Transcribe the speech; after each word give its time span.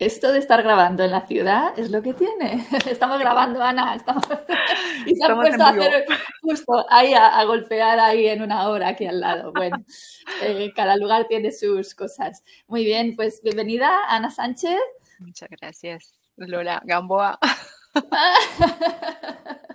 Esto 0.00 0.32
de 0.32 0.38
estar 0.38 0.62
grabando 0.62 1.04
en 1.04 1.10
la 1.10 1.26
ciudad 1.26 1.78
es 1.78 1.90
lo 1.90 2.00
que 2.00 2.14
tiene. 2.14 2.66
Estamos 2.90 3.20
grabando, 3.20 3.62
Ana. 3.62 3.94
Estamos... 3.94 4.24
Y 5.06 5.14
se 5.14 5.24
han 5.24 5.36
puesto 5.38 5.62
a 5.62 5.68
hacer 5.68 6.04
justo 6.42 6.86
ahí 6.90 7.14
a, 7.14 7.42
golpear 7.44 7.98
ahí 7.98 8.26
en 8.28 8.42
una 8.42 8.68
hora 8.68 8.88
aquí 8.88 9.06
al 9.06 9.20
lado. 9.20 9.52
Bueno, 9.52 9.84
eh, 10.42 10.72
cada 10.74 10.96
lugar 10.96 11.26
tiene 11.28 11.52
sus 11.52 11.94
cosas. 11.94 12.42
Muy 12.66 12.84
bien, 12.84 13.14
pues 13.14 13.42
bienvenida, 13.42 13.90
Ana 14.08 14.30
Sánchez. 14.30 14.78
Muchas 15.18 15.50
gracias, 15.50 16.14
Lola 16.36 16.82
Gamboa. 16.84 17.38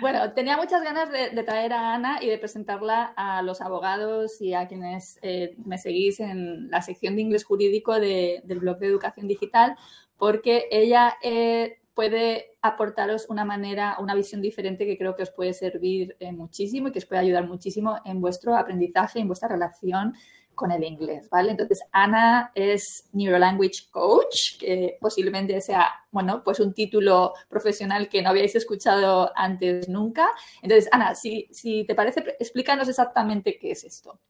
Bueno, 0.00 0.32
tenía 0.32 0.56
muchas 0.56 0.82
ganas 0.82 1.10
de, 1.10 1.30
traer 1.42 1.72
a 1.72 1.94
Ana 1.94 2.18
y 2.22 2.28
de 2.28 2.38
presentarla 2.38 3.12
a 3.16 3.42
los 3.42 3.60
abogados 3.60 4.40
y 4.40 4.54
a 4.54 4.66
quienes 4.66 5.18
eh, 5.22 5.54
me 5.64 5.78
seguís 5.78 6.20
en 6.20 6.70
la 6.70 6.82
sección 6.82 7.16
de 7.16 7.22
inglés 7.22 7.44
jurídico 7.44 7.98
del 7.98 8.58
blog 8.60 8.78
de 8.78 8.86
educación 8.86 9.28
digital, 9.28 9.76
porque 10.16 10.66
ella 10.70 11.16
eh, 11.22 11.78
puede 11.94 12.56
aportaros 12.62 13.26
una 13.28 13.44
manera, 13.44 13.96
una 14.00 14.14
visión 14.14 14.40
diferente 14.40 14.86
que 14.86 14.96
creo 14.96 15.14
que 15.14 15.24
os 15.24 15.30
puede 15.30 15.52
servir 15.52 16.16
eh, 16.20 16.32
muchísimo 16.32 16.88
y 16.88 16.92
que 16.92 17.00
os 17.00 17.06
puede 17.06 17.20
ayudar 17.20 17.46
muchísimo 17.46 17.98
en 18.04 18.20
vuestro 18.20 18.56
aprendizaje, 18.56 19.20
en 19.20 19.26
vuestra 19.26 19.48
relación 19.48 20.14
con 20.54 20.70
el 20.72 20.84
inglés, 20.84 21.28
¿vale? 21.30 21.50
Entonces, 21.50 21.80
Ana 21.92 22.52
es 22.54 23.08
Neurolanguage 23.12 23.90
Coach, 23.90 24.58
que 24.58 24.98
posiblemente 25.00 25.60
sea, 25.60 25.88
bueno, 26.10 26.42
pues 26.44 26.60
un 26.60 26.74
título 26.74 27.34
profesional 27.48 28.08
que 28.08 28.22
no 28.22 28.30
habíais 28.30 28.54
escuchado 28.54 29.32
antes 29.34 29.88
nunca. 29.88 30.28
Entonces, 30.62 30.88
Ana, 30.92 31.14
si, 31.14 31.48
si 31.50 31.84
te 31.84 31.94
parece, 31.94 32.20
explícanos 32.38 32.88
exactamente 32.88 33.58
qué 33.58 33.72
es 33.72 33.84
esto. 33.84 34.20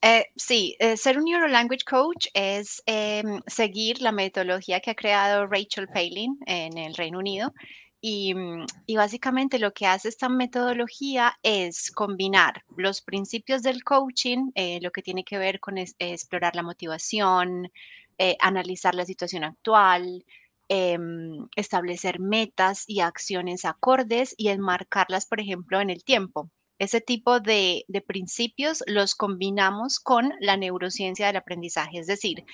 Eh, 0.00 0.26
sí, 0.36 0.76
eh, 0.78 0.96
ser 0.96 1.18
un 1.18 1.24
Neurolanguage 1.24 1.84
Coach 1.84 2.28
es 2.32 2.82
em, 2.86 3.40
seguir 3.46 4.00
la 4.00 4.12
metodología 4.12 4.78
que 4.78 4.92
ha 4.92 4.94
creado 4.94 5.46
Rachel 5.46 5.88
Palin 5.88 6.38
en 6.46 6.78
el 6.78 6.94
Reino 6.94 7.18
Unido 7.18 7.52
Mm, 8.02 8.64
y, 8.86 8.96
básicamente 8.96 9.58
lo 9.58 9.72
que 9.72 9.86
hace 9.86 10.08
esta 10.08 10.28
metodología 10.28 11.36
es 11.42 11.90
combinar 11.90 12.62
los 12.76 13.02
principios 13.02 13.62
del 13.62 13.82
coaching, 13.82 14.50
eh, 14.54 14.78
lo 14.80 14.92
que 14.92 15.02
tiene 15.02 15.24
que 15.24 15.36
ver 15.38 15.58
con 15.58 15.78
explorar 15.78 16.54
la 16.54 16.62
motivación, 16.62 17.70
eh, 18.18 18.36
analizar 18.40 18.94
la 18.94 19.04
situación 19.04 19.42
actual, 19.44 20.24
em, 20.68 21.48
establecer 21.56 22.20
metas 22.20 22.84
y 22.86 23.00
acciones 23.00 23.64
acordes 23.64 24.34
y 24.36 24.48
enmarcarlas, 24.48 25.26
por 25.26 25.40
ejemplo, 25.40 25.80
en 25.80 25.90
el 25.90 26.04
tiempo. 26.04 26.50
Ese 26.78 27.00
tipo 27.00 27.40
de, 27.40 27.84
principios 28.06 28.84
los 28.86 29.14
combinamos 29.14 29.98
con 29.98 30.32
la 30.40 30.56
neurociencia 30.56 31.26
del 31.26 31.36
aprendizaje, 31.36 31.98
es 31.98 32.06
decir, 32.06 32.44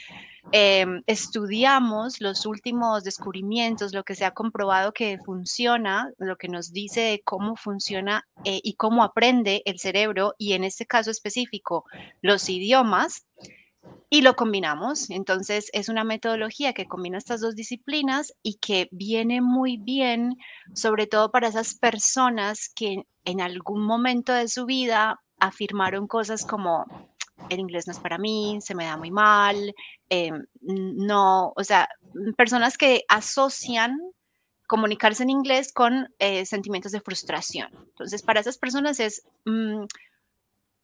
em, 0.53 1.03
estudiamos 1.07 2.21
los 2.21 2.47
últimos 2.47 3.05
descubrimientos, 3.05 3.93
lo 3.93 4.05
que 4.05 4.15
se 4.15 4.25
ha 4.25 4.31
comprobado 4.31 4.93
que 4.93 5.19
funciona, 5.19 6.11
lo 6.19 6.37
que 6.37 6.49
nos 6.49 6.73
dice 6.73 7.21
cómo 7.25 7.57
funciona 7.57 8.27
eh, 8.45 8.61
y 8.63 8.75
cómo 8.75 9.03
aprende 9.03 9.63
el 9.67 9.79
cerebro 9.79 10.35
y 10.39 10.55
en 10.55 10.65
este 10.65 10.87
caso 10.87 11.11
específico 11.11 11.85
los 12.23 12.49
idiomas 12.49 13.27
y 14.11 14.23
lo 14.23 14.37
combinamos. 14.37 15.11
Entonces 15.11 15.71
es 15.73 15.89
una 15.89 16.05
metodología 16.05 16.73
que 16.73 16.87
combina 16.87 17.19
estas 17.19 17.41
dos 17.41 17.55
disciplinas 17.55 18.33
y 18.43 18.55
que 18.59 18.89
viene 18.93 19.41
muy 19.41 19.77
bien, 19.77 20.37
sobre 20.73 21.07
todo 21.07 21.31
para 21.31 21.49
esas 21.49 21.75
personas 21.75 22.71
que 22.75 23.05
en 23.25 23.41
algún 23.41 23.85
momento 23.85 24.33
de 24.33 24.49
su 24.49 24.67
vida 24.67 25.21
afirmaron 25.41 26.07
cosas 26.07 26.45
como 26.45 26.85
el 27.49 27.59
inglés 27.59 27.87
no 27.87 27.93
es 27.93 27.99
para 27.99 28.19
mí, 28.19 28.59
se 28.61 28.75
me 28.75 28.85
da 28.85 28.97
muy 28.97 29.11
mal, 29.11 29.75
eh, 30.09 30.31
no, 30.61 31.53
o 31.57 31.65
sea, 31.65 31.89
personas 32.37 32.79
que 32.79 33.03
asocian 33.09 33.99
comunicarse 34.67 35.23
en 35.25 35.31
inglés 35.31 35.73
con 35.73 36.09
eh, 36.19 36.47
sentimientos 36.47 36.93
de 36.93 37.01
frustración. 37.01 37.69
Entonces, 37.73 38.23
para 38.23 38.41
esas 38.41 38.59
personas 38.59 39.01
es 39.01 39.23
mm, 39.45 39.85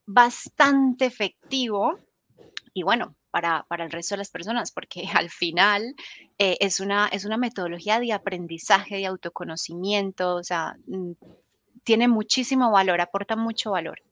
bastante 0.06 1.06
efectivo 1.06 1.99
y 2.72 2.82
bueno, 2.82 3.16
para, 3.31 3.66
el 3.70 3.91
resto 3.91 4.14
de 4.14 4.19
las 4.19 4.31
personas, 4.31 4.72
porque 4.72 5.04
al 5.14 5.31
final 5.31 5.94
eh, 6.38 6.56
es, 6.60 6.81
una, 6.81 7.08
es 7.08 7.25
una 7.25 7.36
metodología 7.36 8.00
de 8.00 8.12
aprendizaje, 8.12 8.97
de 8.97 9.06
autoconocimiento, 9.06 10.36
o 10.36 10.44
sea, 10.44 10.76
mm, 10.86 11.12
tiene 11.84 12.09
muchísimo 12.09 12.70
valor, 12.70 13.00
aporta 13.00 13.36
mucho 13.36 13.72
valor. 13.72 14.03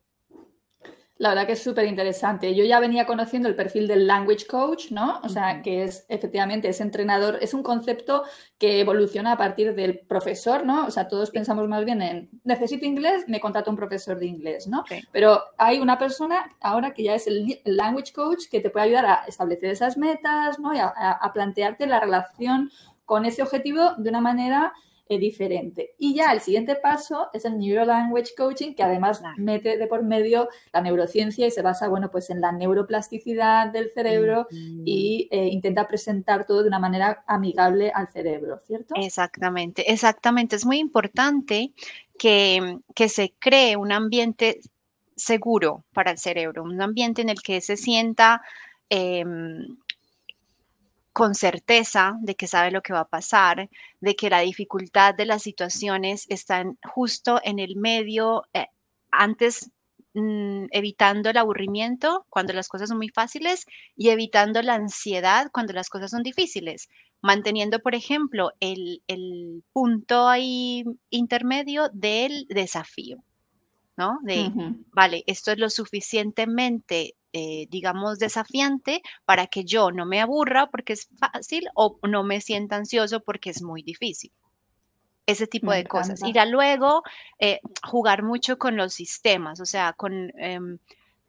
La 1.18 1.30
verdad 1.30 1.46
que 1.46 1.52
es 1.52 1.62
súper 1.62 1.86
interesante. 1.86 2.54
Yo 2.54 2.64
ya 2.64 2.78
venía 2.78 3.04
conociendo 3.04 3.48
el 3.48 3.56
perfil 3.56 3.88
del 3.88 4.06
language 4.06 4.46
coach, 4.46 4.92
¿no? 4.92 5.20
O 5.24 5.28
sea, 5.28 5.62
que 5.62 5.82
es 5.82 6.06
efectivamente 6.08 6.68
ese 6.68 6.84
entrenador, 6.84 7.38
es 7.40 7.54
un 7.54 7.64
concepto 7.64 8.22
que 8.56 8.80
evoluciona 8.80 9.32
a 9.32 9.36
partir 9.36 9.74
del 9.74 9.98
profesor, 9.98 10.64
¿no? 10.64 10.86
O 10.86 10.90
sea, 10.92 11.08
todos 11.08 11.30
pensamos 11.30 11.68
más 11.68 11.84
bien 11.84 12.02
en 12.02 12.30
necesito 12.44 12.86
inglés, 12.86 13.24
me 13.26 13.40
contrato 13.40 13.68
un 13.68 13.76
profesor 13.76 14.16
de 14.20 14.26
inglés, 14.26 14.68
¿no? 14.68 14.84
Pero 15.10 15.42
hay 15.58 15.80
una 15.80 15.98
persona 15.98 16.56
ahora 16.60 16.94
que 16.94 17.02
ya 17.02 17.16
es 17.16 17.26
el, 17.26 17.60
language 17.64 18.12
coach 18.12 18.44
que 18.48 18.60
te 18.60 18.70
puede 18.70 18.86
ayudar 18.86 19.06
a 19.06 19.24
establecer 19.26 19.70
esas 19.70 19.98
metas, 19.98 20.60
¿no? 20.60 20.72
Y 20.72 20.78
a 20.78 21.30
plantearte 21.34 21.88
la 21.88 21.98
relación 21.98 22.70
con 23.04 23.24
ese 23.24 23.42
objetivo 23.42 23.94
de 23.96 24.08
una 24.10 24.20
manera 24.20 24.72
diferente. 25.16 25.94
Y 25.98 26.14
ya 26.14 26.32
el 26.32 26.40
siguiente 26.40 26.74
paso 26.74 27.28
es 27.32 27.44
el 27.44 27.56
Neuro 27.56 27.86
Language 27.86 28.34
Coaching, 28.36 28.74
que 28.74 28.82
además 28.82 29.22
mete 29.36 29.78
de 29.78 29.86
por 29.86 30.02
medio 30.02 30.48
la 30.72 30.82
neurociencia 30.82 31.46
y 31.46 31.50
se 31.50 31.62
basa, 31.62 31.88
bueno, 31.88 32.10
pues 32.10 32.28
en 32.30 32.40
la 32.40 32.52
neuroplasticidad 32.52 33.72
del 33.72 33.90
cerebro 33.94 34.46
y 34.50 35.28
eh, 35.30 35.46
intenta 35.46 35.88
presentar 35.88 36.44
todo 36.44 36.62
de 36.62 36.68
una 36.68 36.78
manera 36.78 37.24
amigable 37.26 37.90
al 37.94 38.08
cerebro, 38.08 38.58
¿cierto? 38.66 38.94
Exactamente, 38.96 39.90
exactamente. 39.90 40.56
Es 40.56 40.66
muy 40.66 40.78
importante 40.78 41.72
que, 42.18 42.80
que 42.94 43.08
se 43.08 43.32
cree 43.38 43.76
un 43.76 43.92
ambiente 43.92 44.60
seguro 45.16 45.84
para 45.92 46.10
el 46.10 46.18
cerebro, 46.18 46.62
un 46.62 46.80
ambiente 46.80 47.22
en 47.22 47.28
el 47.28 47.42
que 47.42 47.60
se 47.60 47.76
sienta 47.76 48.42
em, 48.88 49.78
con 51.18 51.34
certeza 51.34 52.16
de 52.20 52.36
que 52.36 52.46
sabe 52.46 52.70
lo 52.70 52.80
que 52.80 52.92
va 52.92 53.00
a 53.00 53.08
pasar, 53.08 53.68
de 54.00 54.14
que 54.14 54.30
la 54.30 54.38
dificultad 54.38 55.16
de 55.16 55.26
las 55.26 55.42
situaciones 55.42 56.26
está 56.28 56.64
justo 56.84 57.40
en 57.42 57.58
el 57.58 57.74
medio, 57.74 58.44
eh, 58.52 58.68
antes 59.10 59.72
mm, 60.14 60.66
evitando 60.70 61.28
el 61.28 61.36
aburrimiento 61.36 62.24
cuando 62.30 62.52
las 62.52 62.68
cosas 62.68 62.90
son 62.90 62.98
muy 62.98 63.08
fáciles 63.08 63.66
y 63.96 64.10
evitando 64.10 64.62
la 64.62 64.74
ansiedad 64.74 65.50
cuando 65.52 65.72
las 65.72 65.90
cosas 65.90 66.12
son 66.12 66.22
difíciles, 66.22 66.88
manteniendo, 67.20 67.80
por 67.80 67.96
ejemplo, 67.96 68.52
el, 68.60 69.02
punto 69.72 70.28
ahí 70.28 70.84
intermedio 71.10 71.88
del 71.92 72.46
desafío. 72.48 73.24
¿no? 73.96 74.20
De, 74.22 74.52
vale, 74.92 75.24
esto 75.26 75.50
es 75.50 75.58
lo 75.58 75.68
suficientemente 75.68 77.16
eh, 77.32 77.66
digamos, 77.70 78.18
desafiante 78.18 79.02
para 79.24 79.46
que 79.46 79.64
yo 79.64 79.90
no 79.90 80.06
me 80.06 80.20
aburra 80.20 80.68
porque 80.70 80.94
es 80.94 81.08
fácil 81.18 81.68
o 81.74 81.98
no 82.08 82.24
me 82.24 82.40
sienta 82.40 82.76
ansioso 82.76 83.20
porque 83.20 83.50
es 83.50 83.62
muy 83.62 83.82
difícil. 83.82 84.32
Ese 85.26 85.46
tipo 85.46 85.72
de 85.72 85.84
cosas. 85.84 86.22
Y 86.24 86.32
ya 86.32 86.46
luego 86.46 87.02
eh, 87.38 87.60
jugar 87.82 88.22
mucho 88.22 88.56
con 88.56 88.76
los 88.76 88.94
sistemas, 88.94 89.60
o 89.60 89.66
sea, 89.66 89.92
con... 89.92 90.32
Em, 90.38 90.78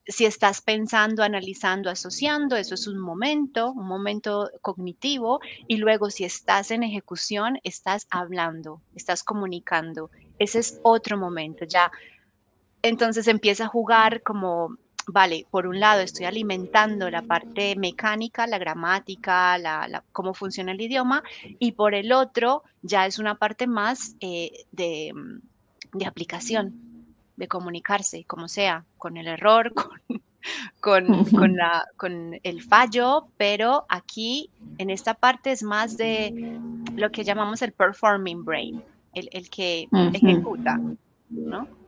si 0.10 0.26
estás 0.26 0.62
pensando, 0.62 1.22
analizando, 1.22 1.90
asociando, 1.90 2.56
eso 2.56 2.74
es 2.74 2.88
un 2.88 2.98
momento, 2.98 3.72
un 3.72 3.88
momento 3.88 4.50
cognitivo, 4.62 5.40
y 5.68 5.78
luego 5.78 6.10
si 6.10 6.24
estás 6.24 6.72
en 6.72 6.82
ejecución, 6.82 7.60
estás 7.64 8.08
hablando, 8.10 8.82
estás 8.96 9.24
comunicando. 9.24 10.10
Ese 10.40 10.60
es 10.60 10.80
otro 10.82 11.16
momento, 11.16 11.66
ya. 11.66 11.92
Entonces 12.82 13.28
empieza 13.28 13.66
a 13.66 13.68
jugar 13.68 14.24
como 14.24 14.78
vale, 15.12 15.46
por 15.50 15.68
un 15.68 15.80
lado 15.80 16.02
estoy 16.02 16.26
alimentando 16.26 17.10
la 17.10 17.22
parte 17.22 17.76
mecánica, 17.76 18.48
la 18.48 18.58
gramática, 18.58 19.58
la, 19.58 20.04
cómo 20.12 20.34
funciona 20.34 20.72
el 20.72 20.82
idioma, 20.82 21.24
y 21.60 21.74
por 21.74 21.96
el 21.96 22.12
otro 22.12 22.64
ya 22.82 23.06
es 23.06 23.20
una 23.20 23.36
parte 23.36 23.68
más 23.68 24.16
eh, 24.20 24.66
de, 24.72 25.14
de, 25.94 26.06
aplicación, 26.06 26.74
de 27.36 27.48
comunicarse, 27.48 28.24
como 28.26 28.48
sea, 28.48 28.86
con 28.98 29.18
el 29.18 29.28
error, 29.28 29.74
con, 30.80 31.08
con, 31.08 31.26
con, 31.26 31.56
la, 31.56 31.86
con 31.98 32.40
el 32.44 32.62
fallo, 32.62 33.28
pero 33.38 33.86
aquí 33.90 34.50
en 34.78 34.90
esta 34.90 35.16
parte 35.16 35.52
es 35.52 35.64
más 35.64 35.98
de 35.98 36.60
lo 36.96 37.12
que 37.12 37.24
llamamos 37.24 37.62
el 37.62 37.72
performing 37.72 38.46
brain, 38.46 38.84
el, 39.14 39.28
el 39.32 39.50
que 39.50 39.88
ejecuta, 40.14 40.80
¿no? 41.30 41.79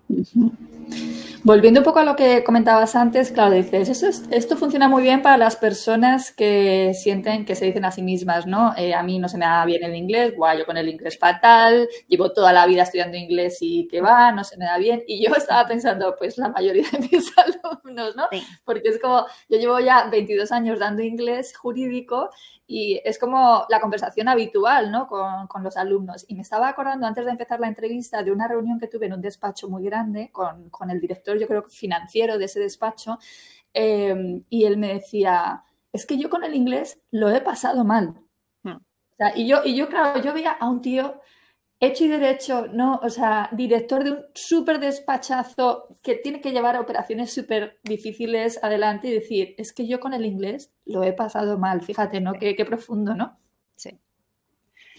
Volviendo 1.44 1.80
un 1.80 1.84
poco 1.84 1.98
a 1.98 2.04
lo 2.04 2.16
que 2.16 2.44
comentabas 2.44 2.96
antes, 2.96 3.32
claro, 3.32 3.56
dices, 3.56 4.04
esto, 4.04 4.30
esto 4.30 4.58
funciona 4.58 4.88
muy 4.88 5.02
bien 5.02 5.24
para 5.24 5.38
las 5.38 5.56
personas 5.56 6.32
que 6.32 6.94
sienten 6.94 7.46
que 7.46 7.56
se 7.56 7.66
dicen 7.66 7.84
a 7.84 7.92
sí 7.92 8.04
mismas, 8.04 8.46
¿no? 8.46 8.76
Eh, 8.78 8.94
a 8.94 9.02
mí 9.02 9.18
no 9.18 9.28
se 9.28 9.40
me 9.40 9.46
da 9.46 9.66
bien 9.66 9.84
el 9.84 9.96
inglés, 9.96 10.36
guay, 10.36 10.60
yo 10.60 10.68
con 10.68 10.78
el 10.78 10.88
inglés 10.88 11.18
fatal, 11.18 11.90
llevo 12.08 12.32
toda 12.32 12.54
la 12.54 12.68
vida 12.68 12.84
estudiando 12.84 13.18
inglés 13.18 13.58
y 13.62 13.88
que 13.88 14.02
va, 14.02 14.32
no 14.32 14.44
se 14.44 14.56
me 14.58 14.66
da 14.66 14.78
bien. 14.78 15.02
Y 15.08 15.26
yo 15.26 15.34
estaba 15.36 15.68
pensando, 15.68 16.14
pues 16.16 16.38
la 16.38 16.50
mayoría 16.50 16.86
de 16.92 17.00
mis 17.00 17.34
alumnos, 17.38 18.16
¿no? 18.16 18.28
Porque 18.64 18.90
es 18.90 19.00
como, 19.00 19.26
yo 19.50 19.58
llevo 19.58 19.80
ya 19.80 20.10
22 20.12 20.52
años 20.52 20.78
dando 20.78 21.02
inglés 21.02 21.58
jurídico 21.58 22.30
y 22.74 23.02
es 23.04 23.20
como 23.20 23.66
la 23.68 23.82
conversación 23.82 24.30
habitual 24.30 24.94
¿no? 24.94 25.06
con, 25.06 25.62
los 25.62 25.76
alumnos. 25.76 26.24
Y 26.30 26.36
me 26.36 26.42
estaba 26.42 26.70
acordando 26.70 27.06
antes 27.06 27.26
de 27.26 27.32
empezar 27.32 27.60
la 27.60 27.68
entrevista 27.68 28.24
de 28.24 28.32
una 28.32 28.48
reunión 28.48 28.80
que 28.80 28.88
tuve 28.88 29.08
en 29.08 29.14
un 29.14 29.20
despacho 29.20 29.68
muy 29.68 29.84
grande 29.84 30.32
con, 30.32 30.90
el 30.90 31.02
director, 31.02 31.38
yo 31.38 31.48
creo, 31.48 31.64
financiero 31.64 32.38
de 32.38 32.46
ese 32.46 32.62
despacho. 32.62 33.20
Eh, 33.74 34.42
y 34.50 34.64
él 34.64 34.78
me 34.78 34.94
decía, 34.94 35.66
es 35.92 36.06
que 36.06 36.18
yo 36.18 36.30
con 36.30 36.46
el 36.46 36.56
inglés 36.56 37.02
lo 37.12 37.30
he 37.30 37.42
pasado 37.42 37.84
mal. 37.84 38.16
Hmm. 38.64 38.78
y, 39.36 39.48
yo, 39.48 39.66
y 39.66 39.76
yo, 39.76 39.90
claro, 39.90 40.22
yo 40.22 40.34
veía 40.34 40.52
a 40.52 40.70
un 40.70 40.82
tío 40.82 41.20
hecho 41.82 42.06
y 42.06 42.08
derecho, 42.08 42.68
¿no? 42.68 43.00
O 43.04 43.10
sea, 43.10 43.50
director 43.52 44.04
de 44.04 44.12
un 44.12 44.26
súper 44.36 44.80
despachazo 44.80 45.88
que 46.04 46.16
tiene 46.16 46.40
que 46.40 46.52
llevar 46.52 46.78
operaciones 46.78 47.34
súper 47.34 47.80
difíciles 47.84 48.64
adelante 48.64 49.08
y 49.08 49.14
decir, 49.14 49.56
es 49.58 49.74
que 49.74 49.88
yo 49.88 50.00
con 50.00 50.14
el 50.14 50.26
inglés 50.26 50.72
lo 50.86 51.04
he 51.04 51.12
pasado 51.12 51.58
mal, 51.58 51.82
fíjate, 51.82 52.22
¿no? 52.22 52.34
Qué, 52.34 52.54
profundo, 52.66 53.16
¿no? 53.16 53.36
Sí. 53.76 53.98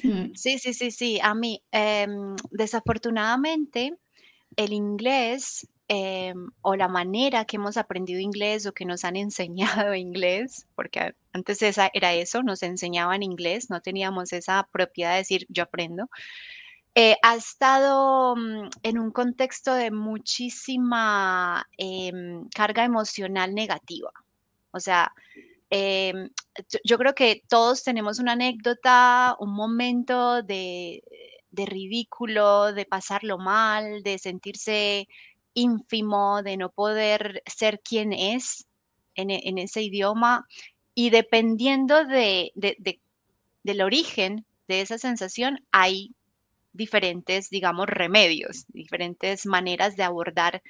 Hmm. 0.02 0.34
Sí, 0.34 0.58
sí, 0.58 0.75
sí, 0.75 0.90
sí. 0.90 1.20
A 1.23 1.34
mí, 1.34 1.62
em, 1.70 2.34
desafortunadamente, 2.50 3.94
el 4.56 4.73
inglés 4.73 5.69
em, 5.87 6.50
o 6.62 6.75
la 6.75 6.88
manera 6.88 7.44
que 7.44 7.56
hemos 7.56 7.76
aprendido 7.76 8.19
inglés 8.19 8.67
o 8.67 8.73
que 8.73 8.84
nos 8.87 9.05
han 9.05 9.14
enseñado 9.87 9.94
inglés, 9.94 10.67
porque 10.75 11.14
antes 11.32 11.62
esa, 11.62 11.90
era 11.94 12.12
eso, 12.12 12.43
nos 12.43 12.64
enseñaban 12.64 13.23
inglés, 13.23 13.70
no 13.70 13.81
teníamos 13.81 14.32
esa 14.32 14.69
propiedad 14.73 15.12
de 15.12 15.19
decir 15.19 15.46
yo 15.49 15.62
aprendo. 15.62 16.08
Eh, 16.94 17.17
ha 17.23 17.37
estado 17.37 18.37
mm, 18.37 18.69
en 18.83 18.99
un 18.99 19.11
contexto 19.12 19.75
de 19.75 19.91
muchísima 19.91 21.67
em, 21.79 22.49
carga 22.50 22.85
emocional 22.85 23.55
negativa. 23.55 24.12
O 24.73 24.81
sea, 24.81 25.12
em, 25.71 26.31
yo 26.85 26.99
creo 26.99 27.15
que 27.15 27.43
todos 27.49 27.83
tenemos 27.83 28.19
una 28.19 28.33
anécdota, 28.33 29.37
un 29.41 29.55
momento 29.55 30.43
de, 30.43 31.03
ridículo, 31.53 32.73
de 32.75 32.85
pasarlo 32.87 33.39
mal, 33.39 34.03
de 34.03 34.19
sentirse 34.19 35.09
ínfimo, 35.55 36.43
de 36.43 36.56
no 36.59 36.71
poder 36.71 37.43
ser 37.47 37.81
quien 37.81 38.12
es 38.12 38.67
en, 39.15 39.59
ese 39.59 39.83
idioma. 39.83 40.47
Y 40.94 41.11
dependiendo 41.11 42.05
de, 42.05 42.53
del 43.62 43.83
origen 43.83 44.47
de 44.69 44.83
esa 44.83 44.99
sensación, 44.99 45.67
hay 45.73 46.15
diferentes, 46.72 47.50
digamos, 47.50 47.86
remedios, 47.86 48.64
diferentes 48.69 49.46
maneras 49.46 49.96
de 49.96 50.02
abordar 50.02 50.62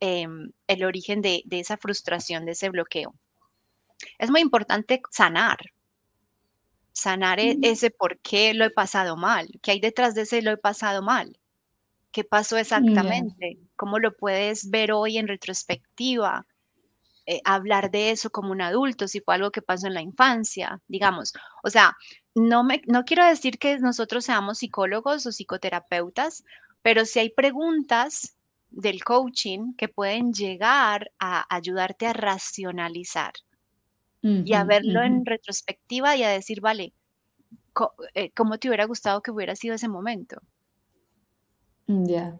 em, 0.00 0.52
el 0.66 0.84
origen 0.84 1.22
de, 1.22 1.44
esa 1.50 1.76
frustración, 1.76 2.44
de 2.44 2.52
ese 2.52 2.70
bloqueo. 2.70 3.14
Es 4.18 4.30
muy 4.30 4.40
importante 4.40 5.02
sanar, 5.10 5.58
sanar 6.92 7.40
e, 7.40 7.58
ese 7.62 7.90
por 7.90 8.18
qué 8.20 8.54
lo 8.54 8.64
he 8.64 8.70
pasado 8.70 9.16
mal, 9.16 9.48
qué 9.62 9.72
hay 9.72 9.80
detrás 9.80 10.14
de 10.14 10.22
ese 10.22 10.42
lo 10.42 10.52
he 10.52 10.56
pasado 10.56 11.02
mal, 11.02 11.38
qué 12.12 12.24
pasó 12.24 12.56
exactamente, 12.56 13.58
cómo 13.76 13.98
lo 13.98 14.16
puedes 14.16 14.70
ver 14.70 14.92
hoy 14.92 15.18
en 15.18 15.28
retrospectiva, 15.28 16.46
eh, 17.30 17.42
hablar 17.44 17.90
de 17.90 18.10
eso 18.10 18.30
como 18.30 18.52
un 18.52 18.62
adulto, 18.62 19.06
si 19.06 19.20
fue 19.20 19.34
algo 19.34 19.50
que 19.50 19.60
pasó 19.60 19.86
en 19.86 19.92
la 19.92 20.00
infancia, 20.00 20.80
digamos. 20.88 21.34
O 21.62 21.68
sea, 21.68 21.94
no, 22.34 22.64
me, 22.64 22.80
no 22.86 23.04
quiero 23.04 23.22
decir 23.22 23.58
que 23.58 23.78
nosotros 23.78 24.24
seamos 24.24 24.60
psicólogos 24.60 25.26
o 25.26 25.30
psicoterapeutas, 25.30 26.42
pero 26.80 27.04
si 27.04 27.18
hay 27.18 27.28
preguntas 27.28 28.38
del 28.70 29.04
coaching 29.04 29.74
que 29.76 29.88
pueden 29.88 30.32
llegar 30.32 31.12
a 31.18 31.44
ayudarte 31.54 32.06
a 32.06 32.14
racionalizar 32.14 33.34
y 34.22 34.54
a 34.54 34.64
verlo 34.64 35.02
en 35.02 35.26
retrospectiva 35.26 36.16
y 36.16 36.22
a 36.22 36.30
decir, 36.30 36.62
vale, 36.62 36.94
eh, 38.14 38.30
¿cómo 38.30 38.56
te 38.56 38.68
hubiera 38.68 38.86
gustado 38.86 39.20
que 39.20 39.32
hubiera 39.32 39.54
sido 39.54 39.74
ese 39.74 39.88
momento? 39.88 40.40
Ya. 41.90 42.38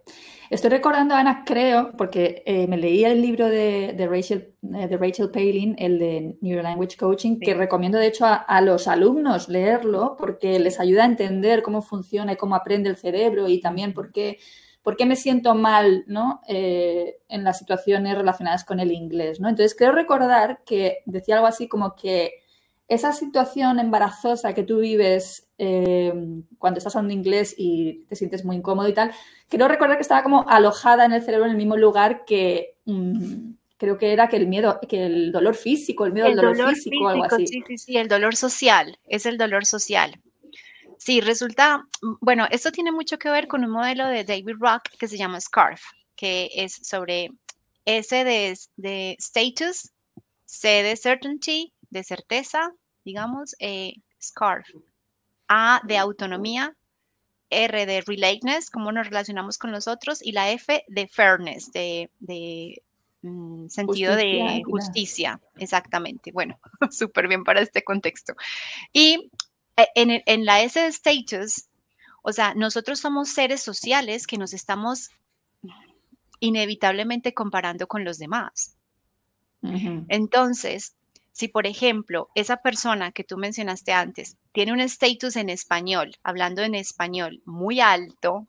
Estoy 0.51 0.69
recordando, 0.69 1.15
Ana, 1.15 1.43
creo, 1.47 1.93
porque 1.97 2.43
eh, 2.45 2.67
me 2.67 2.77
leí 2.77 3.03
el 3.07 3.23
libro 3.23 3.47
de, 3.49 3.95
Rachel, 4.11 4.55
eh, 4.75 4.89
de 4.89 4.97
Rachel 4.99 5.31
Palin, 5.31 5.75
el 5.79 5.99
de 5.99 6.37
Neuro 6.43 6.63
Language 6.63 6.99
Coaching, 6.99 7.39
que 7.41 7.55
recomiendo 7.55 7.97
de 7.97 8.09
hecho 8.09 8.27
a, 8.27 8.61
los 8.61 8.89
alumnos 8.89 9.49
leerlo 9.49 10.17
porque 10.19 10.59
les 10.59 10.79
ayuda 10.79 11.05
a 11.05 11.07
entender 11.07 11.63
cómo 11.63 11.81
funciona 11.81 12.35
y 12.35 12.37
cómo 12.37 12.57
aprende 12.57 12.91
el 12.91 12.97
cerebro 12.97 13.49
y 13.49 13.59
también 13.59 13.95
por 13.95 14.13
qué, 14.13 14.39
por 14.83 14.97
qué 14.97 15.07
me 15.07 15.17
siento 15.17 15.55
mal 15.55 16.05
¿no? 16.07 16.43
Eh, 16.47 17.17
en 17.29 17.43
las 17.43 17.59
situaciones 17.59 18.19
relacionadas 18.19 18.65
con 18.65 18.81
el 18.81 18.93
inglés. 18.93 19.41
¿no? 19.41 19.49
Entonces, 19.49 19.75
creo 19.75 19.93
recordar 19.93 20.63
que 20.67 20.99
decía 21.07 21.37
algo 21.37 21.47
así 21.47 21.69
como 21.69 21.95
que 21.97 22.35
esa 22.87 23.13
situación 23.13 23.81
embarazosa 23.81 24.53
que 24.53 24.63
tú 24.63 24.81
vives 24.81 25.48
eh, 25.59 26.13
cuando 26.59 26.79
estás 26.79 26.95
hablando 26.97 27.15
inglés 27.15 27.55
y 27.59 28.05
te 28.09 28.17
sientes 28.17 28.45
muy 28.45 28.57
incómodo 28.57 28.89
y 28.89 28.95
tal, 28.95 29.13
creo 29.49 29.69
recordar 29.69 29.97
que 29.97 30.03
estaba 30.03 30.23
como 30.23 30.49
alojada 30.49 31.05
en 31.05 31.13
el 31.13 31.23
cerebro 31.23 31.47
en 31.47 31.53
el 31.53 31.57
mismo 31.57 31.77
lugar 31.77 32.25
que 32.25 32.77
mm, 32.85 33.51
creo 33.77 33.99
que 33.99 34.13
era 34.13 34.29
que 34.29 34.37
el 34.37 34.47
miedo, 34.47 34.79
que 34.89 35.07
el 35.07 35.33
dolor 35.33 35.55
físico, 35.55 36.07
el 36.07 36.13
miedo 36.13 36.27
al 36.27 36.37
dolor, 36.37 36.75
físico, 36.75 37.05
o 37.05 37.09
algo 37.09 37.25
así. 37.25 37.47
Sí, 37.47 37.63
sí, 37.67 37.79
sí, 37.79 37.97
el 37.97 38.09
dolor 38.09 38.37
social, 38.37 38.99
es 39.07 39.27
el 39.27 39.39
dolor 39.39 39.67
social. 39.67 40.21
Sí, 40.99 41.21
resulta, 41.21 41.85
bueno, 42.21 42.47
esto 42.51 42.73
tiene 42.73 42.91
mucho 42.91 43.19
que 43.19 43.31
ver 43.31 43.47
con 43.47 43.65
un 43.65 43.71
modelo 43.71 44.07
de 44.09 44.25
David 44.25 44.57
Rock 44.59 44.91
que 44.99 45.07
se 45.07 45.17
llama 45.17 45.41
SCARF, 45.41 45.81
que 46.17 46.51
es 46.55 46.73
sobre 46.83 47.31
S 47.85 48.25
de, 48.25 48.59
de 48.77 49.17
status, 49.19 49.93
C 50.45 50.83
de 50.83 50.97
certainty, 50.97 51.73
de 51.91 52.03
certeza, 52.03 52.73
digamos, 53.05 53.55
eh, 53.61 53.95
SCARF. 54.21 54.69
A 55.49 55.81
de 55.85 55.97
autonomía, 55.97 56.77
R 57.51 57.87
de 57.87 58.01
relatedness, 58.03 58.71
cómo 58.71 58.93
nos 58.93 59.07
relacionamos 59.07 59.59
con 59.59 59.73
los 59.73 59.89
otros, 59.89 60.23
y 60.23 60.33
la 60.33 60.51
F 60.51 60.85
de 60.87 61.09
fairness, 61.09 61.73
de, 61.73 62.83
mm, 63.23 63.69
sentido 63.69 64.15
de 64.15 64.63
justicia. 64.65 65.41
Exactamente. 65.57 66.31
Bueno, 66.33 66.59
súper 66.91 67.29
bien 67.29 67.45
para 67.45 67.61
este 67.61 67.83
contexto. 67.83 68.35
Y 68.93 69.31
eh, 69.77 69.89
en, 69.95 70.23
en, 70.27 70.45
la 70.45 70.63
S 70.63 70.79
de 70.79 70.89
status, 70.89 71.65
o 72.23 72.33
sea, 72.33 72.55
nosotros 72.55 73.01
somos 73.01 73.31
seres 73.31 73.63
sociales 73.63 74.27
que 74.27 74.39
nos 74.39 74.53
estamos 74.53 75.11
inevitablemente 76.41 77.35
comparando 77.35 77.87
con 77.87 78.05
los 78.05 78.19
demás. 78.19 78.77
Entonces, 80.09 80.95
si, 81.39 81.47
por 81.47 81.69
ejemplo, 81.69 82.31
esa 82.35 82.57
persona 82.57 83.13
que 83.13 83.23
tú 83.23 83.37
mencionaste 83.37 83.93
antes 83.93 84.37
tiene 84.51 84.73
un 84.73 84.81
estatus 84.81 85.37
en 85.37 85.51
español, 85.51 86.17
hablando 86.25 86.63
en 86.63 86.75
español 86.75 87.43
muy 87.45 87.79
alto, 87.79 88.49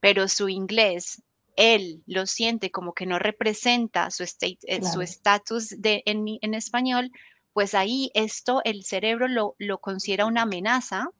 pero 0.00 0.26
su 0.26 0.48
inglés, 0.48 1.22
él 1.54 2.02
lo 2.08 2.26
siente 2.26 2.72
como 2.72 2.94
que 2.94 3.06
no 3.06 3.20
representa 3.20 4.10
su 4.10 4.24
eh, 4.24 4.58
estatus 5.04 5.76
en, 5.84 6.26
en, 6.40 6.54
español, 6.54 7.12
pues 7.52 7.76
ahí 7.76 8.10
esto 8.14 8.60
el 8.64 8.84
cerebro 8.84 9.28
lo, 9.28 9.54
lo 9.58 9.78
considera 9.78 10.26
una 10.26 10.42
amenaza 10.42 11.10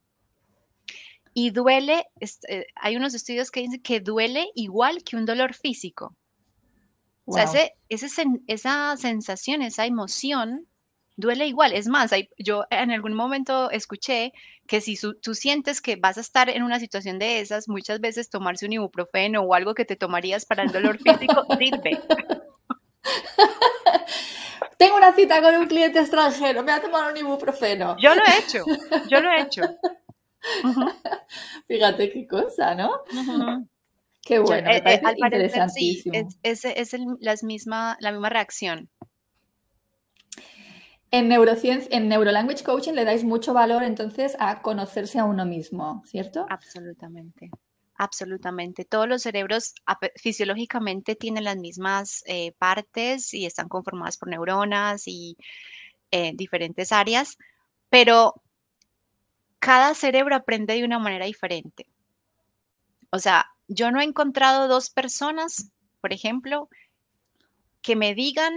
y 1.35 1.51
duele, 1.51 2.09
eh, 2.49 2.67
hay 2.75 2.97
unos 2.97 3.15
estudios 3.15 3.53
que 3.53 3.61
dicen 3.61 3.81
que 3.81 4.01
duele 4.01 4.51
igual 4.57 5.05
que 5.05 5.15
un 5.15 5.25
dolor 5.25 5.55
físico. 5.55 6.17
O 7.27 7.33
sea, 7.33 7.71
esa 7.89 8.97
sensación, 8.97 9.63
esa 9.63 9.87
emoción, 9.87 10.67
duele 11.17 11.47
igual. 11.47 11.73
Es 11.73 11.89
más, 11.89 12.11
yo 12.39 12.65
en 12.71 12.91
algún 12.91 13.15
momento 13.15 13.71
escuché 13.71 14.33
que 14.67 14.81
si 14.81 14.99
tú 15.23 15.35
sientes 15.35 15.81
que 15.81 15.97
vas 15.97 16.19
a 16.19 16.21
estar 16.21 16.49
en 16.49 16.63
una 16.63 16.79
situación 16.81 17.19
de 17.19 17.41
esas, 17.41 17.69
muchas 17.69 18.01
veces 18.01 18.31
tomarse 18.31 18.67
un 18.67 18.73
ibuprofeno 18.73 19.43
o 19.43 19.55
algo 19.55 19.75
que 19.75 19.85
te 19.85 19.97
tomarías 19.97 20.47
para 20.47 20.63
el 20.63 20.73
dolor 20.73 20.99
físico 20.99 21.47
sirve. 21.59 22.01
Tengo 24.79 24.97
una 24.97 25.13
cita 25.15 25.41
con 25.41 25.55
un 25.55 25.67
cliente 25.67 26.01
extranjero, 26.01 26.63
me 26.63 26.73
voy 26.73 26.81
a 26.81 26.83
tomar 26.83 27.11
un 27.11 27.17
ibuprofeno. 27.17 27.97
Yo 27.99 28.15
lo 28.15 28.23
he 28.23 28.39
hecho, 28.39 28.65
yo 29.09 29.21
lo 29.21 29.31
he 29.31 29.43
hecho. 29.43 29.63
Fíjate 31.69 32.11
qué 32.13 32.27
cosa, 32.27 32.75
¿no? 32.75 33.01
Qué 34.25 34.39
bueno, 34.39 34.69
me 34.69 34.77
eh, 34.77 34.79
eh, 34.79 35.01
parece 35.03 35.21
interesantísimo. 35.21 36.29
es, 36.43 36.65
es, 36.65 36.95
la, 37.21 37.35
misma, 37.43 37.97
la 38.01 38.13
misma 38.13 38.31
reacción. 38.31 38.89
En 41.11 41.29
neurociencia, 41.29 41.97
en 41.97 42.09
neurolanguage 42.09 42.65
coaching 42.65 42.95
le 42.95 43.05
dais 43.05 43.23
mucho 43.23 43.55
valor 43.55 43.83
entonces 43.83 44.37
a 44.41 44.63
conocerse 44.63 45.19
a 45.19 45.25
uno 45.25 45.45
mismo, 45.45 46.03
¿cierto? 46.07 46.47
Absolutamente. 46.49 47.51
Absolutamente. 47.97 48.85
Todos 48.85 49.09
los 49.09 49.23
cerebros 49.23 49.75
fisiológicamente 50.17 51.15
tienen 51.15 51.45
las 51.45 51.57
mismas 51.57 52.25
eh, 52.27 52.53
partes 52.59 53.33
y 53.33 53.47
están 53.47 53.69
conformadas 53.69 54.17
por 54.17 54.29
neuronas 54.29 55.07
y 55.07 55.37
eh, 56.11 56.33
diferentes 56.35 56.91
áreas, 56.91 57.39
pero 57.89 58.43
cada 59.61 59.95
cerebro 59.95 60.35
aprende 60.35 60.75
de 60.75 60.85
una 60.85 60.99
manera 60.99 61.27
diferente. 61.27 61.87
O 63.11 63.21
sea, 63.21 63.54
yo 63.69 63.91
no 63.91 64.01
he 64.01 64.05
encontrado 64.05 64.69
dos 64.69 64.91
personas, 64.91 65.71
por 66.01 66.13
ejemplo, 66.13 66.69
que 67.83 67.97
me 67.97 68.15
digan 68.15 68.53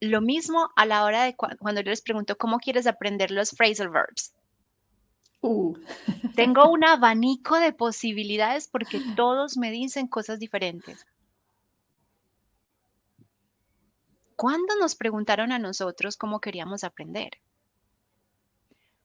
lo 0.00 0.20
mismo 0.20 0.70
a 0.76 0.86
la 0.86 1.04
hora 1.04 1.24
de 1.24 1.34
cuando 1.34 1.80
yo 1.80 1.90
les 1.90 2.02
pregunto 2.02 2.36
cómo 2.36 2.58
quieres 2.58 2.86
aprender 2.86 3.30
los 3.30 3.50
phrasal 3.50 3.90
verbs. 3.90 4.32
Uh. 5.40 5.76
Tengo 6.36 6.70
un 6.70 6.84
abanico 6.84 7.58
de 7.58 7.72
posibilidades 7.72 8.68
porque 8.68 9.00
todos 9.16 9.56
me 9.56 9.70
dicen 9.70 10.06
cosas 10.06 10.38
diferentes. 10.38 11.06
¿Cuándo 14.36 14.76
nos 14.78 14.94
preguntaron 14.94 15.50
a 15.50 15.58
nosotros 15.58 16.16
cómo 16.16 16.40
queríamos 16.40 16.84
aprender? 16.84 17.30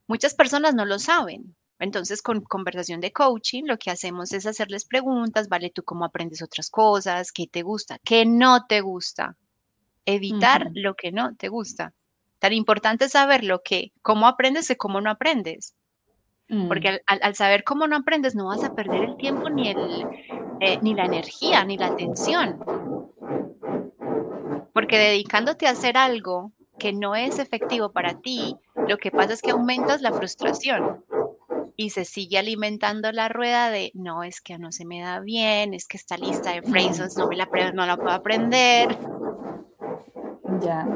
Muchas 0.05 0.35
personas 0.35 0.75
no 0.75 0.85
lo 0.85 0.99
saben. 0.99 1.55
Entonces, 1.83 2.21
con 2.21 2.41
conversación 2.41 2.99
de 3.01 3.11
coaching, 3.11 3.63
lo 3.65 3.77
que 3.77 3.91
hacemos 3.91 4.33
es 4.33 4.45
hacerles 4.45 4.85
preguntas, 4.85 5.49
¿vale? 5.49 5.69
¿Tú 5.69 5.83
cómo 5.83 6.05
aprendes 6.05 6.41
otras 6.41 6.69
cosas? 6.69 7.31
¿Qué 7.31 7.47
te 7.47 7.61
gusta? 7.61 7.99
¿Qué 8.03 8.25
no 8.25 8.65
te 8.65 8.81
gusta? 8.81 9.35
evitar 10.05 10.69
lo 10.73 10.95
que 10.95 11.11
no 11.11 11.35
te 11.35 11.47
gusta. 11.47 11.93
Tan 12.39 12.53
importante 12.53 13.09
saber 13.09 13.43
lo 13.43 13.61
que, 13.61 13.91
cómo 14.01 14.27
aprendes 14.27 14.69
y 14.69 14.75
cómo 14.75 15.01
no 15.01 15.09
aprendes. 15.09 15.75
Porque 16.67 16.91
mm. 16.91 17.17
al, 17.21 17.35
saber 17.35 17.63
cómo 17.63 17.87
no 17.87 17.95
aprendes, 17.95 18.35
no 18.35 18.47
vas 18.47 18.63
a 18.63 18.75
perder 18.75 19.03
el 19.03 19.17
tiempo 19.17 19.49
ni, 19.49 19.69
el, 19.69 20.05
eh, 20.59 20.77
ni 20.81 20.93
la 20.93 21.05
energía, 21.05 21.63
ni 21.63 21.77
la 21.77 21.87
atención. 21.87 22.59
Porque 24.73 24.97
dedicándote 24.97 25.67
a 25.67 25.71
hacer 25.71 25.97
algo 25.97 26.51
que 26.79 26.91
no 26.91 27.15
es 27.15 27.39
efectivo 27.39 27.91
para 27.91 28.19
ti, 28.19 28.57
lo 28.87 28.97
que 28.97 29.11
pasa 29.11 29.33
es 29.33 29.41
que 29.41 29.51
aumentas 29.51 30.01
la 30.01 30.11
frustración 30.11 31.03
y 31.75 31.89
se 31.89 32.05
sigue 32.05 32.37
alimentando 32.37 33.11
la 33.11 33.29
rueda 33.29 33.69
de 33.69 33.91
no, 33.93 34.23
es 34.23 34.41
que 34.41 34.57
no 34.57 34.71
se 34.71 34.85
me 34.85 35.01
da 35.01 35.19
bien, 35.19 35.73
es 35.73 35.87
que 35.87 35.97
esta 35.97 36.17
lista 36.17 36.51
de 36.51 36.61
phrases 36.61 37.17
no 37.17 37.27
me 37.27 37.35
la, 37.35 37.47
no 37.73 37.85
la 37.85 37.97
puedo 37.97 38.11
aprender. 38.11 38.97
Ya. 40.61 40.87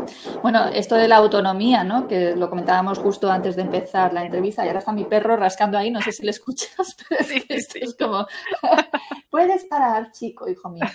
Bueno, 0.41 0.65
esto 0.67 0.95
de 0.95 1.07
la 1.07 1.17
autonomía, 1.17 1.83
¿no? 1.83 2.07
Que 2.07 2.35
lo 2.35 2.49
comentábamos 2.49 2.99
justo 2.99 3.31
antes 3.31 3.55
de 3.55 3.63
empezar 3.63 4.13
la 4.13 4.23
entrevista 4.23 4.63
y 4.63 4.67
ahora 4.67 4.79
está 4.79 4.91
mi 4.91 5.05
perro 5.05 5.35
rascando 5.35 5.77
ahí, 5.77 5.89
no 5.89 6.01
sé 6.01 6.11
si 6.11 6.23
le 6.23 6.31
escuchas, 6.31 6.95
pero 7.09 7.23
es 7.49 7.95
como, 7.97 8.27
puedes 9.29 9.65
parar, 9.65 10.11
chico, 10.11 10.47
hijo 10.47 10.69
mío. 10.69 10.85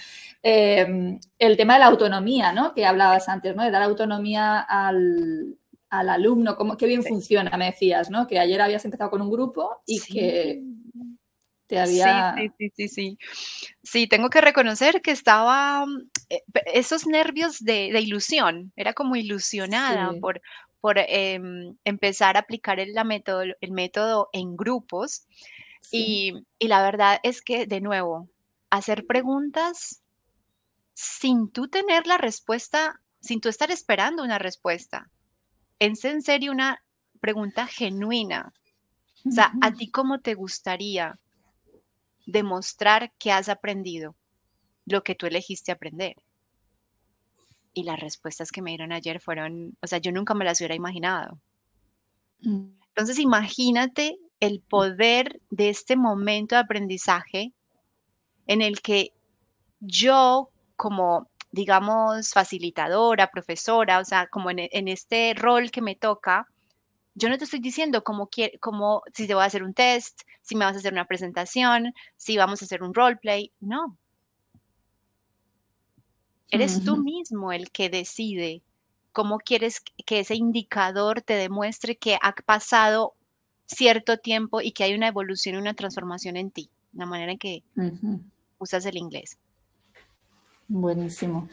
Em, 0.43 1.19
el 1.39 1.57
tema 1.57 1.75
de 1.75 1.81
la 1.81 1.87
autonomía, 1.87 2.53
¿no? 2.53 2.75
Que 2.75 2.87
hablabas 2.87 3.29
antes, 3.29 3.55
¿no? 3.57 3.65
De 3.65 3.71
dar 3.71 3.83
autonomía 3.83 4.61
al, 4.61 5.57
alumno, 5.93 6.57
cómo, 6.57 6.77
qué 6.77 6.87
bien 6.87 7.03
funciona, 7.03 7.57
me 7.57 7.67
decías, 7.67 8.11
¿no? 8.11 8.27
Que 8.27 8.39
ayer 8.39 8.61
habías 8.61 8.85
empezado 8.85 9.11
con 9.11 9.21
un 9.21 9.31
grupo 9.31 9.83
y 9.87 10.01
que 10.01 10.63
había... 11.79 12.35
Sí, 12.37 12.51
sí, 12.59 12.73
sí, 12.77 12.89
sí, 12.89 13.19
sí. 13.83 14.07
tengo 14.07 14.31
que 14.31 14.41
reconocer 14.41 15.03
que 15.03 15.11
estaba, 15.11 15.85
eh, 16.31 16.43
esos 16.73 17.07
nervios 17.07 17.61
de, 17.61 17.89
ilusión, 18.01 18.73
era 18.77 18.95
como 18.95 19.17
ilusionada 19.17 20.13
por, 20.21 20.41
por 20.81 20.97
em, 20.99 21.77
empezar 21.85 22.37
a 22.37 22.41
aplicar 22.41 22.81
el, 22.81 22.95
la 22.95 23.05
método, 23.05 23.43
el 23.61 23.73
método 23.73 24.29
en 24.33 24.57
grupos. 24.57 25.27
Y, 25.91 26.33
y 26.59 26.69
la 26.69 26.83
verdad 26.83 27.19
es 27.23 27.43
que, 27.43 27.67
de 27.67 27.81
nuevo, 27.81 28.29
hacer 28.71 29.05
preguntas 29.07 30.03
sin 30.95 31.51
tú 31.51 31.69
tener 31.69 32.07
la 32.07 32.17
respuesta, 32.19 33.01
sin 33.21 33.41
tú 33.41 33.49
estar 33.49 33.71
esperando 33.71 34.23
una 34.23 34.39
respuesta. 34.39 35.11
Es 35.91 36.05
en 36.05 36.23
serio 36.23 36.53
una 36.53 36.83
pregunta 37.21 37.67
genuina. 37.67 38.53
O 39.27 39.31
sea, 39.31 39.53
¿a 39.61 39.73
ti 39.73 39.91
cómo 39.91 40.21
te 40.21 40.35
gustaría 40.35 41.19
demostrar 42.27 43.13
que 43.19 43.33
has 43.33 43.49
aprendido 43.49 44.15
lo 44.87 45.03
que 45.03 45.15
tú 45.15 45.27
elegiste 45.27 45.73
aprender. 45.73 46.17
Y 47.75 47.85
las 47.85 48.01
respuestas 48.01 48.51
que 48.51 48.63
me 48.63 48.71
dieron 48.71 48.93
ayer 48.93 49.21
fueron, 49.21 49.77
o 49.81 49.87
sea, 49.87 49.99
yo 49.99 50.13
nunca 50.13 50.35
me 50.35 50.45
las 50.45 50.61
hubiera 50.61 50.75
imaginado. 50.75 51.41
Mm. 52.41 52.67
Entonces, 52.89 53.19
imagínate 53.19 54.19
el 54.41 54.61
poder 54.61 55.41
de 55.51 55.71
este 55.71 55.97
momento 55.97 56.55
de 56.55 56.61
aprendizaje 56.61 57.53
en 58.47 58.61
el 58.61 58.83
que 58.83 59.13
yo, 59.81 60.51
como, 60.77 61.29
digamos, 61.53 62.31
facilitadora, 62.31 63.31
profesora, 63.31 64.01
o 64.01 64.05
sea, 64.05 64.27
como 64.27 64.51
en, 64.51 64.61
en 64.61 64.89
este 64.89 65.35
rol 65.35 65.71
que 65.71 65.83
me 65.83 65.95
toca, 65.95 66.49
yo 67.15 67.29
no 67.29 67.39
te 67.39 67.45
estoy 67.45 67.61
diciendo 67.61 68.03
cómo, 68.03 68.29
cómo, 68.61 69.03
si 69.13 69.27
te 69.27 69.35
voy 69.35 69.43
a 69.43 69.47
hacer 69.47 69.63
un 69.63 69.75
test, 69.75 70.23
si 70.41 70.57
me 70.57 70.65
vas 70.65 70.75
a 70.75 70.79
hacer 70.79 70.93
una 70.93 71.07
presentación, 71.07 71.93
si 72.17 72.37
vamos 72.37 72.63
a 72.63 72.65
hacer 72.65 72.83
un 72.83 72.95
roleplay. 72.95 73.53
No. 73.61 73.97
Eres 76.51 76.85
tú 76.85 76.99
mismo 76.99 77.53
el 77.53 77.71
que 77.71 77.89
decide 77.89 78.63
cómo 79.13 79.39
quieres 79.39 79.81
que 80.05 80.21
ese 80.21 80.35
indicador 80.35 81.23
te 81.23 81.35
demuestre 81.35 81.97
que 81.97 82.19
ha 82.21 82.33
pasado 82.45 83.15
cierto 83.67 84.19
tiempo 84.19 84.61
y 84.61 84.73
que 84.73 84.85
hay 84.85 84.95
una 84.95 85.09
evolución 85.09 85.55
y 85.55 85.59
una 85.59 85.75
transformación 85.75 86.37
en 86.37 86.51
ti, 86.51 86.69
la 86.93 87.07
manera 87.07 87.33
en 87.33 87.39
que 87.39 87.63
usas 88.59 88.85
el 88.85 88.99
inglés. 88.99 89.39
Buenísimo. 90.75 91.51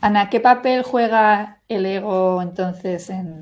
Ana, 0.00 0.30
¿qué 0.30 0.38
papel 0.38 0.84
juega 0.84 1.60
el 1.66 1.84
ego 1.86 2.40
entonces 2.40 3.10
en, 3.10 3.40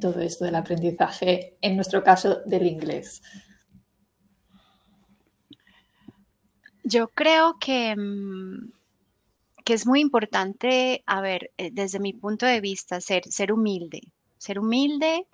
todo 0.00 0.20
esto 0.20 0.46
del 0.46 0.54
aprendizaje, 0.54 1.58
en 1.60 1.76
nuestro 1.76 2.02
caso 2.02 2.40
del 2.46 2.66
inglés? 2.66 3.20
Yo 6.82 7.08
creo 7.08 7.58
que, 7.60 7.94
mm, 7.94 8.72
que 9.66 9.74
es 9.74 9.86
muy 9.86 10.00
importante, 10.00 11.02
a 11.04 11.20
ver, 11.20 11.50
eh, 11.58 11.68
desde 11.70 12.00
mi 12.00 12.14
punto 12.14 12.46
de 12.46 12.62
vista, 12.62 13.02
ser, 13.02 13.24
ser 13.24 13.52
humilde. 13.52 14.00
Ser 14.38 14.58
humilde 14.58 15.26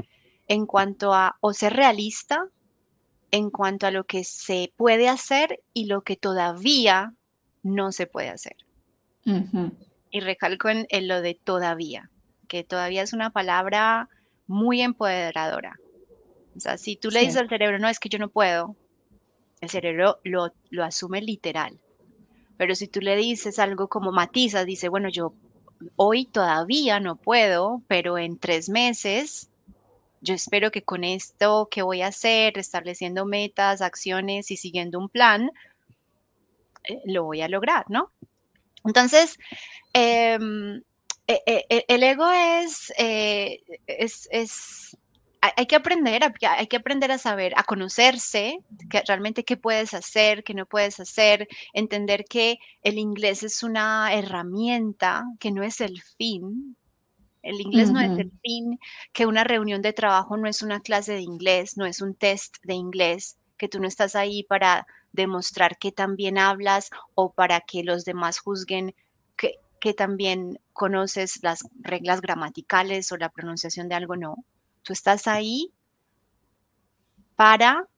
en 0.49 0.67
cuanto 0.67 1.15
a, 1.15 1.37
o 1.41 1.53
ser 1.53 1.75
realista 1.75 2.49
en 3.31 3.51
cuanto 3.51 3.87
a 3.87 3.93
lo 3.93 4.03
que 4.05 4.25
se 4.25 4.73
puede 4.77 5.09
hacer 5.09 5.63
y 5.73 5.85
lo 5.85 6.03
que 6.03 6.17
todavía 6.17 7.15
no 7.63 7.93
se 7.93 8.09
puede 8.09 8.31
hacer. 8.31 8.66
Y 10.11 10.21
recalco 10.21 10.69
en, 10.69 10.87
lo 11.09 11.21
de 11.21 11.35
todavía, 11.35 12.11
que 12.49 12.65
todavía 12.65 13.03
es 13.03 13.13
una 13.13 13.31
palabra 13.31 14.09
muy 14.47 14.81
empoderadora. 14.81 15.77
O 16.57 16.61
sea, 16.61 16.79
si 16.79 16.97
tú 16.97 17.11
le 17.11 17.21
dices 17.21 17.37
al 17.37 17.49
cerebro, 17.49 17.79
no, 17.79 17.89
es 17.89 17.99
que 17.99 18.09
yo 18.09 18.19
no 18.19 18.29
puedo, 18.29 18.77
el 19.61 19.69
cerebro 19.69 20.19
lo, 20.25 20.53
lo 20.71 20.85
asume 20.85 21.21
literal. 21.21 21.79
Pero 22.57 22.75
si 22.75 22.89
tú 22.89 23.01
le 23.01 23.17
dices 23.17 23.59
algo 23.59 23.89
como 23.89 24.13
matizas, 24.13 24.65
dice, 24.65 24.89
bueno, 24.89 25.09
yo 25.09 25.35
hoy 25.97 26.25
todavía 26.25 27.01
no 27.01 27.17
puedo, 27.17 27.83
pero 27.89 28.17
en 28.17 28.39
tres 28.39 28.69
meses 28.69 29.51
yo 30.21 30.35
espero 30.35 30.71
que 30.71 30.83
con 30.83 31.05
esto 31.05 31.69
que 31.71 31.83
voy 31.83 32.03
a 32.03 32.09
hacer, 32.09 32.59
estableciendo 32.59 33.27
metas, 33.27 33.81
acciones 33.81 34.51
y 34.51 34.57
siguiendo 34.57 34.99
un 34.99 35.09
plan, 35.09 35.51
eh, 36.89 37.01
lo 37.05 37.25
voy 37.25 37.43
a 37.43 37.49
lograr, 37.49 37.85
¿no? 37.89 38.11
Entonces, 38.87 39.39
em, 39.93 40.83
e, 41.27 41.43
e, 41.47 41.67
e, 41.69 41.85
el 41.89 42.03
ego 42.03 42.29
es, 42.31 42.93
eh, 42.99 43.61
es, 43.87 44.29
hay 45.41 45.67
que 45.67 45.77
aprender, 45.77 46.23
hay 46.25 46.67
que 46.67 46.77
aprender 46.77 47.13
a 47.13 47.19
saber, 47.19 47.53
a 47.57 47.65
conocerse, 47.65 48.59
que 48.91 49.03
realmente 49.07 49.45
qué 49.45 49.57
puedes 49.57 49.95
hacer, 49.95 50.43
qué 50.45 50.55
no 50.55 50.67
puedes 50.67 50.99
hacer, 51.01 51.47
entender 51.73 52.25
que 52.25 52.59
el 52.83 52.99
inglés 52.99 53.43
es 53.43 53.63
una 53.63 54.13
herramienta, 54.13 55.25
que 55.39 55.51
no 55.51 55.63
es 55.63 55.81
el 55.81 56.01
fin. 56.17 56.77
El 57.43 57.61
inglés 57.61 57.93
no 57.93 58.01
es 58.01 58.19
el 58.19 58.33
fin, 58.43 58.79
que 59.13 59.27
una 59.27 59.45
reunión 59.45 59.81
de 59.81 59.93
trabajo 59.93 60.37
no 60.37 60.49
es 60.49 60.63
una 60.63 60.81
clase 60.81 61.13
de 61.13 61.21
inglés, 61.21 61.77
no 61.77 61.87
es 61.87 62.03
un 62.03 62.15
test 62.15 62.57
de 62.65 62.75
inglés, 62.75 63.39
que 63.57 63.69
tú 63.69 63.79
no 63.79 63.87
estás 63.87 64.17
ahí 64.17 64.43
para 64.43 64.85
demostrar 65.17 65.79
que 65.79 65.91
también 65.93 66.39
hablas 66.39 66.91
o 67.15 67.33
para 67.33 67.61
que 67.61 67.83
los 67.83 68.05
demás 68.05 68.39
juzguen 68.39 68.95
que, 69.37 69.59
que 69.81 69.95
también 69.95 70.61
conoces 70.73 71.43
las 71.43 71.65
reglas 71.81 72.21
gramaticales 72.21 73.11
o 73.13 73.17
la 73.17 73.31
pronunciación 73.31 73.89
de 73.89 73.97
algo, 73.97 74.17
no. 74.17 74.37
Tú 74.83 74.93
estás 74.93 75.27
ahí 75.27 75.73
para 77.35 77.89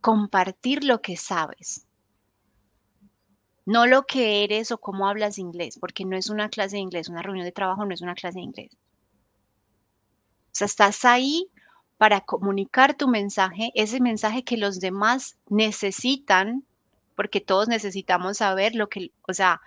compartir 0.00 0.84
lo 0.84 1.00
que 1.00 1.16
sabes, 1.16 1.86
no 3.66 3.86
lo 3.86 4.04
que 4.04 4.44
eres 4.44 4.70
o 4.72 4.78
cómo 4.78 5.08
hablas 5.08 5.38
inglés, 5.38 5.78
porque 5.80 6.04
no 6.04 6.16
es 6.16 6.28
una 6.28 6.48
clase 6.50 6.76
de 6.76 6.82
inglés, 6.82 7.08
una 7.08 7.22
reunión 7.22 7.46
de 7.46 7.52
trabajo 7.52 7.84
no 7.86 7.94
es 7.94 8.02
una 8.02 8.14
clase 8.14 8.38
de 8.38 8.44
inglés. 8.44 8.76
sea, 10.54 10.66
estás 10.66 11.04
ahí 11.04 11.50
para 11.98 12.20
comunicar 12.20 12.94
tu 12.94 13.08
mensaje, 13.08 13.70
ese 13.74 14.00
mensaje 14.00 14.42
que 14.44 14.56
los 14.56 14.80
demás 14.80 15.36
necesitan, 15.48 16.64
porque 17.14 17.40
todos 17.40 17.68
necesitamos 17.68 18.38
saber 18.38 18.74
lo 18.74 18.88
que, 18.88 19.12
o 19.28 19.32
sea, 19.32 19.60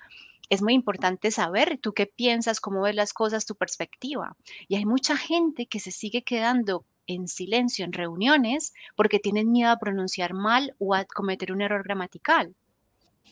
es 0.49 0.61
muy 0.61 0.73
importante 0.73 1.31
saber 1.31 1.77
tú 1.81 1.93
qué 1.93 2.05
piensas, 2.05 2.59
cómo 2.59 2.81
ves 2.81 2.95
las 2.95 3.13
cosas, 3.13 3.45
tu 3.45 3.55
perspectiva. 3.55 4.35
Y 4.67 4.75
hay 4.75 4.85
mucha 4.85 5.17
gente 5.17 5.65
que 5.65 5.79
se 5.79 5.91
sigue 5.91 6.23
quedando 6.23 6.85
en 7.05 7.27
silencio 7.27 7.85
en 7.85 7.93
reuniones 7.93 8.73
porque 8.95 9.19
tienen 9.19 9.51
miedo 9.51 9.71
a 9.71 9.79
pronunciar 9.79 10.33
mal 10.33 10.75
o 10.77 10.93
a 10.93 11.05
cometer 11.05 11.51
un 11.51 11.61
error 11.61 11.83
gramatical. 11.83 12.55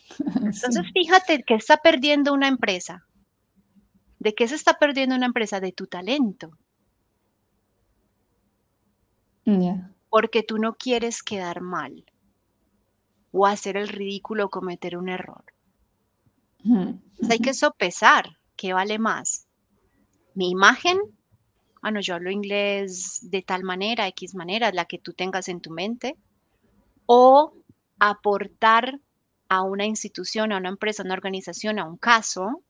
Entonces, 0.36 0.84
fíjate 0.94 1.44
que 1.44 1.56
está 1.56 1.78
perdiendo 1.78 2.34
una 2.34 2.48
empresa. 2.48 3.06
¿De 4.20 4.34
qué 4.34 4.48
se 4.48 4.56
está 4.56 4.78
perdiendo 4.80 5.16
una 5.16 5.26
empresa? 5.26 5.60
De 5.60 5.72
tu 5.72 5.88
talento. 5.88 6.58
Porque 10.10 10.44
tú 10.44 10.58
no 10.58 10.76
quieres 10.76 11.22
quedar 11.24 11.62
mal 11.62 12.06
o 13.32 13.46
hacer 13.46 13.78
el 13.78 13.90
ridículo 13.90 14.46
o 14.46 14.50
cometer 14.50 14.98
un 14.98 15.10
error. 15.10 15.44
hay 17.30 17.40
que 17.40 17.54
sopesar 17.54 18.38
qué 18.56 18.74
vale 18.74 18.98
más. 18.98 19.48
Mi 20.34 20.50
imagen, 20.50 21.00
bueno, 21.82 22.00
yo 22.00 22.16
hablo 22.16 22.32
inglés 22.32 23.20
de 23.30 23.42
tal 23.42 23.64
manera, 23.64 24.08
X 24.08 24.36
manera, 24.36 24.72
la 24.72 24.86
que 24.86 24.98
tú 24.98 25.14
tengas 25.14 25.48
en 25.48 25.62
tu 25.62 25.72
mente, 25.72 26.18
o 27.06 27.54
aportar 28.00 29.00
a 29.48 29.62
una 29.62 29.86
institución, 29.86 30.52
a 30.52 30.58
una 30.58 30.70
empresa, 30.70 31.04
a 31.04 31.06
una 31.06 31.14
organización, 31.14 31.78
a 31.78 31.86
un 31.86 31.98
caso, 31.98 32.64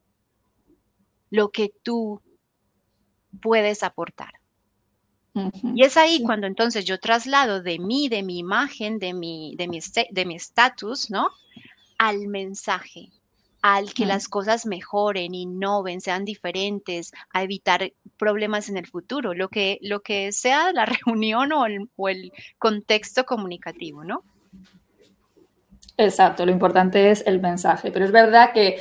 lo 1.30 1.50
que 1.52 1.72
tú 1.84 2.22
puedes 3.42 3.84
aportar. 3.84 4.34
Y 5.74 5.84
es 5.84 5.98
ahí 5.98 6.24
cuando 6.24 6.48
entonces 6.48 6.86
yo 6.86 7.00
traslado 7.00 7.62
de 7.62 7.78
mí, 7.78 8.08
de 8.08 8.24
mi 8.24 8.40
imagen, 8.40 9.00
de 9.00 9.14
mi 9.14 9.56
de 9.58 9.68
mi 9.68 9.80
de 10.12 10.26
mi 10.26 10.36
estatus, 10.36 11.12
¿no? 11.12 11.30
Al 11.98 12.28
mensaje, 12.28 13.10
al 13.62 13.94
que 13.94 14.06
las 14.06 14.30
cosas 14.30 14.66
mejoren, 14.66 15.34
innoven, 15.34 16.00
sean 16.00 16.24
diferentes, 16.24 17.12
a 17.34 17.44
evitar 17.44 17.92
problemas 18.18 18.70
en 18.70 18.78
el 18.78 18.88
futuro, 18.88 19.34
lo 19.34 19.50
que 19.50 19.78
lo 19.82 20.02
que 20.02 20.32
sea 20.32 20.72
la 20.72 20.86
reunión 21.06 21.52
o 21.52 21.66
el, 21.66 21.90
o 21.98 22.08
el 22.08 22.32
contexto 22.58 23.26
comunicativo, 23.26 24.04
¿no? 24.06 24.24
Exacto, 25.98 26.46
lo 26.46 26.52
importante 26.52 27.12
es 27.12 27.24
el 27.26 27.42
mensaje, 27.42 27.92
pero 27.92 28.06
es 28.06 28.12
verdad 28.12 28.54
que 28.54 28.78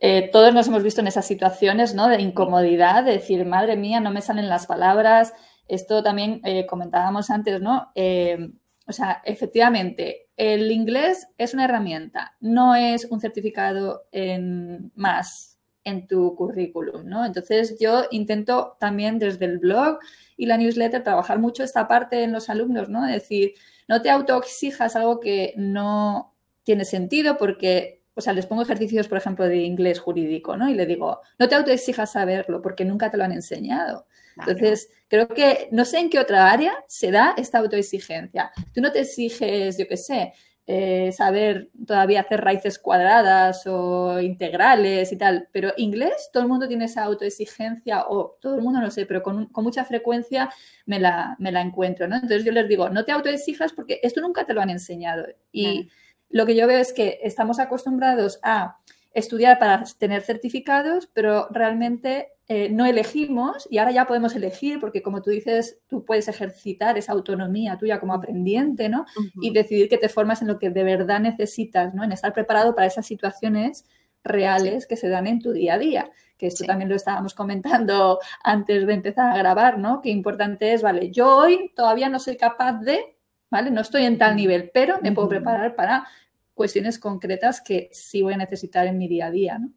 eh, 0.00 0.28
todos 0.30 0.52
nos 0.52 0.68
hemos 0.68 0.82
visto 0.82 1.00
en 1.00 1.06
esas 1.06 1.26
situaciones, 1.26 1.94
¿no? 1.94 2.08
De 2.08 2.20
incomodidad, 2.20 3.04
de 3.04 3.12
decir, 3.12 3.46
madre 3.46 3.76
mía, 3.76 4.00
no 4.00 4.10
me 4.10 4.20
salen 4.20 4.48
las 4.48 4.66
palabras, 4.66 5.32
esto 5.68 6.02
también 6.02 6.40
eh, 6.44 6.66
comentábamos 6.66 7.30
antes, 7.30 7.60
¿no? 7.60 7.90
Eh, 7.94 8.50
o 8.86 8.92
sea, 8.92 9.20
efectivamente, 9.24 10.28
el 10.36 10.70
inglés 10.70 11.26
es 11.38 11.54
una 11.54 11.64
herramienta, 11.64 12.36
no 12.40 12.74
es 12.74 13.06
un 13.06 13.20
certificado 13.20 14.04
en 14.12 14.92
más 14.94 15.56
en 15.86 16.08
tu 16.08 16.34
currículum, 16.34 17.06
¿no? 17.06 17.24
Entonces 17.24 17.78
yo 17.78 18.06
intento 18.10 18.76
también 18.80 19.20
desde 19.20 19.44
el 19.44 19.58
blog 19.58 19.98
y 20.36 20.46
la 20.46 20.56
newsletter 20.56 21.04
trabajar 21.04 21.38
mucho 21.38 21.62
esta 21.62 21.86
parte 21.86 22.24
en 22.24 22.32
los 22.32 22.50
alumnos, 22.50 22.88
¿no? 22.88 23.06
Es 23.06 23.22
decir, 23.22 23.54
no 23.86 24.02
te 24.02 24.10
autoexijas 24.10 24.96
algo 24.96 25.20
que 25.20 25.54
no 25.56 26.34
tiene 26.64 26.84
sentido 26.84 27.38
porque, 27.38 28.02
o 28.14 28.20
sea, 28.20 28.32
les 28.32 28.46
pongo 28.46 28.62
ejercicios, 28.62 29.06
por 29.06 29.18
ejemplo, 29.18 29.46
de 29.46 29.58
inglés 29.58 30.00
jurídico, 30.00 30.56
¿no? 30.56 30.68
Y 30.68 30.74
le 30.74 30.86
digo, 30.86 31.20
no 31.38 31.48
te 31.48 31.54
autoexijas 31.54 32.10
saberlo 32.12 32.60
porque 32.60 32.84
nunca 32.84 33.08
te 33.08 33.16
lo 33.16 33.22
han 33.22 33.32
enseñado. 33.32 34.06
Entonces, 34.36 34.90
creo 35.08 35.28
que 35.28 35.68
no 35.72 35.84
sé 35.84 35.98
en 35.98 36.10
qué 36.10 36.18
otra 36.18 36.50
área 36.50 36.72
se 36.88 37.10
da 37.10 37.34
esta 37.36 37.58
autoexigencia. 37.58 38.50
Tú 38.74 38.80
no 38.80 38.92
te 38.92 39.00
exiges, 39.00 39.78
yo 39.78 39.86
qué 39.88 39.96
sé, 39.96 40.32
eh, 40.68 41.12
saber 41.12 41.70
todavía 41.86 42.22
hacer 42.22 42.40
raíces 42.40 42.80
cuadradas 42.80 43.64
o 43.68 44.20
integrales 44.20 45.12
y 45.12 45.16
tal, 45.16 45.48
pero 45.52 45.72
inglés, 45.76 46.28
todo 46.32 46.42
el 46.42 46.48
mundo 46.48 46.66
tiene 46.66 46.86
esa 46.86 47.04
autoexigencia 47.04 48.06
o 48.08 48.36
todo 48.40 48.56
el 48.56 48.62
mundo 48.62 48.80
no 48.80 48.90
sé, 48.90 49.06
pero 49.06 49.22
con, 49.22 49.48
mucha 49.54 49.84
frecuencia 49.84 50.50
me 50.84 50.98
la, 50.98 51.36
me 51.38 51.52
la, 51.52 51.60
encuentro, 51.60 52.08
¿no? 52.08 52.16
Entonces 52.16 52.44
yo 52.44 52.50
les 52.50 52.68
digo, 52.68 52.90
no 52.90 53.04
te 53.04 53.12
autoexijas 53.12 53.72
porque 53.72 54.00
esto 54.02 54.20
nunca 54.20 54.44
te 54.44 54.54
lo 54.54 54.60
han 54.60 54.70
enseñado. 54.70 55.26
Y 55.52 55.88
lo 56.30 56.44
que 56.46 56.56
yo 56.56 56.66
veo 56.66 56.80
es 56.80 56.92
que 56.92 57.20
estamos 57.22 57.60
acostumbrados 57.60 58.40
a 58.42 58.78
estudiar 59.14 59.60
para 59.60 59.84
tener 59.98 60.22
certificados, 60.22 61.08
pero 61.12 61.46
realmente 61.50 62.32
eh, 62.48 62.68
no 62.70 62.86
elegimos 62.86 63.66
y 63.70 63.78
ahora 63.78 63.90
ya 63.90 64.06
podemos 64.06 64.36
elegir 64.36 64.78
porque 64.78 65.02
como 65.02 65.20
tú 65.20 65.30
dices, 65.30 65.80
tú 65.88 66.04
puedes 66.04 66.28
ejercitar 66.28 66.96
esa 66.96 67.10
autonomía 67.10 67.76
tuya 67.76 67.98
como 67.98 68.14
aprendiente, 68.14 68.88
¿no? 68.88 69.04
Y 69.40 69.52
decidir 69.52 69.88
que 69.88 69.98
te 69.98 70.08
formas 70.08 70.42
en 70.42 70.48
lo 70.48 70.58
que 70.58 70.70
de 70.70 70.84
verdad 70.84 71.18
necesitas, 71.18 71.92
¿no? 71.92 72.04
En 72.04 72.12
estar 72.12 72.32
preparado 72.32 72.76
para 72.76 72.86
esas 72.86 73.04
situaciones 73.04 73.84
reales 74.22 74.86
que 74.86 74.96
se 74.96 75.08
dan 75.08 75.26
en 75.26 75.40
tu 75.40 75.52
día 75.52 75.74
a 75.74 75.78
día. 75.78 76.10
Que 76.38 76.46
esto 76.46 76.64
también 76.64 76.88
lo 76.88 76.94
estábamos 76.94 77.34
comentando 77.34 78.20
antes 78.44 78.86
de 78.86 78.94
empezar 78.94 79.32
a 79.32 79.38
grabar, 79.38 79.78
¿no? 79.78 80.00
Qué 80.00 80.10
importante 80.10 80.72
es, 80.72 80.82
vale, 80.82 81.10
yo 81.10 81.36
hoy 81.36 81.72
todavía 81.74 82.08
no 82.08 82.20
soy 82.20 82.36
capaz 82.36 82.74
de, 82.80 83.16
¿vale? 83.50 83.72
No 83.72 83.80
estoy 83.80 84.04
en 84.04 84.18
tal 84.18 84.36
nivel, 84.36 84.70
pero 84.72 85.00
me 85.02 85.10
puedo 85.10 85.28
preparar 85.28 85.74
para 85.74 86.06
cuestiones 86.54 87.00
concretas 87.00 87.60
que 87.60 87.88
sí 87.90 88.22
voy 88.22 88.34
a 88.34 88.38
necesitar 88.38 88.86
en 88.86 88.98
mi 88.98 89.08
día 89.08 89.26
a 89.26 89.30
día, 89.32 89.58
¿no? 89.58 89.72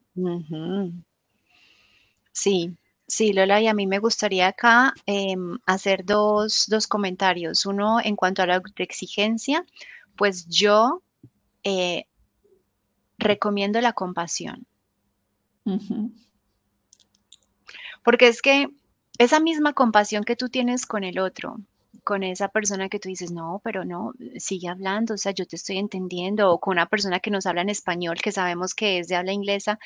Sí, 2.31 2.75
sí, 3.07 3.33
Lola, 3.33 3.61
y 3.61 3.67
a 3.67 3.73
mí 3.73 3.87
me 3.87 3.99
gustaría 3.99 4.47
acá 4.47 4.93
em, 5.05 5.57
hacer 5.65 6.05
dos, 6.05 6.67
comentarios. 6.87 7.65
Uno 7.65 7.99
en 8.01 8.15
cuanto 8.15 8.41
a 8.41 8.47
la 8.47 8.55
autoexigencia, 8.55 9.65
pues 10.15 10.47
yo 10.47 11.01
eh, 11.63 12.05
recomiendo 13.17 13.81
la 13.81 13.93
compasión. 13.93 14.65
Porque 18.03 18.27
es 18.27 18.41
que 18.41 18.69
esa 19.19 19.39
misma 19.39 19.73
compasión 19.73 20.23
que 20.23 20.35
tú 20.35 20.49
tienes 20.49 20.85
con 20.85 21.03
el 21.03 21.19
otro, 21.19 21.57
con 22.03 22.23
esa 22.23 22.47
persona 22.47 22.89
que 22.89 22.99
tú 22.99 23.09
dices, 23.09 23.31
no, 23.31 23.61
pero 23.63 23.85
no, 23.85 24.13
sigue 24.37 24.67
hablando, 24.67 25.13
o 25.13 25.17
sea, 25.17 25.31
yo 25.31 25.45
te 25.45 25.57
estoy 25.57 25.77
entendiendo, 25.77 26.51
o 26.51 26.59
con 26.59 26.71
una 26.71 26.87
persona 26.87 27.19
que 27.19 27.29
nos 27.29 27.45
habla 27.45 27.61
en 27.61 27.69
español, 27.69 28.17
que 28.21 28.31
sabemos 28.31 28.73
que 28.73 28.99
es 28.99 29.07
de 29.07 29.15
habla 29.15 29.33
inglesa, 29.33 29.77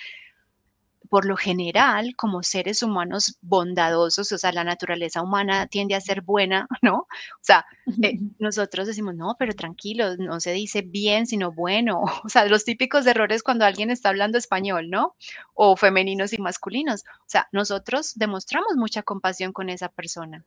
por 1.10 1.26
lo 1.26 1.36
general, 1.36 2.16
como 2.16 2.44
seres 2.44 2.84
humanos 2.84 3.38
bondadosos, 3.42 4.32
o 4.32 4.38
sea, 4.38 4.52
la 4.52 4.64
naturaleza 4.64 5.22
humana 5.22 5.68
tiende 5.68 5.96
a 5.96 6.02
ser 6.02 6.22
buena, 6.22 6.68
¿no? 6.82 6.96
O 6.96 7.08
sea, 7.42 7.66
eh, 8.02 8.20
nosotros 8.40 8.88
decimos, 8.88 9.16
no, 9.16 9.36
pero 9.38 9.54
tranquilo, 9.54 10.16
no 10.18 10.40
se 10.40 10.52
dice 10.52 10.82
bien, 10.82 11.28
sino 11.28 11.52
bueno. 11.52 12.04
O 12.26 12.30
sea, 12.30 12.46
los 12.46 12.66
típicos 12.66 13.06
errores 13.06 13.44
cuando 13.44 13.66
alguien 13.66 13.92
está 13.92 14.10
hablando 14.10 14.38
español, 14.38 14.90
¿no? 14.90 15.16
O 15.54 15.76
femeninos 15.76 16.34
y 16.34 16.38
masculinos. 16.38 17.02
O 17.02 17.28
sea, 17.28 17.48
nosotros 17.52 18.14
demostramos 18.16 18.76
mucha 18.76 19.04
compasión 19.04 19.54
con 19.54 19.70
esa 19.70 19.90
persona. 19.90 20.46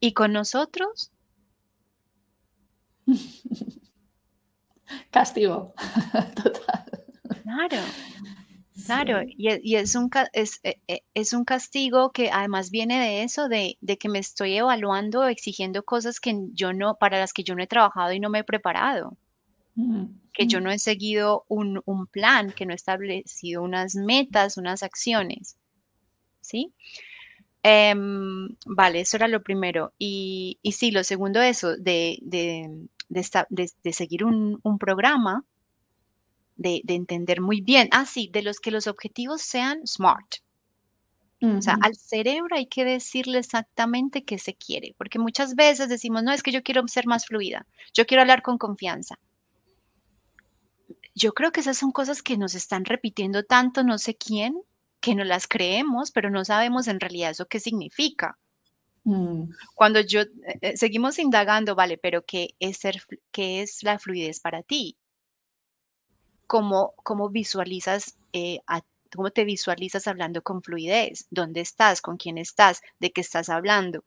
¿Y 0.00 0.12
con 0.12 0.32
nosotros? 0.32 1.10
Castigo, 5.10 5.74
total. 6.34 6.84
Claro. 7.42 7.82
Claro, 8.86 9.22
y, 9.26 9.74
es, 9.74 9.94
un, 9.94 10.10
es, 10.32 10.60
e, 10.62 10.80
e, 10.86 11.02
es, 11.14 11.32
un 11.32 11.44
castigo 11.44 12.12
que 12.12 12.30
además 12.30 12.70
viene 12.70 13.00
de 13.00 13.22
eso, 13.22 13.48
de, 13.48 13.76
que 13.98 14.08
me 14.08 14.18
estoy 14.18 14.56
evaluando, 14.56 15.26
exigiendo 15.26 15.84
cosas 15.84 16.20
que 16.20 16.34
yo 16.52 16.72
no, 16.72 16.96
para 16.96 17.18
las 17.18 17.32
que 17.32 17.42
yo 17.42 17.54
no 17.54 17.62
he 17.62 17.66
trabajado 17.66 18.12
y 18.12 18.20
no 18.20 18.30
me 18.30 18.40
he 18.40 18.44
preparado, 18.44 19.16
mm, 19.74 20.04
que 20.32 20.46
yo 20.46 20.60
mm. 20.60 20.62
no 20.62 20.70
he 20.70 20.78
seguido 20.78 21.44
un, 21.48 21.82
plan, 22.10 22.52
que 22.52 22.66
no 22.66 22.72
he 22.72 22.76
establecido 22.76 23.62
unas 23.62 23.94
metas, 23.94 24.56
unas 24.56 24.82
acciones. 24.82 25.56
¿Sí? 26.40 26.72
Em, 27.62 28.48
vale, 28.64 29.00
eso 29.00 29.16
era 29.16 29.28
lo 29.28 29.42
primero. 29.42 29.92
Y, 29.98 30.58
y 30.62 30.72
sí, 30.72 30.90
lo 30.92 31.02
segundo, 31.04 31.42
eso, 31.42 31.76
de, 31.76 32.18
de, 32.22 33.92
seguir 33.92 34.24
un, 34.24 34.60
un 34.62 34.78
programa 34.78 35.44
de, 36.58 36.82
entender 36.88 37.40
muy 37.40 37.62
bien. 37.62 37.88
Ah, 37.92 38.04
sí, 38.04 38.28
de 38.30 38.42
los 38.42 38.60
que 38.60 38.70
los 38.70 38.86
objetivos 38.86 39.40
sean 39.40 39.86
smart. 39.86 40.36
O 41.40 41.62
sea, 41.62 41.78
al 41.82 41.94
cerebro 41.94 42.56
hay 42.56 42.66
que 42.66 42.84
decirle 42.84 43.38
exactamente 43.38 44.24
qué 44.24 44.38
se 44.38 44.54
quiere, 44.54 44.96
porque 44.98 45.20
muchas 45.20 45.54
veces 45.54 45.88
decimos, 45.88 46.24
no, 46.24 46.32
es 46.32 46.42
que 46.42 46.50
yo 46.50 46.64
quiero 46.64 46.82
ser 46.88 47.06
más 47.06 47.26
fluida, 47.26 47.64
yo 47.94 48.06
quiero 48.06 48.22
hablar 48.22 48.42
con 48.42 48.58
confianza. 48.58 49.20
Yo 51.14 51.32
creo 51.34 51.52
que 51.52 51.60
esas 51.60 51.76
son 51.76 51.92
cosas 51.92 52.22
que 52.22 52.36
nos 52.36 52.56
están 52.56 52.84
repitiendo 52.84 53.44
tanto 53.44 53.84
no 53.84 53.98
sé 53.98 54.16
quién, 54.16 54.60
que 55.00 55.14
no 55.14 55.22
las 55.22 55.46
creemos, 55.46 56.10
pero 56.10 56.28
no 56.28 56.44
sabemos 56.44 56.88
en 56.88 56.98
realidad 56.98 57.30
eso 57.30 57.46
qué 57.46 57.60
significa. 57.60 58.36
Mm. 59.04 59.44
Cuando 59.76 60.00
yo 60.00 60.22
eh, 60.22 60.28
eh, 60.60 60.76
seguimos 60.76 61.20
indagando, 61.20 61.76
vale, 61.76 61.98
pero 61.98 62.24
¿qué 62.24 62.56
es, 62.58 62.78
ser, 62.78 63.00
¿qué 63.30 63.62
es 63.62 63.84
la 63.84 64.00
fluidez 64.00 64.40
para 64.40 64.64
ti? 64.64 64.96
Cómo, 66.48 66.94
cómo 67.04 67.28
visualizas, 67.28 68.16
eh, 68.32 68.60
cómo 69.14 69.30
te 69.30 69.44
visualizas 69.44 70.08
hablando 70.08 70.42
con 70.42 70.62
fluidez, 70.62 71.26
dónde 71.30 71.60
estás, 71.60 72.00
con 72.00 72.16
quién 72.16 72.38
estás, 72.38 72.80
de 72.98 73.12
qué 73.12 73.20
estás 73.20 73.50
hablando. 73.50 74.02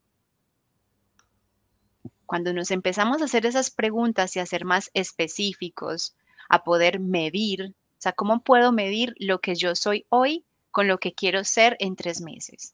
Cuando 2.25 2.51
nos 2.51 2.71
empezamos 2.71 3.21
a 3.21 3.25
hacer 3.25 3.45
esas 3.45 3.69
preguntas 3.69 4.35
y 4.35 4.39
a 4.39 4.45
ser 4.45 4.65
más 4.65 4.89
específicos, 4.93 6.15
a 6.49 6.63
poder 6.63 6.99
medir, 6.99 7.73
o 7.73 8.01
sea, 8.01 8.11
¿cómo 8.13 8.41
puedo 8.41 8.71
medir 8.71 9.13
lo 9.19 9.39
que 9.39 9.55
yo 9.55 9.75
soy 9.75 10.05
hoy 10.09 10.43
con 10.71 10.87
lo 10.87 10.97
que 10.97 11.13
quiero 11.13 11.43
ser 11.43 11.77
en 11.79 11.95
tres 11.95 12.21
meses? 12.21 12.73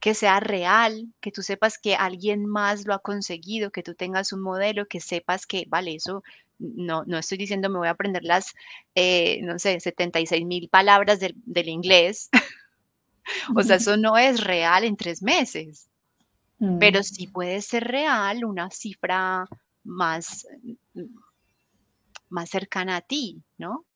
Que 0.00 0.14
sea 0.14 0.40
real, 0.40 1.12
que 1.20 1.30
tú 1.30 1.42
sepas 1.42 1.78
que 1.78 1.94
alguien 1.94 2.46
más 2.46 2.86
lo 2.86 2.94
ha 2.94 3.00
conseguido, 3.00 3.70
que 3.70 3.82
tú 3.82 3.94
tengas 3.94 4.32
un 4.32 4.40
modelo, 4.40 4.86
que 4.86 5.00
sepas 5.00 5.46
que, 5.46 5.66
vale, 5.68 5.94
eso 5.94 6.22
no, 6.58 7.04
no 7.06 7.18
estoy 7.18 7.38
diciendo 7.38 7.70
me 7.70 7.78
voy 7.78 7.88
a 7.88 7.92
aprender 7.92 8.22
las, 8.24 8.54
eh, 8.94 9.40
no 9.42 9.58
sé, 9.58 9.80
76 9.80 10.44
mil 10.44 10.68
palabras 10.68 11.20
del, 11.20 11.34
del 11.44 11.68
inglés. 11.68 12.30
o 13.56 13.62
sea, 13.62 13.76
eso 13.76 13.96
no 13.96 14.16
es 14.16 14.42
real 14.42 14.84
en 14.84 14.96
tres 14.96 15.22
meses. 15.22 15.88
Pero 16.78 17.00
mm. 17.00 17.04
sí 17.04 17.26
puede 17.26 17.62
ser 17.62 17.84
real 17.84 18.44
una 18.44 18.70
cifra 18.70 19.48
más, 19.82 20.46
más 22.28 22.50
cercana 22.50 22.96
a 22.96 23.00
ti, 23.00 23.42
¿no? 23.56 23.86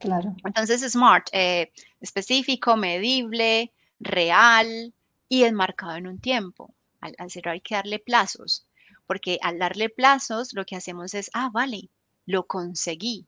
Claro. 0.00 0.34
Entonces, 0.44 0.82
SMART, 0.82 1.28
eh, 1.32 1.70
específico, 2.00 2.76
medible, 2.76 3.72
real 4.00 4.92
y 5.28 5.44
enmarcado 5.44 5.96
en 5.96 6.06
un 6.06 6.20
tiempo. 6.20 6.74
Al, 7.00 7.14
al 7.18 7.30
hay 7.44 7.60
que 7.60 7.74
darle 7.74 7.98
plazos, 7.98 8.66
porque 9.06 9.38
al 9.42 9.58
darle 9.58 9.88
plazos 9.88 10.52
lo 10.54 10.64
que 10.64 10.76
hacemos 10.76 11.14
es, 11.14 11.30
ah, 11.34 11.50
vale, 11.52 11.90
lo 12.24 12.46
conseguí. 12.46 13.26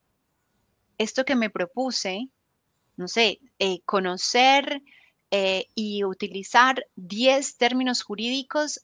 Esto 0.96 1.24
que 1.24 1.36
me 1.36 1.50
propuse, 1.50 2.28
no 2.96 3.08
sé, 3.08 3.40
eh, 3.58 3.80
conocer 3.84 4.82
eh, 5.30 5.66
y 5.74 6.04
utilizar 6.04 6.84
10 6.96 7.56
términos 7.56 8.02
jurídicos 8.02 8.80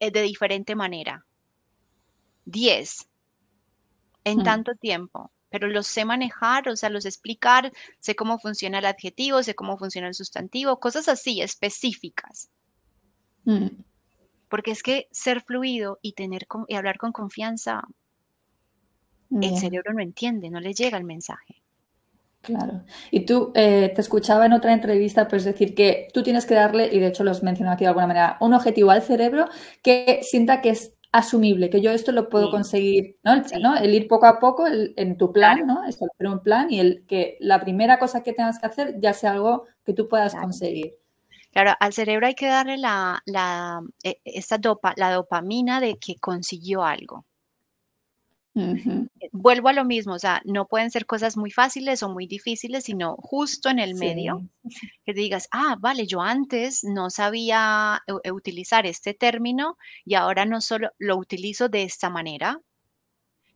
eh, 0.00 0.10
de 0.10 0.22
diferente 0.22 0.74
manera. 0.74 1.24
10 2.44 3.08
en 4.24 4.38
hmm. 4.38 4.42
tanto 4.44 4.74
tiempo, 4.74 5.31
pero 5.52 5.68
los 5.68 5.86
sé 5.86 6.04
manejar, 6.06 6.68
o 6.68 6.76
sea, 6.76 6.88
los 6.88 7.04
explicar, 7.04 7.70
sé 8.00 8.16
cómo 8.16 8.38
funciona 8.38 8.78
el 8.78 8.86
adjetivo, 8.86 9.42
sé 9.42 9.54
cómo 9.54 9.76
funciona 9.76 10.08
el 10.08 10.14
sustantivo, 10.14 10.80
cosas 10.80 11.08
así 11.08 11.42
específicas. 11.42 12.50
Hmm. 13.44 13.68
Porque 14.48 14.70
es 14.70 14.82
que 14.82 15.08
ser 15.12 15.42
fluido 15.42 15.98
y 16.00 16.14
tener 16.14 16.46
y 16.68 16.74
hablar 16.74 16.96
con 16.96 17.12
confianza, 17.12 17.82
el 19.30 19.56
cerebro 19.56 19.94
no 19.94 20.02
entiende, 20.02 20.50
no 20.50 20.60
le 20.60 20.74
llega 20.74 20.98
el 20.98 21.04
mensaje. 21.04 21.62
Claro. 22.42 22.82
Y 23.10 23.24
tú 23.24 23.52
eh, 23.54 23.92
te 23.94 24.00
escuchaba 24.00 24.46
en 24.46 24.52
otra 24.52 24.72
entrevista, 24.72 25.28
pues 25.28 25.44
decir 25.44 25.74
que 25.74 26.08
tú 26.12 26.22
tienes 26.22 26.44
que 26.44 26.54
darle, 26.54 26.88
y 26.92 26.98
de 26.98 27.06
hecho 27.08 27.24
lo 27.24 27.30
has 27.30 27.42
mencionado 27.42 27.74
aquí 27.74 27.84
de 27.84 27.88
alguna 27.88 28.08
manera, 28.08 28.36
un 28.40 28.52
objetivo 28.52 28.90
al 28.90 29.02
cerebro 29.02 29.46
que 29.82 30.20
sienta 30.22 30.60
que 30.60 30.70
es 30.70 30.94
asumible, 31.12 31.68
que 31.68 31.82
yo 31.82 31.90
esto 31.90 32.10
lo 32.10 32.30
puedo 32.30 32.50
conseguir, 32.50 33.18
¿no? 33.22 33.76
El, 33.76 33.94
ir 33.94 34.08
poco 34.08 34.26
a 34.26 34.40
poco 34.40 34.64
en 34.66 35.18
tu 35.18 35.30
plan, 35.30 35.66
¿no? 35.66 35.84
Establecer 35.84 36.26
un 36.26 36.40
plan 36.42 36.70
y 36.70 36.80
el 36.80 37.04
que 37.06 37.36
la 37.38 37.60
primera 37.60 37.98
cosa 37.98 38.22
que 38.22 38.32
tengas 38.32 38.58
que 38.58 38.66
hacer 38.66 38.96
ya 38.98 39.12
sea 39.12 39.32
algo 39.32 39.66
que 39.84 39.92
tú 39.92 40.08
puedas 40.08 40.34
conseguir. 40.34 40.94
Claro, 41.52 41.72
al 41.80 41.92
cerebro 41.92 42.26
hay 42.26 42.34
que 42.34 42.46
darle 42.46 42.78
la, 42.78 43.22
la, 43.26 43.82
e, 44.02 44.20
esta 44.24 44.56
dopa, 44.56 44.94
la 44.96 45.12
dopamina 45.12 45.80
de 45.80 45.98
que 45.98 46.16
consiguió 46.16 46.82
algo. 46.82 47.26
Vuelvo 49.32 49.68
a 49.68 49.72
lo 49.72 49.84
mismo, 49.84 50.14
o 50.14 50.18
sea, 50.18 50.42
no 50.44 50.66
pueden 50.66 50.90
ser 50.90 51.06
cosas 51.06 51.36
muy 51.38 51.50
fáciles 51.50 52.02
o 52.02 52.10
muy 52.10 52.26
difíciles, 52.26 52.84
sino 52.84 53.16
justo 53.16 53.70
en 53.70 53.78
el 53.78 53.94
medio, 53.94 54.46
que 55.06 55.14
digas, 55.14 55.48
ah, 55.52 55.76
vale, 55.80 56.06
yo 56.06 56.20
antes 56.20 56.84
no 56.84 57.08
sabía 57.08 58.02
e, 58.06 58.30
utilizar 58.30 58.84
este 58.86 59.14
término 59.14 59.78
y 60.04 60.14
ahora 60.14 60.44
no 60.44 60.60
solo 60.60 60.90
lo 60.98 61.16
utilizo 61.16 61.70
de 61.70 61.84
esta 61.84 62.10
manera, 62.10 62.60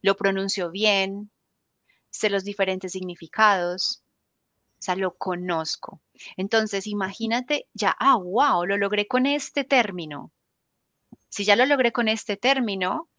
lo 0.00 0.16
pronuncio 0.16 0.70
bien, 0.70 1.30
sé 2.10 2.30
los 2.30 2.44
diferentes 2.44 2.92
significados, 2.92 4.02
o 4.78 4.82
sea, 4.82 4.96
lo 4.96 5.14
conozco. 5.14 6.00
Entonces, 6.38 6.86
imagínate 6.86 7.66
ya, 7.74 7.94
ah, 7.98 8.16
wow, 8.16 8.64
lo 8.64 8.78
logré 8.78 9.06
con 9.06 9.26
este 9.26 9.64
término. 9.64 10.32
Si 11.28 11.44
ya 11.44 11.56
lo 11.56 11.66
logré 11.66 11.92
con 11.92 12.08
este 12.08 12.36
término, 12.36 13.10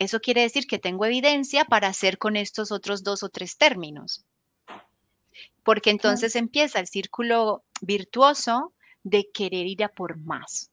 eso 0.00 0.18
quiere 0.18 0.40
decir 0.40 0.66
que 0.66 0.78
tengo 0.78 1.04
evidencia 1.04 1.66
para 1.66 1.88
hacer 1.88 2.16
con 2.16 2.34
estos 2.36 2.72
otros 2.72 3.04
dos 3.04 3.22
o 3.22 3.28
tres 3.28 3.58
términos. 3.58 4.24
Porque 5.62 5.90
entonces 5.90 6.36
empieza 6.36 6.80
el 6.80 6.86
círculo 6.86 7.64
virtuoso 7.82 8.72
de 9.02 9.28
querer 9.30 9.66
ir 9.66 9.84
a 9.84 9.88
por 9.88 10.16
más. 10.16 10.70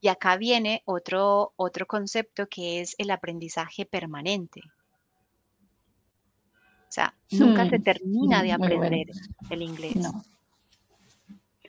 Y 0.00 0.08
acá 0.08 0.38
viene 0.38 0.82
otro, 0.86 1.52
otro 1.56 1.86
concepto 1.86 2.48
que 2.48 2.80
es 2.80 2.94
el 2.96 3.10
aprendizaje 3.10 3.84
permanente. 3.84 4.62
O 6.88 6.92
sea, 6.94 7.14
nunca 7.30 7.68
se 7.68 7.78
termina 7.78 8.42
de 8.42 8.52
aprender 8.52 9.08
el 9.50 9.62
inglés. 9.62 9.96
No 9.96 10.33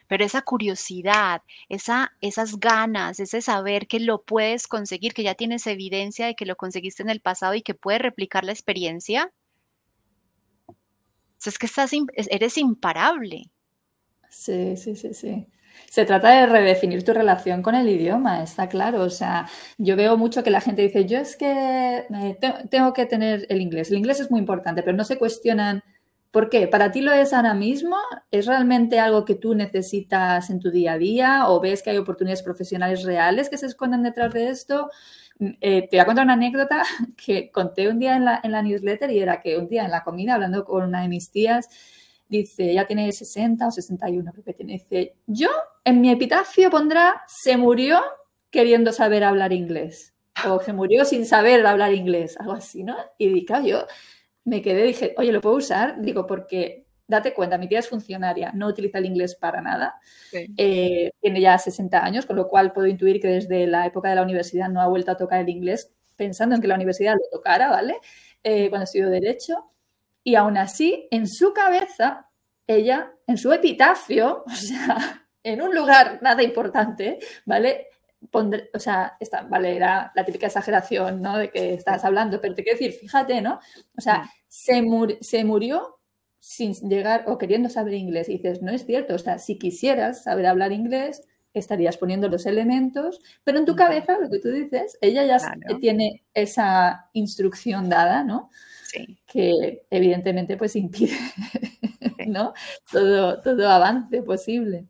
pero 0.07 0.23
esa 0.23 0.41
curiosidad, 0.41 1.41
esa, 1.69 2.13
esas 2.21 2.59
ganas, 2.59 3.19
ese 3.19 3.41
saber 3.41 3.87
que 3.87 3.99
lo 3.99 4.21
puedes 4.23 4.67
conseguir, 4.67 5.13
que 5.13 5.23
ya 5.23 5.35
tienes 5.35 5.67
evidencia 5.67 6.27
de 6.27 6.35
que 6.35 6.45
lo 6.45 6.55
conseguiste 6.55 7.03
en 7.03 7.09
el 7.09 7.21
pasado 7.21 7.53
y 7.55 7.61
que 7.61 7.73
puedes 7.73 8.01
replicar 8.01 8.43
la 8.43 8.51
experiencia, 8.51 9.31
es 11.45 11.59
que 11.59 11.67
eres 12.29 12.57
imparable. 12.57 13.51
Sí, 14.29 14.75
sí, 14.77 14.95
sí, 14.95 15.13
sí. 15.13 15.47
Se 15.89 16.05
trata 16.05 16.29
de 16.29 16.45
redefinir 16.45 17.03
tu 17.03 17.13
relación 17.13 17.61
con 17.61 17.75
el 17.75 17.87
idioma, 17.89 18.41
está 18.41 18.67
claro. 18.69 19.01
O 19.01 19.09
sea, 19.09 19.47
yo 19.77 19.95
veo 19.95 20.17
mucho 20.17 20.43
que 20.43 20.49
la 20.49 20.61
gente 20.61 20.81
dice, 20.81 21.05
yo 21.05 21.19
es 21.19 21.35
que 21.35 22.05
eh, 22.09 22.37
tengo 22.69 22.93
que 22.93 23.05
tener 23.05 23.45
el 23.49 23.61
inglés. 23.61 23.91
El 23.91 23.97
inglés 23.97 24.19
es 24.19 24.31
muy 24.31 24.39
importante, 24.39 24.83
pero 24.83 24.95
no 24.95 25.03
se 25.03 25.17
cuestionan 25.17 25.83
¿Por 26.35 26.49
qué? 26.49 26.67
¿Para 26.67 26.91
ti 26.91 26.99
lo 26.99 27.13
es 27.13 27.31
ahora 27.31 27.53
mismo? 27.53 27.95
¿Es 28.29 28.45
realmente 28.45 28.99
algo 28.99 29.23
que 29.23 29.35
tú 29.35 29.55
necesitas 29.55 30.49
en 30.49 30.59
tu 30.59 30.69
día 30.69 30.91
a 30.91 30.97
día? 30.97 31.47
¿O 31.47 31.61
ves 31.61 31.81
que 31.81 31.91
hay 31.91 31.97
oportunidades 31.97 32.43
profesionales 32.43 33.03
reales 33.03 33.47
que 33.47 33.57
se 33.57 33.67
esconden 33.67 34.03
detrás 34.03 34.33
de 34.33 34.49
esto? 34.49 34.89
Mm, 35.39 35.51
eh, 35.61 35.87
te 35.87 35.95
voy 35.95 35.99
a 35.99 36.05
contar 36.05 36.25
una 36.25 36.33
anécdota 36.33 36.83
que 37.25 37.49
conté 37.51 37.87
un 37.87 37.99
día 37.99 38.17
en 38.17 38.25
la, 38.25 38.61
newsletter 38.61 39.11
y 39.11 39.19
era 39.21 39.39
que 39.39 39.57
un 39.57 39.69
día 39.69 39.85
en 39.85 39.91
la 39.91 40.03
comida, 40.03 40.33
hablando 40.33 40.65
con 40.65 40.83
una 40.83 41.03
de 41.03 41.07
mis 41.07 41.31
tías, 41.31 41.69
dice, 42.27 42.73
ya 42.73 42.85
tiene 42.85 43.09
60 43.13 43.67
o 43.67 43.71
61, 43.71 44.29
creo 44.33 44.43
que 44.43 44.53
tiene, 44.53 44.73
dice, 44.73 45.15
yo 45.27 45.47
en 45.85 46.01
mi 46.01 46.11
epitafio 46.11 46.69
pondrá, 46.69 47.23
se 47.27 47.55
murió 47.55 48.01
queriendo 48.49 48.91
saber 48.91 49.23
hablar 49.23 49.53
inglés. 49.53 50.13
O 50.45 50.59
se 50.59 50.73
murió 50.73 51.05
sin 51.05 51.25
saber 51.25 51.65
hablar 51.65 51.93
inglés, 51.93 52.37
algo 52.37 52.51
así, 52.51 52.83
¿no? 52.83 52.97
Y 53.17 53.45
claro, 53.45 53.65
yo 53.65 53.85
me 54.45 54.62
quedé, 54.62 54.84
dije, 54.84 55.13
oye, 55.17 55.31
¿lo 55.31 55.41
puedo 55.41 55.55
usar? 55.55 56.01
Digo, 56.01 56.25
porque 56.25 56.86
date 57.08 57.34
cuenta, 57.34 57.58
mi 57.58 57.67
tía 57.67 57.79
es 57.79 57.89
funcionaria, 57.89 58.51
no 58.53 58.67
utiliza 58.67 58.97
el 58.97 59.05
inglés 59.05 59.36
para 59.36 59.62
nada. 59.62 59.99
Eh, 60.58 61.12
tiene 61.19 61.41
ya 61.41 61.58
60 61.58 62.03
años, 62.03 62.25
con 62.25 62.36
lo 62.36 62.47
cual 62.47 62.71
puedo 62.71 62.88
intuir 62.88 63.19
que 63.19 63.27
desde 63.27 63.67
la 63.67 63.86
época 63.86 64.10
de 64.10 64.15
la 64.15 64.23
universidad 64.23 64.69
no 64.69 64.81
ha 64.81 64.88
vuelto 64.88 65.12
a 65.12 65.17
tocar 65.17 65.41
el 65.41 65.49
inglés 65.49 65.91
pensando 66.15 66.55
en 66.55 66.62
que 66.62 66.67
la 66.67 66.75
universidad 66.75 67.13
lo 67.13 67.38
tocara, 67.38 67.69
¿vale? 67.69 67.97
Eh, 68.43 68.69
cuando 68.69 68.86
estudió 68.86 69.10
Derecho. 69.10 69.71
Y 70.23 70.36
aún 70.36 70.58
así, 70.58 71.08
en 71.12 71.27
su 71.27 71.53
cabeza, 71.53 72.29
ella, 72.67 73.13
en 73.27 73.38
su 73.38 73.51
epitafio, 73.51 74.43
o 74.47 74.55
sea, 74.55 75.27
en 75.43 75.62
un 75.62 75.75
lugar 75.75 76.19
nada 76.21 76.41
importante, 76.41 77.19
¿vale? 77.45 77.88
O 78.31 78.79
sea, 78.79 79.17
esta, 79.19 79.41
vale, 79.43 79.75
era 79.75 80.11
la 80.15 80.25
típica 80.25 80.47
exageración, 80.47 81.21
¿no? 81.21 81.38
De 81.38 81.49
que 81.51 81.73
estás 81.73 82.05
hablando, 82.05 82.41
pero 82.41 82.55
te 82.55 82.63
quiero 82.63 82.77
decir, 82.79 82.93
fíjate, 82.97 83.41
¿no? 83.41 83.59
O 83.97 84.01
sea, 84.01 84.29
se, 84.47 84.83
se 85.21 85.43
murió 85.43 85.99
sin 86.39 86.73
llegar 86.89 87.25
o 87.27 87.38
queriendo 87.39 87.69
saber 87.69 87.95
inglés. 87.95 88.29
Y 88.29 88.33
dices, 88.33 88.61
no 88.61 88.71
es 88.71 88.85
cierto, 88.85 89.15
o 89.15 89.17
sea, 89.17 89.39
si 89.39 89.57
quisieras 89.57 90.23
saber 90.23 90.45
hablar 90.45 90.71
inglés, 90.71 91.23
estarías 91.55 91.97
poniendo 91.97 92.29
los 92.29 92.45
elementos, 92.45 93.19
pero 93.43 93.57
en 93.57 93.65
tu 93.65 93.75
cabeza, 93.75 94.19
lo 94.19 94.29
que 94.29 94.39
tú 94.39 94.49
dices, 94.49 94.97
ella 95.01 95.25
ya 95.25 95.38
tiene 95.79 96.23
esa 96.33 97.09
instrucción 97.13 97.89
dada, 97.89 98.23
¿no? 98.23 98.51
Sí. 98.83 99.17
Que 99.25 99.85
evidentemente 99.89 100.57
pues 100.57 100.75
impide, 100.75 101.17
¿no? 102.27 102.53
Todo, 102.91 103.41
todo 103.41 103.69
avance 103.69 104.21
posible. 104.21 104.85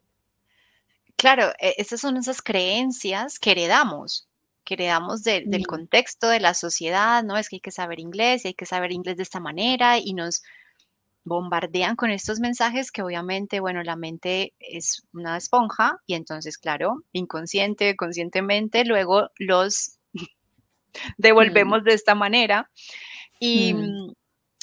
Claro, 1.25 1.53
e, 1.59 1.73
esas 1.79 2.01
son 2.01 2.17
esas 2.17 2.39
creencias 2.39 3.39
que 3.39 3.53
heredamos, 3.53 4.27
que 4.63 4.75
heredamos 4.75 5.23
del 5.23 5.47
mm. 5.47 5.63
contexto 5.63 6.29
de 6.29 6.39
la 6.39 6.53
sociedad, 6.53 7.23
¿no? 7.23 7.35
Es 7.35 7.49
que 7.49 7.55
hay 7.55 7.61
que 7.61 7.71
saber 7.71 7.99
inglés 7.99 8.45
y 8.45 8.49
hay 8.49 8.53
que 8.53 8.67
saber 8.67 8.91
inglés 8.91 9.17
de 9.17 9.23
esta 9.23 9.39
manera 9.39 9.97
y 9.97 10.13
nos 10.13 10.43
bombardean 11.23 11.95
con 11.95 12.11
estos 12.11 12.39
mensajes 12.39 12.91
que 12.91 13.01
obviamente, 13.01 13.59
bueno, 13.59 13.81
la 13.81 13.95
mente 13.95 14.53
es 14.59 15.01
una 15.13 15.35
esponja 15.35 15.97
y 16.05 16.13
entonces, 16.13 16.59
claro, 16.59 17.03
inconsciente, 17.11 17.95
conscientemente, 17.95 18.85
luego 18.85 19.31
los 19.39 19.97
devolvemos 21.17 21.81
mm. 21.81 21.85
de 21.85 21.93
esta 21.95 22.13
manera. 22.13 22.69
Y, 23.39 23.73
mm. 23.73 24.13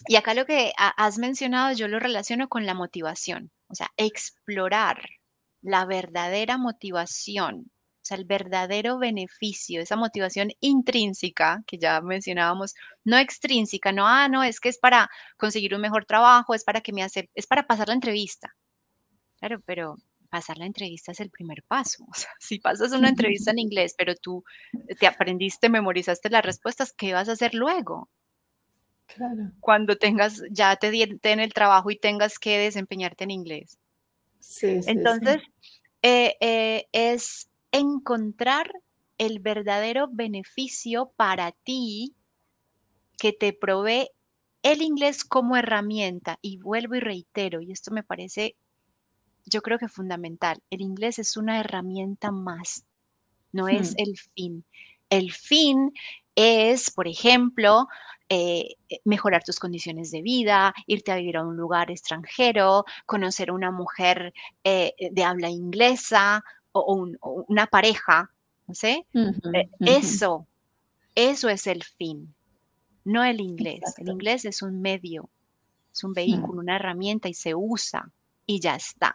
y 0.06 0.14
acá 0.14 0.32
lo 0.32 0.46
que 0.46 0.72
has 0.76 1.18
mencionado, 1.18 1.74
yo 1.74 1.88
lo 1.88 1.98
relaciono 1.98 2.48
con 2.48 2.66
la 2.66 2.74
motivación, 2.74 3.50
o 3.66 3.74
sea, 3.74 3.90
explorar 3.96 5.02
la 5.62 5.86
verdadera 5.86 6.58
motivación 6.58 7.70
O 8.02 8.04
sea, 8.04 8.16
el 8.16 8.24
verdadero 8.24 8.98
beneficio, 8.98 9.80
esa 9.80 9.96
motivación 9.96 10.50
intrínseca 10.60 11.62
que 11.66 11.78
ya 11.78 12.00
mencionábamos, 12.00 12.74
no 13.04 13.16
extrínseca, 13.18 13.92
no, 13.92 14.06
ah, 14.06 14.28
no, 14.28 14.42
es 14.42 14.60
que 14.60 14.68
es 14.70 14.78
para 14.78 15.08
conseguir 15.36 15.74
un 15.74 15.80
mejor 15.80 16.04
trabajo, 16.04 16.54
es 16.54 16.64
para 16.64 16.80
que 16.80 16.92
me 16.92 17.02
hace, 17.04 17.30
es 17.34 17.46
para 17.46 17.66
pasar 17.66 17.88
la 17.88 17.94
entrevista. 17.94 18.54
Claro, 19.38 19.60
pero 19.66 19.96
pasar 20.30 20.58
la 20.58 20.66
entrevista 20.66 21.12
es 21.12 21.20
el 21.20 21.30
primer 21.30 21.62
paso. 21.64 22.04
O 22.10 22.14
sea, 22.14 22.30
si 22.40 22.58
pasas 22.58 22.92
una 22.92 23.08
entrevista 23.08 23.50
en 23.52 23.58
inglés, 23.60 23.94
pero 23.96 24.14
tú 24.16 24.44
te 24.98 25.06
aprendiste, 25.06 25.68
memorizaste 25.68 26.30
las 26.30 26.44
respuestas, 26.44 26.92
¿qué 26.92 27.12
vas 27.14 27.28
a 27.28 27.32
hacer 27.32 27.54
luego? 27.54 28.10
Claro. 29.06 29.52
Cuando 29.60 29.96
tengas, 29.96 30.42
ya 30.50 30.74
te 30.76 30.90
den 30.90 31.40
el 31.40 31.52
trabajo 31.52 31.90
y 31.90 31.98
tengas 31.98 32.38
que 32.38 32.58
desempeñarte 32.58 33.24
en 33.24 33.30
inglés. 33.30 33.78
Sí, 34.42 34.82
sí 34.82 34.90
Entonces, 34.90 35.40
eh, 36.02 36.36
eh, 36.40 36.88
es 36.92 37.48
encontrar 37.70 38.70
el 39.18 39.38
verdadero 39.38 40.08
beneficio 40.10 41.12
para 41.16 41.52
ti 41.52 42.14
que 43.18 43.32
te 43.32 43.52
provee 43.52 44.10
el 44.62 44.82
inglés 44.82 45.24
como 45.24 45.56
herramienta. 45.56 46.38
Y 46.42 46.58
vuelvo 46.58 46.96
y 46.96 47.00
reitero, 47.00 47.60
y 47.60 47.70
esto 47.70 47.92
me 47.92 48.02
parece, 48.02 48.56
yo 49.46 49.62
creo 49.62 49.78
que 49.78 49.88
fundamental, 49.88 50.60
el 50.70 50.80
inglés 50.80 51.20
es 51.20 51.36
una 51.36 51.60
herramienta 51.60 52.32
más, 52.32 52.84
no 53.52 53.68
es 53.68 53.92
hmm. 53.92 53.98
el 53.98 54.18
fin. 54.34 54.64
El 55.08 55.30
fin 55.30 55.92
es, 56.34 56.90
por 56.90 57.08
ejemplo, 57.08 57.88
eh, 58.28 58.76
mejorar 59.04 59.44
tus 59.44 59.58
condiciones 59.58 60.10
de 60.10 60.22
vida, 60.22 60.72
irte 60.86 61.12
a 61.12 61.16
vivir 61.16 61.36
a 61.36 61.44
un 61.44 61.56
lugar 61.56 61.90
extranjero, 61.90 62.84
conocer 63.04 63.52
una 63.52 63.70
mujer 63.70 64.32
eh, 64.64 64.94
de 65.10 65.24
habla 65.24 65.50
inglesa 65.50 66.42
o, 66.72 67.08
una 67.48 67.66
pareja, 67.66 68.30
¿no 68.66 68.74
sé? 68.74 69.06
Eh, 69.12 69.68
eso, 69.80 70.46
eso 71.14 71.48
es 71.50 71.66
el 71.66 71.82
fin, 71.82 72.34
no 73.04 73.22
el 73.22 73.40
inglés. 73.40 73.82
El 73.98 74.08
inglés 74.08 74.46
es 74.46 74.62
un 74.62 74.80
medio, 74.80 75.28
es 75.92 76.02
un 76.02 76.14
vehículo, 76.14 76.60
una 76.60 76.76
herramienta 76.76 77.28
y 77.28 77.34
se 77.34 77.54
usa 77.54 78.10
y 78.46 78.60
ya 78.60 78.76
está. 78.76 79.12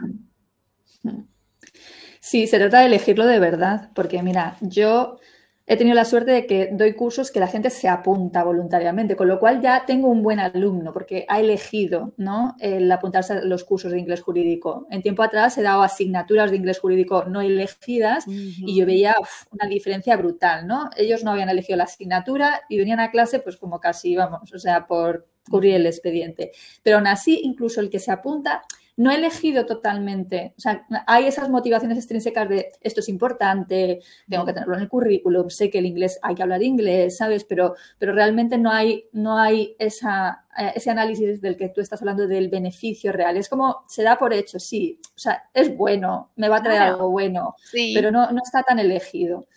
Sí, 2.20 2.46
se 2.46 2.60
trata 2.60 2.82
de 2.82 2.86
elegirlo 2.86 3.26
de 3.26 3.40
verdad, 3.40 3.90
porque 3.96 4.22
mira, 4.22 4.58
yo 4.62 5.18
he 5.70 5.76
tenido 5.76 5.96
la 5.96 6.06
suerte 6.06 6.32
de 6.32 6.46
que 6.48 6.70
doy 6.72 6.94
cursos 6.94 7.30
que 7.30 7.42
la 7.42 7.48
gente 7.48 7.70
se 7.70 7.90
apunta 7.90 8.42
voluntariamente, 8.42 9.18
con 9.18 9.28
lo 9.28 9.38
cual 9.38 9.62
ya 9.62 9.86
tengo 9.86 10.08
un 10.08 10.24
buen 10.24 10.40
alumno 10.40 10.94
porque 10.94 11.26
ha 11.28 11.42
elegido 11.42 12.14
¿no? 12.16 12.56
el 12.60 12.90
apuntarse 12.90 13.34
a 13.34 13.42
los 13.44 13.66
cursos 13.66 13.92
de 13.92 14.00
inglés 14.00 14.22
jurídico. 14.22 14.88
En 14.90 15.02
tiempo 15.02 15.24
atrás 15.24 15.58
he 15.58 15.62
dado 15.62 15.84
asignaturas 15.84 16.52
de 16.52 16.58
inglés 16.58 16.80
jurídico 16.80 17.26
no 17.26 17.42
elegidas 17.42 18.24
y 18.28 18.80
yo 18.80 18.86
veía 18.86 19.14
una 19.52 19.68
diferencia 19.68 20.16
brutal, 20.16 20.66
¿no? 20.66 20.90
Ellos 20.96 21.26
no 21.26 21.32
habían 21.32 21.50
elegido 21.50 21.78
la 21.78 21.84
asignatura 21.84 22.62
y 22.70 22.78
venían 22.78 23.02
a 23.02 23.12
clase 23.12 23.40
pues 23.40 23.58
como 23.58 23.82
casi, 23.82 24.16
vamos, 24.16 24.54
o 24.54 24.60
sea, 24.60 24.88
por 24.88 25.28
cubrir 25.50 25.76
el 25.76 25.86
expediente. 25.86 26.52
Pero 26.82 26.98
aún 26.98 27.08
así, 27.08 27.42
incluso 27.44 27.82
el 27.82 27.90
que 27.90 28.00
se 28.00 28.12
apunta 28.12 28.64
no 28.98 29.12
he 29.12 29.16
elegido 29.16 29.68
totalmente, 29.68 30.56
o 30.58 30.60
sea, 30.60 30.86
hay 31.06 31.28
esas 31.28 31.50
motivaciones 31.52 32.00
extrínsecas 32.00 32.50
de 32.50 32.72
esto 32.82 33.00
es 33.00 33.10
importante, 33.10 34.02
tengo 34.28 34.44
que 34.44 34.54
tenerlo 34.54 34.74
en 34.74 34.82
el 34.82 34.90
currículum, 34.90 35.52
sé 35.52 35.70
que 35.70 35.78
el 35.78 35.86
inglés 35.86 36.20
hay 36.24 36.34
que 36.34 36.42
hablar 36.42 36.64
inglés, 36.64 37.18
¿sabes? 37.18 37.44
Pero, 37.44 37.76
pero 38.00 38.14
realmente 38.14 38.58
no 38.58 38.72
hay, 38.72 39.08
no 39.12 39.38
hay 39.38 39.76
esa, 39.78 40.46
eh, 40.58 40.72
ese 40.74 40.90
análisis 40.90 41.40
del 41.42 41.56
que 41.56 41.70
tú 41.70 41.80
estás 41.80 42.02
hablando 42.02 42.28
del 42.28 42.50
beneficio 42.50 43.12
real. 43.12 43.38
Es 43.38 43.50
como, 43.50 43.86
se 43.88 44.02
da 44.02 44.18
por 44.18 44.34
hecho, 44.34 44.60
sí, 44.60 45.00
o 45.16 45.20
sea, 45.20 45.44
es 45.54 45.78
bueno, 45.78 46.32
me 46.36 46.50
va 46.50 46.58
a 46.58 46.64
traer 46.64 46.82
algo 46.82 47.12
bueno, 47.12 47.56
pero 47.94 48.10
no, 48.10 48.32
no 48.32 48.42
está 48.44 48.64
tan 48.64 48.80
elegido. 48.80 49.48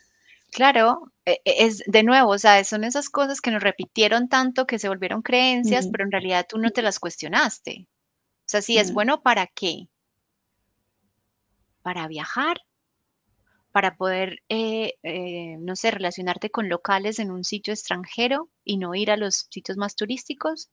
Claro, 0.53 1.11
e, 1.25 1.41
e, 1.47 1.65
es 1.65 1.83
de 1.87 2.03
nuevo, 2.03 2.33
o 2.33 2.39
sea, 2.39 2.63
son 2.65 2.85
esas 2.85 3.09
cosas 3.09 3.41
que 3.41 3.51
nos 3.51 3.63
repitieron 3.63 4.29
tanto 4.29 4.67
que 4.67 4.79
se 4.79 4.89
volvieron 4.89 5.23
creencias, 5.23 5.89
pero 5.91 6.05
en 6.05 6.13
realidad 6.13 6.45
tú 6.47 6.59
no 6.59 6.71
te 6.71 6.83
las 6.83 6.99
cuestionaste. 6.99 7.87
O 8.51 8.59
sea, 8.59 8.63
si 8.63 8.79
es 8.79 8.93
bueno, 8.93 9.23
¿para 9.23 9.47
qué? 9.47 9.89
Para 11.83 12.09
viajar, 12.09 12.61
para 13.71 13.95
poder, 13.95 14.41
eh, 14.49 14.95
eh, 15.05 15.57
no 15.61 15.77
sé, 15.77 15.93
relacionarte 15.93 16.51
con 16.51 16.69
locales 16.69 17.21
en 17.21 17.31
un 17.31 17.45
sitio 17.45 17.73
extranjero 17.73 18.51
y 18.65 18.79
no 18.79 18.97
ir 18.97 19.13
a 19.13 19.17
los 19.17 19.47
sitios 19.51 19.79
más 19.79 19.95
turísticos. 19.95 20.69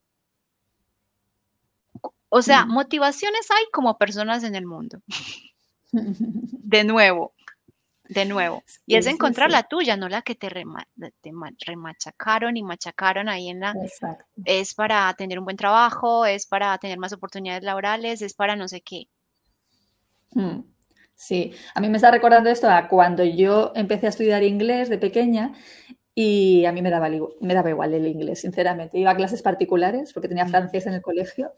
O 2.29 2.41
sea, 2.41 2.65
motivaciones 2.65 3.51
hay 3.51 3.65
como 3.71 3.99
personas 3.99 4.43
en 4.43 4.55
el 4.55 4.65
mundo. 4.65 5.03
De 5.91 6.83
nuevo, 6.83 7.35
de 8.09 8.25
nuevo. 8.25 8.63
y 8.85 8.95
es 8.95 9.07
encontrar 9.07 9.51
la 9.51 9.63
tuya, 9.63 9.97
no 9.97 10.09
la 10.09 10.21
que 10.21 10.35
te, 10.35 10.49
remachacaron 11.65 12.57
y 12.57 12.63
machacaron 12.63 13.29
ahí 13.29 13.49
en 13.49 13.59
la... 13.59 13.73
Es 14.45 14.73
para 14.73 15.13
tener 15.13 15.39
un 15.39 15.45
buen 15.45 15.57
trabajo, 15.57 16.25
es 16.25 16.45
para 16.45 16.77
tener 16.77 16.97
más 16.97 17.13
oportunidades 17.13 17.63
laborales, 17.63 18.21
es 18.21 18.33
para 18.33 18.55
no 18.55 18.67
sé 18.67 18.81
qué. 18.81 19.07
Mm, 20.31 20.61
sí, 21.15 21.53
a 21.73 21.81
mí 21.81 21.89
me 21.89 21.97
está 21.97 22.11
recordando 22.11 22.49
esto 22.49 22.69
a 22.69 22.87
cuando 22.87 23.23
yo 23.23 23.71
empecé 23.75 24.07
a 24.07 24.09
estudiar 24.09 24.43
inglés 24.43 24.89
de 24.89 24.97
pequeña 24.97 25.53
y 26.19 26.65
a 26.65 26.71
mí 26.71 26.81
me 26.81 26.89
daba, 26.89 27.09
me 27.41 27.53
daba 27.53 27.69
igual 27.69 27.93
el 27.93 28.07
inglés, 28.07 28.41
sinceramente. 28.41 28.97
Iba 28.97 29.11
a 29.11 29.15
clases 29.15 29.43
particulares 29.43 30.13
porque 30.13 30.27
tenía 30.27 30.45
mm. 30.45 30.49
francés 30.49 30.87
en 30.87 30.93
el 30.93 31.01
colegio 31.03 31.53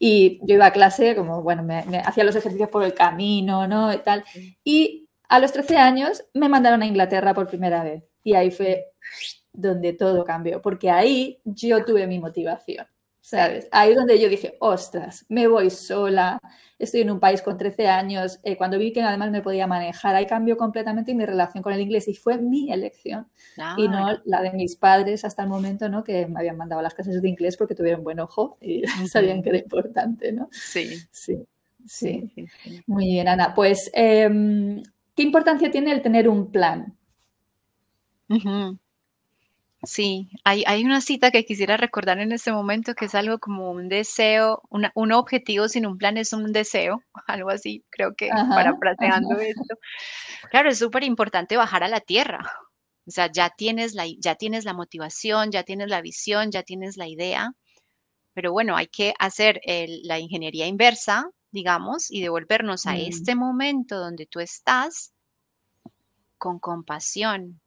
y 0.00 0.40
yo 0.42 0.56
iba 0.56 0.66
a 0.66 0.72
clase 0.72 1.14
como, 1.14 1.42
bueno, 1.42 1.62
me, 1.62 1.84
me, 1.84 1.98
hacía 1.98 2.24
los 2.24 2.34
ejercicios 2.34 2.68
por 2.70 2.82
el 2.82 2.92
camino, 2.92 3.68
¿no? 3.68 3.92
Y 3.92 3.98
tal. 3.98 4.24
Y 4.64 5.03
a 5.28 5.40
los 5.40 5.52
13 5.52 5.76
años 5.76 6.24
me 6.34 6.48
mandaron 6.48 6.82
a 6.82 6.86
Inglaterra 6.86 7.34
por 7.34 7.48
primera 7.48 7.82
vez 7.82 8.04
y 8.22 8.34
ahí 8.34 8.50
fue 8.50 8.92
donde 9.52 9.92
todo 9.92 10.24
cambió, 10.24 10.60
porque 10.60 10.90
ahí 10.90 11.40
yo 11.44 11.84
tuve 11.84 12.06
mi 12.06 12.18
motivación, 12.18 12.86
¿sabes? 13.20 13.68
Ahí 13.70 13.92
es 13.92 13.96
donde 13.96 14.20
yo 14.20 14.28
dije, 14.28 14.56
ostras, 14.58 15.24
me 15.28 15.46
voy 15.46 15.70
sola, 15.70 16.40
estoy 16.78 17.02
en 17.02 17.12
un 17.12 17.20
país 17.20 17.40
con 17.40 17.56
13 17.56 17.86
años, 17.86 18.40
eh, 18.42 18.56
cuando 18.56 18.78
vi 18.78 18.92
que 18.92 19.00
además 19.00 19.30
me 19.30 19.42
podía 19.42 19.68
manejar, 19.68 20.16
ahí 20.16 20.26
cambió 20.26 20.56
completamente 20.56 21.14
mi 21.14 21.24
relación 21.24 21.62
con 21.62 21.72
el 21.72 21.80
inglés 21.80 22.08
y 22.08 22.14
fue 22.14 22.36
mi 22.38 22.72
elección 22.72 23.28
y 23.76 23.86
no 23.88 24.08
ah. 24.08 24.22
la 24.24 24.42
de 24.42 24.52
mis 24.52 24.74
padres 24.74 25.24
hasta 25.24 25.44
el 25.44 25.48
momento, 25.48 25.88
¿no? 25.88 26.02
Que 26.02 26.26
me 26.26 26.40
habían 26.40 26.56
mandado 26.56 26.80
a 26.80 26.82
las 26.82 26.94
clases 26.94 27.22
de 27.22 27.28
inglés 27.28 27.56
porque 27.56 27.76
tuvieron 27.76 28.02
buen 28.02 28.18
ojo 28.18 28.58
y 28.60 28.82
sabían 29.08 29.42
que 29.42 29.50
era 29.50 29.58
importante, 29.58 30.32
¿no? 30.32 30.48
Sí. 30.50 30.98
Sí. 31.12 31.46
Sí. 31.86 32.32
Muy 32.86 33.06
bien, 33.06 33.28
Ana. 33.28 33.54
Pues 33.54 33.90
em, 33.92 34.82
¿Qué 35.14 35.22
importancia 35.22 35.70
tiene 35.70 35.92
el 35.92 36.02
tener 36.02 36.28
un 36.28 36.50
plan? 36.50 36.96
Sí, 39.86 40.30
hay, 40.44 40.84
una 40.84 41.00
cita 41.00 41.30
que 41.30 41.44
quisiera 41.44 41.76
recordar 41.76 42.18
en 42.18 42.32
este 42.32 42.52
momento 42.52 42.94
que 42.94 43.04
es 43.04 43.14
algo 43.14 43.38
como 43.38 43.70
un 43.70 43.88
deseo, 43.88 44.62
un 44.70 45.12
objetivo 45.12 45.68
sin 45.68 45.86
un 45.86 45.98
plan 45.98 46.16
es 46.16 46.32
un 46.32 46.52
deseo, 46.52 47.02
algo 47.26 47.50
así, 47.50 47.84
creo 47.90 48.14
que 48.14 48.28
parafraseando 48.28 49.38
esto. 49.38 49.78
Claro, 50.50 50.70
es 50.70 50.78
súper 50.78 51.04
importante 51.04 51.56
bajar 51.56 51.84
a 51.84 51.88
la 51.88 52.00
tierra. 52.00 52.50
O 53.06 53.10
sea, 53.10 53.30
ya 53.30 53.50
tienes, 53.50 53.94
la, 53.94 54.04
ya 54.18 54.34
tienes 54.34 54.64
la 54.64 54.72
motivación, 54.72 55.50
ya 55.50 55.62
tienes 55.62 55.88
la 55.88 56.00
visión, 56.00 56.50
ya 56.50 56.62
tienes 56.62 56.96
la 56.96 57.06
idea, 57.06 57.52
pero 58.32 58.52
bueno, 58.52 58.76
hay 58.76 58.86
que 58.88 59.14
hacer 59.18 59.60
la 60.04 60.18
ingeniería 60.18 60.66
inversa, 60.66 61.30
digamos, 61.54 62.10
y 62.10 62.20
devolvernos 62.20 62.84
a 62.86 62.94
mm. 62.94 63.06
este 63.06 63.36
momento 63.36 63.96
donde 63.96 64.26
tú 64.26 64.40
estás 64.40 65.14
con 66.36 66.58
compasión 66.58 67.60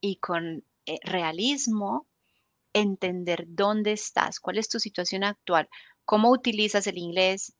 y 0.00 0.16
con 0.16 0.64
eh, 0.86 1.00
realismo, 1.02 2.06
entender 2.72 3.44
dónde 3.48 3.92
estás, 3.92 4.38
cuál 4.38 4.58
es 4.58 4.68
tu 4.68 4.78
situación 4.78 5.24
actual, 5.24 5.68
cómo 6.04 6.30
utilizas 6.30 6.86
el 6.86 6.98
inglés, 6.98 7.54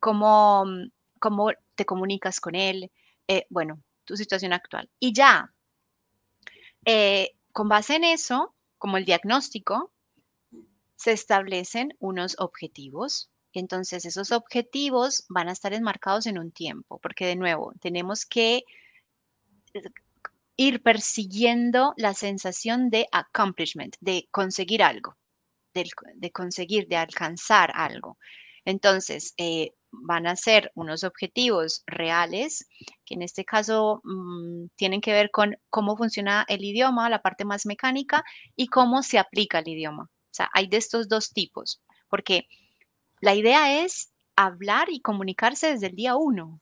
cómo, 0.00 0.64
mm, 0.66 0.90
cómo 1.20 1.52
te 1.76 1.86
comunicas 1.86 2.40
con 2.40 2.56
él, 2.56 2.90
eh, 3.28 3.46
bueno, 3.50 3.80
tu 4.04 4.16
situación 4.16 4.52
actual. 4.52 4.90
Y 4.98 5.12
ya, 5.12 5.54
eh, 6.84 7.36
con 7.52 7.68
base 7.68 7.94
en 7.94 8.04
eso, 8.04 8.52
como 8.78 8.96
el 8.96 9.04
diagnóstico, 9.04 9.92
se 10.96 11.12
establecen 11.12 11.94
unos 12.00 12.34
objetivos 12.40 13.30
entonces, 13.60 14.04
esos 14.04 14.32
objetivos 14.32 15.24
van 15.28 15.48
a 15.48 15.52
estar 15.52 15.72
enmarcados 15.72 16.26
en 16.26 16.38
un 16.38 16.50
tiempo, 16.50 16.98
porque 16.98 17.26
de 17.26 17.36
nuevo, 17.36 17.72
tenemos 17.80 18.26
que 18.26 18.64
ir 20.56 20.82
persiguiendo 20.82 21.94
la 21.96 22.14
sensación 22.14 22.90
de 22.90 23.06
accomplishment, 23.12 23.96
de 24.00 24.28
conseguir 24.30 24.82
algo, 24.82 25.16
de, 25.74 26.30
conseguir, 26.30 26.86
de 26.88 26.96
alcanzar 26.96 27.72
algo. 27.74 28.18
Entonces, 28.64 29.34
eh, 29.36 29.72
van 29.90 30.26
a 30.26 30.36
ser 30.36 30.72
unos 30.74 31.04
objetivos 31.04 31.82
reales, 31.86 32.66
que 33.04 33.14
en 33.14 33.22
este 33.22 33.44
caso 33.44 34.00
mm, 34.04 34.66
tienen 34.76 35.00
que 35.00 35.12
ver 35.12 35.30
con 35.30 35.56
cómo 35.70 35.96
funciona 35.96 36.44
el 36.48 36.64
idioma, 36.64 37.10
la 37.10 37.22
parte 37.22 37.44
más 37.44 37.66
mecánica, 37.66 38.24
y 38.56 38.68
cómo 38.68 39.02
se 39.02 39.18
aplica 39.18 39.58
el 39.60 39.68
idioma. 39.68 40.04
O 40.04 40.34
sea, 40.34 40.50
hay 40.52 40.66
de 40.66 40.78
estos 40.78 41.08
dos 41.08 41.32
tipos, 41.32 41.82
porque 42.08 42.48
la 43.24 43.34
idea 43.34 43.82
es 43.82 44.12
hablar 44.36 44.88
y 44.90 45.00
comunicarse 45.00 45.72
desde 45.72 45.86
el 45.86 45.96
día 45.96 46.14
uno. 46.14 46.60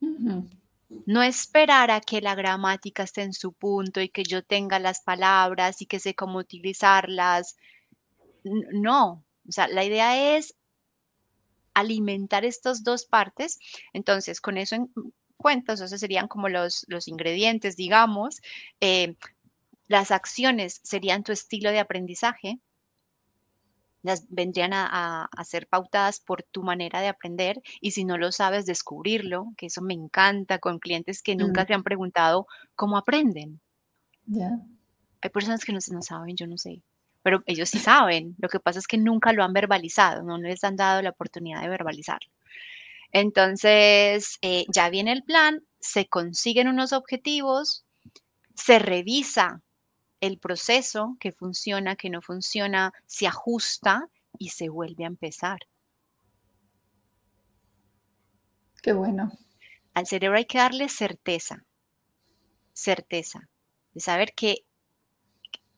No 0.00 1.22
esperar 1.22 1.92
a 1.92 2.00
que 2.00 2.20
la 2.20 2.34
gramática 2.34 3.04
esté 3.04 3.22
en 3.22 3.32
su 3.32 3.52
punto 3.52 4.00
y 4.00 4.08
que 4.08 4.24
yo 4.24 4.42
tenga 4.42 4.80
las 4.80 5.02
palabras 5.02 5.80
y 5.80 5.86
que 5.86 6.00
sé 6.00 6.16
cómo 6.16 6.38
utilizarlas. 6.38 7.56
No, 8.42 9.24
o 9.48 9.52
sea, 9.52 9.68
la 9.68 9.84
idea 9.84 10.36
es 10.36 10.56
alimentar 11.72 12.44
estas 12.44 12.82
dos 12.82 13.04
partes. 13.04 13.60
Entonces, 13.92 14.40
con 14.40 14.56
eso 14.56 14.74
en 14.74 14.90
cuenta, 15.36 15.74
esos 15.74 15.90
serían 15.90 16.26
como 16.26 16.48
los, 16.48 16.84
los 16.88 17.06
ingredientes, 17.06 17.76
digamos. 17.76 18.40
Eh, 18.80 19.14
las 19.86 20.10
acciones 20.10 20.80
serían 20.82 21.22
tu 21.22 21.30
estilo 21.30 21.70
de 21.70 21.78
aprendizaje, 21.78 22.58
las 24.06 24.26
vendrían 24.28 24.72
a, 24.72 25.28
ser 25.44 25.66
pautadas 25.66 26.20
por 26.20 26.42
tu 26.42 26.62
manera 26.62 27.00
de 27.00 27.08
aprender 27.08 27.62
y 27.80 27.90
si 27.90 28.04
no 28.04 28.16
lo 28.16 28.32
sabes, 28.32 28.66
descubrirlo, 28.66 29.52
que 29.56 29.66
eso 29.66 29.82
me 29.82 29.94
encanta 29.94 30.58
con 30.58 30.78
clientes 30.78 31.22
que 31.22 31.36
nunca 31.36 31.66
te 31.66 31.72
mm. 31.72 31.76
han 31.76 31.82
preguntado 31.82 32.46
cómo 32.74 32.96
aprenden. 32.96 33.60
Hay 35.20 35.30
personas 35.30 35.64
que 35.64 35.72
no, 35.72 35.78
no 35.90 36.02
saben, 36.02 36.36
yo 36.36 36.46
no 36.46 36.58
sé, 36.58 36.82
pero 37.22 37.42
ellos 37.46 37.68
sí 37.68 37.78
saben. 37.78 38.34
Lo 38.38 38.48
que 38.48 38.60
pasa 38.60 38.78
es 38.78 38.86
que 38.86 38.98
nunca 38.98 39.32
lo 39.32 39.44
han 39.44 39.52
verbalizado, 39.52 40.22
no 40.22 40.38
les 40.38 40.64
han 40.64 40.76
dado 40.76 41.02
la 41.02 41.10
oportunidad 41.10 41.60
de 41.60 41.68
verbalizarlo. 41.68 42.30
Entonces, 43.12 44.38
eh, 44.42 44.66
ya 44.72 44.90
viene 44.90 45.12
el 45.12 45.22
plan, 45.22 45.62
se 45.80 46.06
consiguen 46.06 46.68
unos 46.68 46.92
objetivos, 46.92 47.84
se 48.54 48.78
revisa 48.78 49.62
el 50.20 50.38
proceso, 50.38 51.16
que 51.20 51.32
funciona, 51.32 51.96
que 51.96 52.10
no 52.10 52.22
funciona, 52.22 52.92
se 53.06 53.26
ajusta 53.26 54.08
y 54.38 54.50
se 54.50 54.68
vuelve 54.68 55.04
a 55.04 55.08
empezar. 55.08 55.60
Qué 58.82 58.92
bueno. 58.92 59.32
Al 59.94 60.06
cerebro 60.06 60.38
hay 60.38 60.44
que 60.44 60.58
darle 60.58 60.88
certeza, 60.88 61.64
certeza, 62.72 63.48
de 63.94 64.00
saber 64.00 64.34
que, 64.34 64.64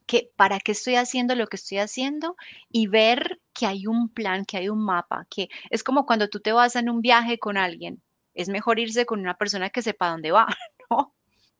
que 0.05 0.29
para 0.35 0.59
qué 0.59 0.73
estoy 0.73 0.95
haciendo 0.95 1.35
lo 1.35 1.47
que 1.47 1.55
estoy 1.55 1.77
haciendo 1.77 2.35
y 2.69 2.87
ver 2.87 3.41
que 3.53 3.65
hay 3.65 3.87
un 3.87 4.09
plan, 4.09 4.45
que 4.45 4.57
hay 4.57 4.69
un 4.69 4.83
mapa, 4.83 5.25
que 5.29 5.49
es 5.69 5.83
como 5.83 6.05
cuando 6.05 6.27
tú 6.27 6.39
te 6.39 6.51
vas 6.51 6.75
en 6.75 6.89
un 6.89 7.01
viaje 7.01 7.39
con 7.39 7.57
alguien, 7.57 8.01
es 8.33 8.49
mejor 8.49 8.79
irse 8.79 9.05
con 9.05 9.19
una 9.19 9.37
persona 9.37 9.69
que 9.69 9.81
sepa 9.81 10.09
dónde 10.09 10.31
va, 10.31 10.47
¿no? 10.89 11.15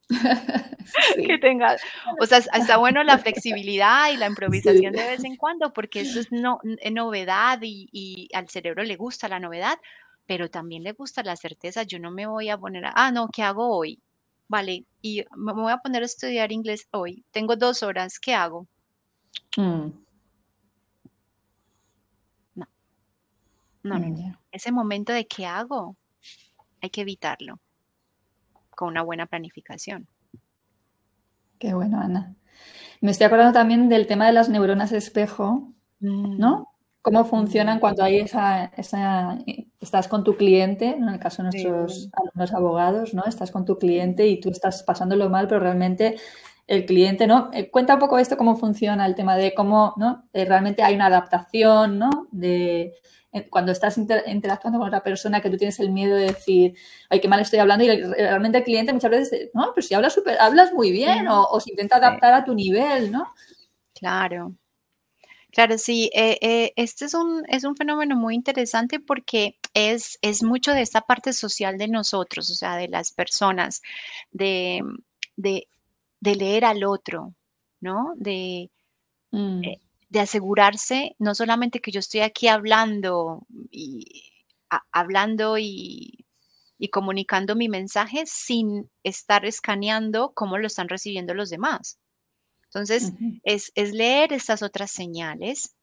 que 1.16 1.38
tengas, 1.38 1.82
o 2.20 2.26
sea, 2.26 2.40
está 2.40 2.78
bueno 2.78 3.04
la 3.04 3.20
flexibilidad 3.20 4.12
y 4.12 4.18
la 4.18 4.26
improvisación 4.26 4.94
de 4.94 5.04
vez 5.04 5.24
en 5.24 5.36
cuando, 5.36 5.72
porque 5.72 6.02
eso 6.02 6.20
es 6.20 6.32
no, 6.32 6.60
novedad 6.92 7.60
y, 7.62 8.28
al 8.34 8.50
cerebro 8.50 8.84
le 8.84 8.96
gusta 8.96 9.28
la 9.28 9.40
novedad, 9.40 9.78
pero 10.26 10.50
también 10.50 10.84
le 10.84 10.94
gusta 10.94 11.24
la 11.24 11.36
certeza. 11.36 11.84
Yo 11.84 12.00
no 12.00 12.12
me 12.12 12.26
voy 12.26 12.50
a 12.50 12.58
poner, 12.58 12.86
a, 12.86 12.94
ah, 12.96 13.12
no, 13.12 13.30
¿qué 13.30 13.44
hago 13.44 13.76
hoy? 13.76 14.00
Vale, 14.48 14.84
y 15.02 15.24
me 15.36 15.54
voy 15.54 15.72
a 15.72 15.78
poner 15.78 16.02
a 16.02 16.08
estudiar 16.08 16.52
inglés 16.52 16.88
hoy. 16.92 17.24
Tengo 17.32 17.56
dos 17.56 17.84
horas, 17.84 18.20
¿qué 18.20 18.34
hago? 18.34 18.68
Mm. 19.58 19.90
No. 22.56 22.68
No, 23.84 24.00
no, 24.00 24.08
mm, 24.08 24.36
Ese 24.52 24.72
momento 24.72 25.14
de 25.14 25.28
qué 25.28 25.46
hago, 25.46 25.96
hay 26.82 26.90
que 26.90 27.02
evitarlo 27.02 27.60
con 28.80 28.88
una 28.88 29.02
buena 29.02 29.26
planificación. 29.26 30.08
Qué 31.60 31.74
bueno, 31.74 32.00
Ana. 32.00 32.34
Me 33.02 33.12
estoy 33.12 33.26
acordando 33.26 33.52
también 33.52 33.90
del 33.90 34.08
tema 34.08 34.26
de 34.26 34.32
las 34.32 34.48
neuronas 34.48 34.94
espejo, 34.94 35.74
¿no? 36.00 36.60
Mm. 36.60 36.64
Cómo 37.02 37.26
funcionan 37.26 37.82
cuando 37.82 38.06
hay 38.06 38.20
esa, 38.20 38.72
esa, 38.78 39.38
estás 39.82 40.08
con 40.08 40.24
tu 40.24 40.38
cliente, 40.38 40.92
en 40.96 41.10
el 41.10 41.20
caso 41.20 41.44
de 41.44 41.50
nuestros 41.50 42.10
alumnos 42.14 42.54
abogados, 42.54 43.14
¿no? 43.14 43.26
Estás 43.26 43.52
con 43.52 43.66
tu 43.66 43.78
cliente 43.78 44.28
y 44.28 44.40
tú 44.40 44.50
estás 44.50 44.82
pasándolo 44.84 45.30
mal, 45.30 45.50
pero 45.50 45.60
realmente 45.60 46.16
el 46.66 46.86
cliente, 46.86 47.28
¿no? 47.28 47.50
Eh, 47.52 47.70
cuenta 47.70 47.96
un 47.96 48.00
poco 48.00 48.18
esto, 48.18 48.38
cómo 48.38 48.56
funciona 48.56 49.06
el 49.06 49.16
tema 49.16 49.36
de 49.36 49.54
cómo, 49.54 49.94
¿no? 49.98 50.30
Eh, 50.32 50.46
realmente 50.46 50.84
hay 50.84 50.96
una 50.96 51.08
adaptación, 51.08 52.00
¿no? 52.00 52.30
De, 52.32 52.94
cuando 53.50 53.72
estás 53.72 53.98
interactuando 53.98 54.80
con 54.80 54.88
otra 54.88 55.04
persona 55.04 55.42
que 55.42 55.50
tú 55.50 55.58
tienes 55.58 55.80
el 55.80 55.92
miedo 55.92 56.16
de 56.16 56.28
decir, 56.28 56.76
ay, 57.10 57.20
qué 57.20 57.28
mal 57.28 57.40
estoy 57.40 57.60
hablando, 57.60 57.84
y 57.84 58.02
realmente 58.02 58.60
el 58.60 58.64
cliente 58.64 58.94
muchas 58.94 59.12
veces 59.12 59.32
dice, 59.32 59.52
no, 59.54 59.72
pero 59.74 59.86
si 59.86 59.94
hablas, 59.94 60.14
super, 60.14 60.40
hablas 60.40 60.74
muy 60.74 60.92
bien, 60.92 61.28
o, 61.28 61.44
o 61.44 61.60
se 61.60 61.72
intenta 61.72 61.98
adaptar 61.98 62.34
a 62.34 62.44
tu 62.44 62.56
nivel, 62.56 63.12
¿no? 63.12 63.32
Claro. 63.94 64.56
Claro, 65.52 65.78
sí, 65.80 66.12
eh, 66.14 66.38
eh, 66.42 66.74
este 66.76 67.06
es 67.06 67.14
un, 67.16 67.44
es 67.48 67.64
un 67.64 67.76
fenómeno 67.76 68.16
muy 68.16 68.36
interesante 68.36 69.00
porque 69.00 69.58
es, 69.74 70.20
es 70.22 70.44
mucho 70.44 70.74
de 70.74 70.82
esta 70.82 71.02
parte 71.02 71.34
social 71.34 71.78
de 71.78 71.88
nosotros, 71.88 72.52
o 72.52 72.54
sea, 72.54 72.76
de 72.76 72.88
las 72.88 73.12
personas, 73.12 73.82
de, 74.32 74.84
de, 75.36 75.66
leer 76.22 76.66
al 76.66 76.84
otro, 76.84 77.34
¿no? 77.82 78.14
De, 78.16 78.70
mm. 79.32 79.64
eh, 79.64 79.80
de 80.10 80.20
asegurarse 80.20 81.16
no 81.20 81.36
solamente 81.36 81.80
que 81.80 81.92
yo 81.92 82.00
estoy 82.00 82.22
aquí 82.22 82.48
hablando 82.48 83.46
y 83.72 84.06
hablando 84.92 85.58
y, 85.58 86.26
comunicando 86.92 87.56
mi 87.56 87.68
mensaje 87.68 88.24
sin 88.26 88.90
estar 89.04 89.46
escaneando 89.46 90.32
cómo 90.34 90.58
lo 90.58 90.68
están 90.68 90.88
recibiendo 90.88 91.34
los 91.34 91.50
demás. 91.50 92.00
Entonces, 92.66 93.12
es, 93.44 93.72
leer 93.76 94.32
estas 94.32 94.62
otras 94.64 94.90
señales, 94.90 95.76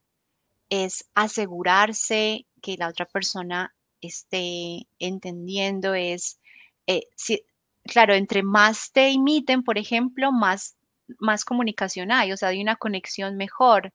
es 0.71 1.09
asegurarse 1.15 2.47
que 2.63 2.77
la 2.77 2.89
otra 2.89 3.07
persona 3.07 3.75
esté 4.01 4.87
entendiendo, 4.99 5.95
es, 5.95 6.39
eh, 6.87 7.03
claro, 7.85 8.15
entre 8.15 8.43
más 8.43 8.91
te 8.93 9.11
imiten, 9.11 9.63
por 9.63 9.79
ejemplo, 9.79 10.33
más, 10.33 10.77
más 11.19 11.45
comunicación 11.45 12.11
hay, 12.11 12.33
o 12.33 12.37
sea, 12.37 12.49
hay 12.49 12.63
una 12.63 12.77
conexión 12.77 13.37
mejor. 13.37 13.93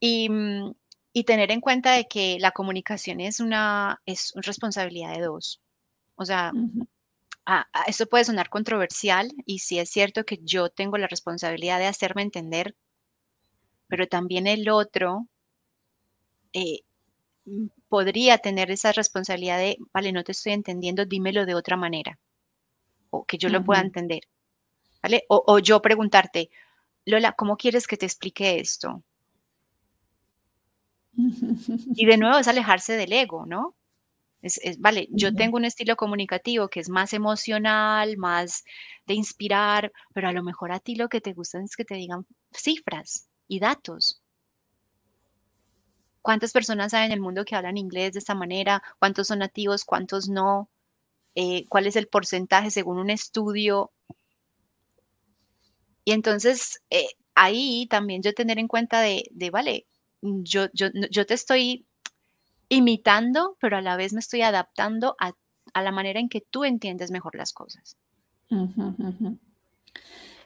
Mm, 0.00 0.70
y, 1.12 1.24
tener 1.24 1.50
en 1.50 1.60
cuenta 1.60 1.92
de 1.92 2.06
que 2.06 2.38
la 2.38 2.52
comunicación 2.52 3.20
es 3.20 3.40
una, 3.40 4.00
es 4.06 4.32
responsabilidad 4.36 5.14
de 5.14 5.22
dos. 5.22 5.60
O 6.14 6.24
sea, 6.24 6.52
esto 7.86 8.06
puede 8.06 8.24
sonar 8.24 8.50
controversial 8.50 9.32
y 9.44 9.60
sí 9.60 9.78
es 9.78 9.90
cierto 9.90 10.24
que 10.24 10.38
yo 10.42 10.68
tengo 10.68 10.98
la 10.98 11.06
responsabilidad 11.06 11.78
de 11.78 11.86
hacerme 11.86 12.22
entender, 12.22 12.76
pero 13.88 14.06
también 14.06 14.46
el 14.46 14.68
otro 14.68 15.26
eh, 16.52 16.80
mm, 17.46 17.66
podría 17.88 18.38
tener 18.38 18.70
esa 18.70 18.92
responsabilidad 18.92 19.58
de, 19.58 19.78
vale, 19.92 20.12
no 20.12 20.24
te 20.24 20.32
estoy 20.32 20.52
entendiendo, 20.52 21.04
dímelo 21.04 21.46
de 21.46 21.54
otra 21.54 21.76
manera, 21.76 22.18
o 23.10 23.24
que 23.24 23.38
yo 23.38 23.48
lo 23.48 23.64
pueda 23.64 23.80
entender, 23.80 24.20
¿vale? 25.02 25.24
O, 25.28 25.42
o, 25.46 25.58
yo 25.58 25.80
preguntarte, 25.82 26.50
Lola, 27.06 27.32
¿cómo 27.32 27.56
quieres 27.56 27.86
que 27.86 27.96
te 27.96 28.06
explique 28.06 28.60
esto? 28.60 29.02
Y 31.94 32.06
de 32.06 32.16
nuevo 32.16 32.38
es 32.38 32.48
alejarse 32.48 32.96
del 32.96 33.12
ego, 33.12 33.44
¿no? 33.44 33.74
Es, 34.40 34.60
vale, 34.78 35.08
yo 35.10 35.34
tengo 35.34 35.56
un 35.56 35.64
estilo 35.64 35.96
comunicativo 35.96 36.68
que 36.68 36.78
es 36.78 36.88
más 36.88 37.12
emocional, 37.12 38.16
más 38.16 38.64
de 39.06 39.14
inspirar, 39.14 39.92
pero 40.14 40.28
a 40.28 40.32
lo 40.32 40.44
mejor 40.44 40.70
a 40.70 40.78
ti 40.78 40.94
lo 40.94 41.08
que 41.08 41.20
te 41.20 41.32
gusta 41.32 41.60
es 41.60 41.74
que 41.74 41.84
te 41.84 41.96
digan 41.96 42.24
cifras 42.52 43.28
y 43.48 43.58
datos. 43.58 44.22
¿Cuántas 46.22 46.52
personas 46.52 46.94
hay 46.94 47.06
en 47.06 47.12
el 47.12 47.20
mundo 47.20 47.44
que 47.44 47.56
hablan 47.56 47.76
inglés 47.76 48.12
de 48.12 48.20
esta 48.20 48.34
manera? 48.34 48.82
¿Cuántos 49.00 49.26
son 49.26 49.40
nativos? 49.40 49.84
¿Cuántos 49.84 50.28
no? 50.28 50.70
Eh, 51.34 51.64
¿Cuál 51.68 51.86
es 51.86 51.96
el 51.96 52.06
porcentaje 52.06 52.70
según 52.70 52.98
un 52.98 53.10
estudio? 53.10 53.90
Y 56.04 56.12
entonces 56.12 56.80
eh, 56.90 57.08
ahí 57.34 57.86
también 57.88 58.22
yo 58.22 58.32
tener 58.34 58.58
en 58.58 58.68
cuenta 58.68 59.00
de, 59.00 59.24
de 59.32 59.50
vale, 59.50 59.86
yo, 60.22 60.66
yo, 60.72 61.26
te 61.26 61.34
estoy 61.34 61.86
imitando, 62.68 63.56
pero 63.60 63.76
a 63.76 63.82
la 63.82 63.96
vez 63.96 64.12
me 64.12 64.20
estoy 64.20 64.42
adaptando 64.42 65.16
a, 65.18 65.34
la 65.80 65.92
manera 65.92 66.20
en 66.20 66.28
que 66.28 66.40
tú 66.40 66.64
entiendes 66.64 67.10
mejor 67.10 67.34
las 67.34 67.52
cosas. 67.52 67.96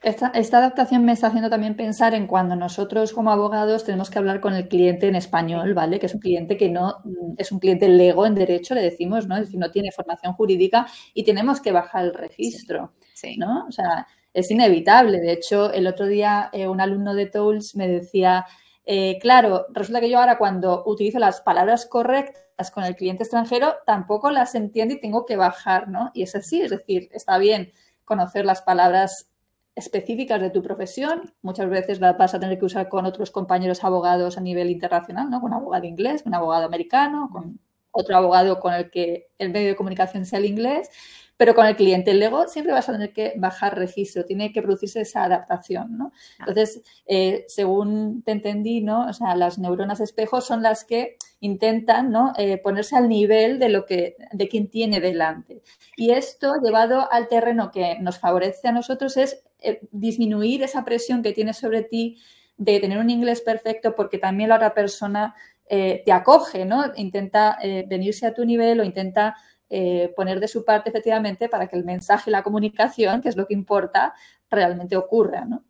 Esta, 0.02 0.58
adaptación 0.58 1.04
me 1.04 1.12
está 1.12 1.28
haciendo 1.28 1.48
también 1.48 1.76
pensar 1.76 2.12
en 2.14 2.26
cuando 2.26 2.56
nosotros 2.56 3.12
como 3.12 3.30
abogados 3.30 3.84
tenemos 3.84 4.10
que 4.10 4.18
hablar 4.18 4.40
con 4.40 4.52
el 4.54 4.66
cliente 4.66 5.06
en 5.06 5.14
español, 5.14 5.74
¿vale? 5.74 6.00
Que 6.00 6.06
es 6.06 6.14
un 6.14 6.20
cliente 6.20 6.56
que 6.56 6.68
no 6.68 6.96
es 7.38 7.52
un 7.52 7.60
cliente 7.60 7.88
lego 7.88 8.26
en 8.26 8.34
derecho, 8.34 8.74
le 8.74 8.82
decimos, 8.82 9.28
¿no? 9.28 9.36
Es 9.36 9.42
decir, 9.42 9.60
no 9.60 9.70
tiene 9.70 9.92
formación 9.92 10.32
jurídica 10.32 10.86
y 11.14 11.22
tenemos 11.22 11.60
que 11.60 11.70
bajar 11.70 12.06
el 12.06 12.14
registro, 12.14 12.92
¿no? 13.38 13.66
O 13.68 13.70
sea, 13.70 14.08
es 14.34 14.50
inevitable. 14.50 15.20
De 15.20 15.32
hecho, 15.32 15.72
el 15.72 15.86
otro 15.86 16.06
día 16.06 16.50
eh, 16.52 16.66
un 16.66 16.80
alumno 16.80 17.14
de 17.14 17.26
Tools 17.26 17.76
me 17.76 17.86
decía, 17.86 18.44
eh, 18.84 19.18
claro, 19.20 19.66
resulta 19.70 20.00
que 20.00 20.10
yo 20.10 20.18
ahora 20.18 20.38
cuando 20.38 20.82
utilizo 20.86 21.18
las 21.18 21.40
palabras 21.40 21.86
correctas 21.86 22.70
con 22.70 22.84
el 22.84 22.96
cliente 22.96 23.22
extranjero, 23.22 23.74
tampoco 23.86 24.30
las 24.30 24.54
entiendo 24.54 24.94
y 24.94 25.00
tengo 25.00 25.24
que 25.24 25.36
bajar, 25.36 25.88
¿no? 25.88 26.10
Y 26.14 26.22
es 26.22 26.34
así, 26.34 26.60
es 26.62 26.70
decir, 26.70 27.08
está 27.12 27.38
bien 27.38 27.72
conocer 28.04 28.44
las 28.44 28.62
palabras 28.62 29.30
específicas 29.74 30.40
de 30.40 30.50
tu 30.50 30.62
profesión. 30.62 31.32
Muchas 31.42 31.70
veces 31.70 32.00
las 32.00 32.18
vas 32.18 32.34
a 32.34 32.40
tener 32.40 32.58
que 32.58 32.64
usar 32.66 32.88
con 32.88 33.06
otros 33.06 33.30
compañeros 33.30 33.84
abogados 33.84 34.36
a 34.36 34.40
nivel 34.40 34.70
internacional, 34.70 35.30
¿no? 35.30 35.40
Con 35.40 35.52
un 35.52 35.58
abogado 35.58 35.84
inglés, 35.86 36.24
un 36.26 36.34
abogado 36.34 36.66
americano, 36.66 37.30
con 37.32 37.58
otro 37.92 38.16
abogado 38.16 38.58
con 38.58 38.74
el 38.74 38.90
que 38.90 39.28
el 39.38 39.50
medio 39.50 39.68
de 39.68 39.76
comunicación 39.76 40.26
sea 40.26 40.38
el 40.38 40.46
inglés, 40.46 40.90
pero 41.36 41.54
con 41.54 41.66
el 41.66 41.76
cliente, 41.76 42.12
el 42.12 42.20
Lego 42.20 42.46
siempre 42.46 42.72
vas 42.72 42.88
a 42.88 42.92
tener 42.92 43.12
que 43.12 43.34
bajar 43.36 43.76
registro, 43.76 44.24
tiene 44.24 44.52
que 44.52 44.62
producirse 44.62 45.00
esa 45.00 45.24
adaptación, 45.24 45.96
¿no? 45.96 46.12
Entonces, 46.38 46.82
eh, 47.06 47.44
según 47.48 48.22
te 48.22 48.32
entendí, 48.32 48.80
¿no? 48.80 49.08
O 49.08 49.12
sea, 49.12 49.34
las 49.34 49.58
neuronas 49.58 50.00
espejo 50.00 50.40
son 50.40 50.62
las 50.62 50.84
que 50.84 51.16
intentan, 51.40 52.10
¿no? 52.10 52.32
Eh, 52.36 52.58
ponerse 52.58 52.96
al 52.96 53.08
nivel 53.08 53.58
de 53.58 53.70
lo 53.70 53.86
que, 53.86 54.16
de 54.32 54.48
quien 54.48 54.68
tiene 54.68 55.00
delante. 55.00 55.62
Y 55.96 56.10
esto, 56.10 56.54
llevado 56.62 57.10
al 57.10 57.28
terreno 57.28 57.70
que 57.70 57.98
nos 57.98 58.18
favorece 58.18 58.68
a 58.68 58.72
nosotros, 58.72 59.16
es 59.16 59.42
eh, 59.58 59.80
disminuir 59.90 60.62
esa 60.62 60.84
presión 60.84 61.22
que 61.22 61.32
tienes 61.32 61.56
sobre 61.56 61.82
ti 61.82 62.18
de 62.56 62.78
tener 62.78 62.98
un 62.98 63.10
inglés 63.10 63.40
perfecto 63.40 63.94
porque 63.96 64.18
también 64.18 64.50
la 64.50 64.56
otra 64.56 64.74
persona 64.74 65.34
te 65.68 66.12
acoge, 66.12 66.66
¿no? 66.66 66.92
Intenta 66.96 67.56
venirse 67.88 68.26
a 68.26 68.34
tu 68.34 68.44
nivel 68.44 68.80
o 68.80 68.84
intenta 68.84 69.36
eh, 69.74 70.12
poner 70.14 70.38
de 70.38 70.48
su 70.48 70.66
parte 70.66 70.90
efectivamente 70.90 71.48
para 71.48 71.66
que 71.66 71.76
el 71.76 71.84
mensaje 71.84 72.28
y 72.28 72.32
la 72.32 72.42
comunicación, 72.42 73.22
que 73.22 73.30
es 73.30 73.36
lo 73.36 73.46
que 73.46 73.54
importa, 73.54 74.12
realmente 74.50 74.98
ocurra, 74.98 75.46
¿no? 75.46 75.64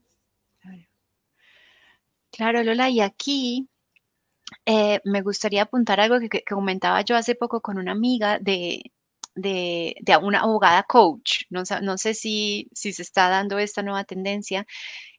Claro, 2.33 2.65
Lola, 2.65 2.91
y 2.91 3.01
aquí 3.01 3.69
eh, 4.67 5.01
me 5.05 5.23
gustaría 5.23 5.63
apuntar 5.63 6.01
algo 6.01 6.19
que, 6.19 6.43
comentaba 6.43 7.03
yo 7.03 7.15
hace 7.15 7.37
poco 7.37 7.61
con 7.61 7.79
una 7.79 7.93
amiga 7.93 8.41
de, 8.41 8.91
de, 9.37 9.95
una 10.21 10.41
abogada 10.41 10.83
coach. 10.83 11.43
No, 11.49 11.63
no 11.81 11.97
sé 11.97 12.15
si, 12.15 12.69
si 12.73 12.93
se 12.93 13.03
está 13.03 13.29
dando 13.29 13.61
esta 13.61 13.83
nueva 13.83 14.03
tendencia. 14.03 14.67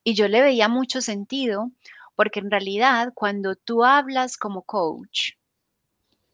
Y 0.03 0.13
yo 0.13 0.27
le 0.27 0.41
veía 0.41 0.67
mucho 0.67 0.99
sentido 0.99 1.71
porque 2.15 2.41
en 2.41 2.51
realidad 2.51 3.13
cuando 3.15 3.55
tú 3.55 3.85
hablas 3.85 4.35
como 4.35 4.63
coach, 4.63 5.31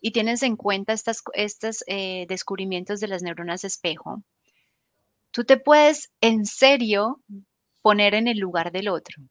y 0.02 0.12
tienes 0.12 0.43
en 0.43 0.56
cuenta 0.56 0.93
estos 0.93 1.24
estos, 1.34 1.84
eh, 1.88 2.26
descubrimientos 2.28 3.00
de 3.00 3.08
las 3.08 3.22
neuronas 3.22 3.64
espejo, 3.64 4.24
tú 5.32 5.43
te 5.43 5.58
puedes 5.58 6.12
en 6.22 6.45
serio 6.45 7.22
poner 7.82 8.14
en 8.14 8.28
el 8.28 8.39
lugar 8.39 8.72
del 8.72 8.89
otro. 8.89 9.24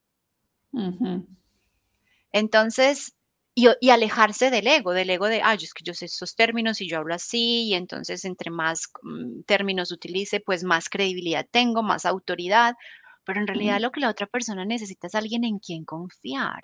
Entonces, 2.32 3.14
y, 3.54 3.90
alejarse 3.90 4.50
del 4.50 4.68
ego, 4.68 4.92
del 4.92 5.10
ego 5.10 5.26
de, 5.26 5.42
ay, 5.42 5.58
es 5.60 5.74
que 5.74 5.82
yo 5.82 5.92
sé 5.92 6.04
estos 6.04 6.36
términos 6.36 6.80
y 6.80 6.88
yo 6.88 6.98
hablo 6.98 7.14
así, 7.14 7.64
y 7.64 7.74
entonces 7.74 8.24
entre 8.24 8.50
más 8.50 8.84
mm, 9.02 9.42
términos 9.46 9.90
utilice, 9.90 10.38
pues 10.40 10.62
más 10.62 10.88
credibilidad 10.88 11.46
tengo, 11.50 11.82
más 11.82 12.06
autoridad, 12.06 12.76
pero 13.24 13.40
en 13.40 13.48
realidad 13.48 13.80
lo 13.80 13.90
que 13.90 14.00
la 14.00 14.10
otra 14.10 14.26
persona 14.26 14.64
necesita 14.64 15.08
es 15.08 15.14
alguien 15.14 15.44
en 15.44 15.58
quien 15.58 15.84
confiar. 15.84 16.62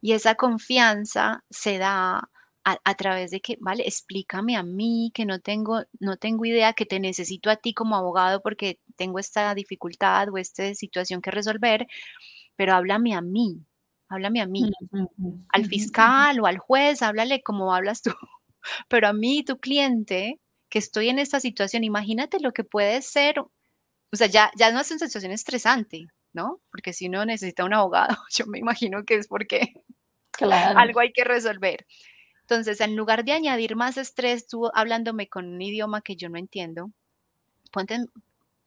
Y 0.00 0.12
esa 0.12 0.34
confianza 0.34 1.44
se 1.50 1.78
da 1.78 2.28
a, 2.64 2.94
través 2.96 3.30
de 3.30 3.40
que, 3.40 3.56
vale, 3.60 3.84
explícame 3.86 4.56
a 4.56 4.64
mí, 4.64 5.12
que 5.14 5.24
no 5.24 5.38
tengo, 5.38 5.84
no 6.00 6.16
tengo 6.16 6.44
idea, 6.44 6.72
que 6.72 6.84
te 6.84 6.98
necesito 6.98 7.48
a 7.48 7.54
ti 7.56 7.72
como 7.72 7.94
abogado 7.94 8.42
porque 8.42 8.80
tengo 8.96 9.20
esta 9.20 9.54
dificultad 9.54 10.28
o 10.30 10.36
esta 10.36 10.74
situación 10.74 11.22
que 11.22 11.30
resolver, 11.30 11.86
pero 12.56 12.74
háblame 12.74 13.14
a 13.14 13.20
mí, 13.20 13.64
háblame 14.08 14.40
a 14.40 14.46
mí. 14.46 14.68
Al 15.50 15.66
fiscal 15.66 16.40
o 16.40 16.46
al 16.46 16.58
juez, 16.58 17.02
háblale 17.02 17.40
como 17.42 17.72
hablas 17.72 18.02
tú. 18.02 18.10
Pero 18.88 19.06
a 19.06 19.12
mí, 19.12 19.44
tu 19.44 19.58
cliente, 19.58 20.40
que 20.68 20.80
estoy 20.80 21.08
en 21.08 21.20
esta 21.20 21.38
situación, 21.38 21.84
imagínate 21.84 22.40
lo 22.40 22.52
que 22.52 22.64
puede 22.64 23.00
ser, 23.00 23.38
o 23.38 23.48
sea, 24.12 24.26
ya, 24.26 24.50
ya 24.58 24.72
no 24.72 24.80
es 24.80 24.90
una 24.90 25.06
situación 25.06 25.30
estresante, 25.30 26.08
¿no? 26.36 26.60
Porque 26.70 26.92
si 26.92 27.08
uno 27.08 27.24
necesita 27.24 27.64
un 27.64 27.74
abogado, 27.74 28.14
yo 28.30 28.46
me 28.46 28.58
imagino 28.58 29.04
que 29.04 29.16
es 29.16 29.26
porque 29.26 29.72
algo 30.76 31.00
hay 31.00 31.12
que 31.12 31.24
resolver. 31.24 31.86
Entonces, 32.42 32.80
en 32.80 32.94
lugar 32.94 33.24
de 33.24 33.32
añadir 33.32 33.74
más 33.74 33.96
estrés, 33.96 34.46
tú 34.46 34.70
hablándome 34.74 35.28
con 35.28 35.46
un 35.46 35.62
idioma 35.62 36.02
que 36.02 36.14
yo 36.14 36.28
no 36.28 36.38
entiendo, 36.38 36.92
ponte, 37.72 38.04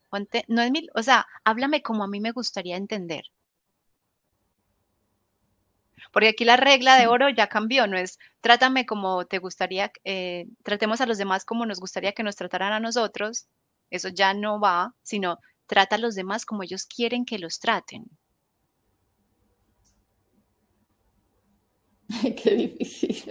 ponte, 0.10 0.44
no 0.48 0.62
es 0.62 0.72
mi, 0.72 0.88
o 0.96 1.04
sea, 1.04 1.28
háblame 1.46 1.82
como 1.82 2.04
a 2.04 2.08
mí 2.08 2.20
me 2.20 2.32
gustaría 2.32 2.76
entender. 2.76 3.24
Porque 6.12 6.30
aquí 6.30 6.44
la 6.44 6.58
regla 6.58 6.98
de 6.98 7.08
oro 7.08 7.30
ya 7.30 7.48
cambió, 7.48 7.86
no 7.86 7.98
es 7.98 8.18
trátame 8.42 8.86
como 8.86 9.26
te 9.26 9.38
gustaría, 9.38 9.92
eh, 10.04 10.48
tratemos 10.64 11.02
a 11.02 11.06
los 11.06 11.18
demás 11.20 11.46
como 11.46 11.66
nos 11.66 11.80
gustaría 11.80 12.14
que 12.14 12.24
nos 12.24 12.36
trataran 12.36 12.74
a 12.74 12.80
nosotros, 12.80 13.48
eso 13.92 14.10
ya 14.10 14.34
no 14.34 14.60
va, 14.60 14.96
sino 15.04 15.40
Trata 15.70 15.98
a 15.98 16.00
los 16.00 16.16
demás 16.16 16.48
como 16.48 16.64
ellos 16.64 16.88
quieren 16.88 17.26
que 17.26 17.38
los 17.38 17.60
traten. 17.60 18.06
Qué 22.44 22.56
difícil. 22.56 23.24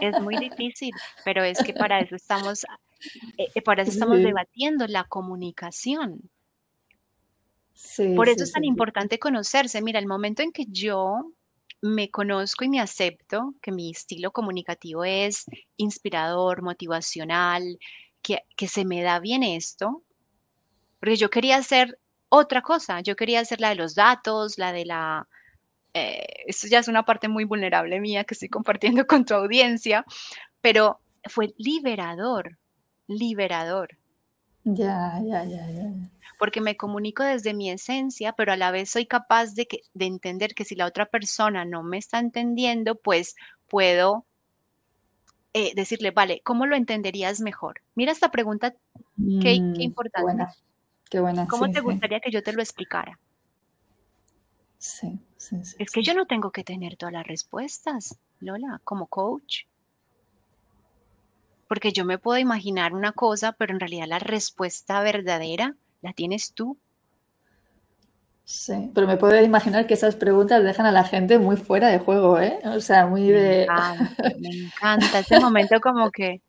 Es 0.00 0.20
muy 0.20 0.36
difícil, 0.36 0.90
pero 1.24 1.44
es 1.44 1.62
que 1.62 1.72
para 1.72 2.00
eso 2.00 2.16
estamos, 2.16 2.64
eh, 3.38 3.46
eh, 3.54 3.62
para 3.62 3.82
eso 3.82 3.92
estamos 3.92 4.18
debatiendo 4.18 4.88
la 4.88 5.04
comunicación. 5.04 6.20
Por 8.16 8.28
eso 8.28 8.42
es 8.42 8.50
tan 8.50 8.64
importante 8.64 9.20
conocerse. 9.20 9.80
Mira, 9.80 10.00
el 10.00 10.08
momento 10.08 10.42
en 10.42 10.50
que 10.50 10.64
yo 10.68 11.32
me 11.80 12.10
conozco 12.10 12.64
y 12.64 12.68
me 12.70 12.80
acepto 12.80 13.54
que 13.62 13.70
mi 13.70 13.92
estilo 13.92 14.32
comunicativo 14.32 15.04
es 15.04 15.44
inspirador, 15.76 16.62
motivacional, 16.62 17.78
que, 18.20 18.40
que 18.56 18.66
se 18.66 18.84
me 18.84 19.02
da 19.02 19.20
bien 19.20 19.44
esto, 19.44 20.02
porque 21.04 21.16
yo 21.16 21.28
quería 21.28 21.58
hacer 21.58 21.98
otra 22.30 22.62
cosa, 22.62 23.02
yo 23.02 23.14
quería 23.14 23.40
hacer 23.40 23.60
la 23.60 23.68
de 23.68 23.74
los 23.74 23.94
datos, 23.94 24.56
la 24.56 24.72
de 24.72 24.86
la... 24.86 25.28
Eh, 25.92 26.24
eso 26.46 26.66
ya 26.66 26.78
es 26.78 26.88
una 26.88 27.04
parte 27.04 27.28
muy 27.28 27.44
vulnerable 27.44 28.00
mía 28.00 28.24
que 28.24 28.32
estoy 28.32 28.48
compartiendo 28.48 29.06
con 29.06 29.26
tu 29.26 29.34
audiencia, 29.34 30.06
pero 30.62 31.00
fue 31.24 31.52
liberador, 31.58 32.56
liberador. 33.06 33.98
Ya, 34.64 35.20
ya, 35.22 35.44
ya, 35.44 35.68
ya. 35.68 35.92
Porque 36.38 36.62
me 36.62 36.74
comunico 36.74 37.22
desde 37.22 37.52
mi 37.52 37.68
esencia, 37.68 38.32
pero 38.32 38.54
a 38.54 38.56
la 38.56 38.70
vez 38.70 38.88
soy 38.88 39.04
capaz 39.04 39.54
de, 39.54 39.66
que, 39.66 39.80
de 39.92 40.06
entender 40.06 40.54
que 40.54 40.64
si 40.64 40.74
la 40.74 40.86
otra 40.86 41.04
persona 41.04 41.66
no 41.66 41.82
me 41.82 41.98
está 41.98 42.18
entendiendo, 42.18 42.94
pues 42.94 43.36
puedo 43.68 44.24
eh, 45.52 45.72
decirle, 45.76 46.12
vale, 46.12 46.40
¿cómo 46.42 46.64
lo 46.64 46.76
entenderías 46.76 47.40
mejor? 47.40 47.82
Mira 47.94 48.10
esta 48.10 48.30
pregunta, 48.30 48.74
qué, 49.42 49.60
mm, 49.60 49.80
importante. 49.82 50.46
¿Cómo 51.48 51.70
te 51.70 51.80
gustaría 51.80 52.20
que 52.20 52.30
yo 52.30 52.42
te 52.42 52.52
lo 52.52 52.60
explicara? 52.60 53.18
Sí, 54.78 55.18
sí, 55.36 55.64
sí. 55.64 55.76
Es 55.78 55.90
que 55.90 56.02
yo 56.02 56.14
no 56.14 56.26
tengo 56.26 56.50
que 56.50 56.64
tener 56.64 56.96
todas 56.96 57.12
las 57.12 57.26
respuestas, 57.26 58.18
Lola, 58.40 58.80
como 58.84 59.06
coach. 59.06 59.64
Porque 61.68 61.92
yo 61.92 62.04
me 62.04 62.18
puedo 62.18 62.38
imaginar 62.38 62.92
una 62.92 63.12
cosa, 63.12 63.52
pero 63.52 63.72
en 63.72 63.80
realidad 63.80 64.06
la 64.08 64.18
respuesta 64.18 65.02
verdadera 65.02 65.74
la 66.02 66.12
tienes 66.12 66.52
tú. 66.52 66.76
Sí, 68.44 68.90
pero 68.94 69.06
me 69.06 69.16
puedo 69.16 69.42
imaginar 69.42 69.86
que 69.86 69.94
esas 69.94 70.16
preguntas 70.16 70.62
dejan 70.62 70.84
a 70.84 70.92
la 70.92 71.04
gente 71.04 71.38
muy 71.38 71.56
fuera 71.56 71.88
de 71.88 71.98
juego, 71.98 72.38
¿eh? 72.38 72.58
O 72.64 72.80
sea, 72.80 73.06
muy 73.06 73.30
de... 73.30 73.66
me 74.38 74.48
encanta 74.66 75.20
ese 75.20 75.40
momento 75.40 75.80
como 75.80 76.10
que... 76.10 76.42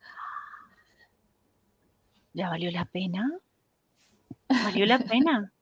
¿Ya 2.32 2.48
valió 2.48 2.70
la 2.70 2.84
pena? 2.84 3.28
Valió 4.64 4.86
la 4.86 4.98
pena. 4.98 5.52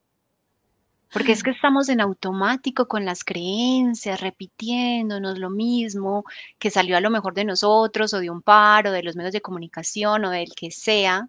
Porque 1.13 1.33
es 1.33 1.43
que 1.43 1.51
estamos 1.51 1.89
en 1.89 2.01
automático 2.01 2.87
con 2.87 3.05
las 3.05 3.25
creencias, 3.25 4.21
repitiéndonos 4.21 5.39
lo 5.39 5.51
mismo 5.51 6.25
que 6.59 6.71
salió 6.71 6.97
a 6.97 7.01
lo 7.01 7.11
mejor 7.11 7.35
de 7.35 7.45
nosotros 7.45 8.15
o 8.15 8.21
de 8.21 8.31
un 8.31 8.43
par 8.43 8.87
o 8.87 8.93
de 8.93 9.03
los 9.03 9.17
medios 9.17 9.33
de 9.33 9.41
comunicación 9.41 10.25
o 10.25 10.31
del 10.31 10.55
que 10.55 10.71
sea, 10.71 11.29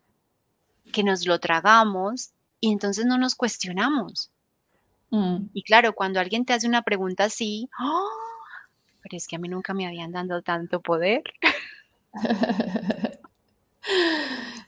que 0.94 1.04
nos 1.04 1.26
lo 1.26 1.40
tragamos 1.40 2.32
y 2.60 2.72
entonces 2.72 3.06
no 3.08 3.18
nos 3.18 3.34
cuestionamos. 3.34 4.30
Mm. 5.10 5.48
Y 5.54 5.64
claro, 5.64 5.94
cuando 5.94 6.20
alguien 6.20 6.46
te 6.46 6.54
hace 6.54 6.68
una 6.68 6.84
pregunta 6.84 7.24
así, 7.24 7.68
¡ah! 7.80 8.04
pero 9.02 9.18
es 9.18 9.28
que 9.28 9.36
a 9.36 9.40
mí 9.40 9.50
nunca 9.50 9.74
me 9.74 9.88
habían 9.88 10.12
dado 10.12 10.44
tanto 10.44 10.80
poder. 10.80 11.24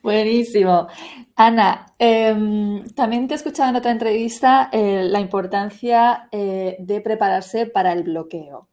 Buenísimo. 0.01 0.87
Ana, 1.36 1.88
em, 1.97 2.86
también 2.89 3.27
te 3.27 3.34
he 3.34 3.38
escuchado 3.38 3.69
en 3.69 3.75
otra 3.75 3.91
entrevista 3.91 4.69
eh, 4.71 5.03
la 5.03 5.19
importancia 5.19 6.27
eh, 6.31 6.77
de 6.79 7.01
prepararse 7.01 7.65
para 7.65 7.91
el 7.91 8.03
bloqueo. 8.03 8.69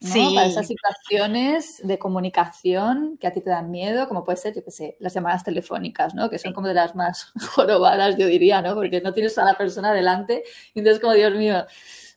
Sí. 0.00 0.32
Para 0.34 0.48
esas 0.48 0.66
situaciones 0.66 1.80
de 1.84 1.98
comunicación 1.98 3.18
que 3.18 3.28
a 3.28 3.32
ti 3.32 3.40
te 3.40 3.50
dan 3.50 3.70
miedo, 3.70 4.08
como 4.08 4.24
puede 4.24 4.36
ser, 4.36 4.54
yo 4.54 4.64
qué 4.64 4.70
sé, 4.72 4.96
las 4.98 5.14
llamadas 5.14 5.44
telefónicas, 5.44 6.14
¿no? 6.14 6.28
Que 6.28 6.40
son 6.40 6.52
como 6.52 6.66
de 6.68 6.74
las 6.74 6.96
más 6.96 7.32
jorobadas, 7.54 8.16
yo 8.16 8.26
diría, 8.26 8.62
¿no? 8.62 8.74
Porque 8.74 9.00
no 9.00 9.12
tienes 9.12 9.38
a 9.38 9.44
la 9.44 9.54
persona 9.54 9.92
delante 9.92 10.42
y 10.74 10.80
entonces 10.80 11.00
como, 11.00 11.14
Dios 11.14 11.34
mío, 11.34 11.66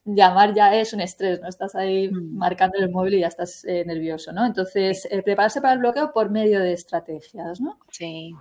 llamar 0.04 0.56
ya 0.56 0.76
es 0.76 0.94
un 0.94 1.02
estrés, 1.02 1.42
¿no? 1.42 1.48
Estás 1.48 1.76
ahí 1.76 2.10
mm. 2.10 2.38
marcando 2.38 2.78
el 2.80 2.90
móvil 2.90 3.16
y 3.16 3.20
ya 3.20 3.28
estás 3.28 3.64
eh, 3.66 3.84
nervioso, 3.86 4.32
¿no? 4.32 4.46
Entonces, 4.46 5.08
prepararse 5.24 5.62
para 5.62 5.74
el 5.74 5.80
bloqueo 5.80 6.12
por 6.12 6.32
medio 6.32 6.60
de 6.60 6.74
estrategias, 6.74 7.62
¿no? 7.62 7.80
Sí. 7.92 8.34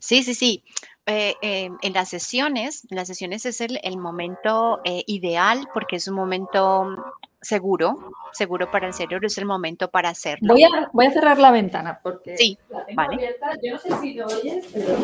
Sí, 0.00 0.22
sí, 0.22 0.34
sí. 0.34 0.64
Eh, 1.06 1.34
eh, 1.40 1.70
en 1.80 1.92
las 1.94 2.10
sesiones, 2.10 2.86
las 2.90 3.08
sesiones 3.08 3.46
es 3.46 3.62
el, 3.62 3.96
momento 3.96 4.80
eh, 4.84 5.04
ideal 5.06 5.66
porque 5.72 5.96
es 5.96 6.06
un 6.06 6.14
momento 6.14 7.16
seguro, 7.40 8.12
seguro 8.32 8.70
para 8.70 8.88
el 8.88 8.92
cerebro, 8.92 9.26
es 9.26 9.38
el 9.38 9.46
momento 9.46 9.90
para 9.90 10.10
hacerlo. 10.10 10.52
Voy 10.52 10.64
a, 10.64 10.90
voy 10.92 11.06
a 11.06 11.10
cerrar 11.10 11.38
la 11.38 11.50
ventana 11.50 11.98
porque 12.02 12.36
sí, 12.36 12.58
la 12.68 12.84
tengo 12.84 13.00
abierta. 13.00 13.52
Yo 13.62 13.72
no 13.72 13.78
sé 13.78 14.00
si 14.02 14.14
lo 14.14 14.26
oyes, 14.26 14.66
pero... 14.70 14.96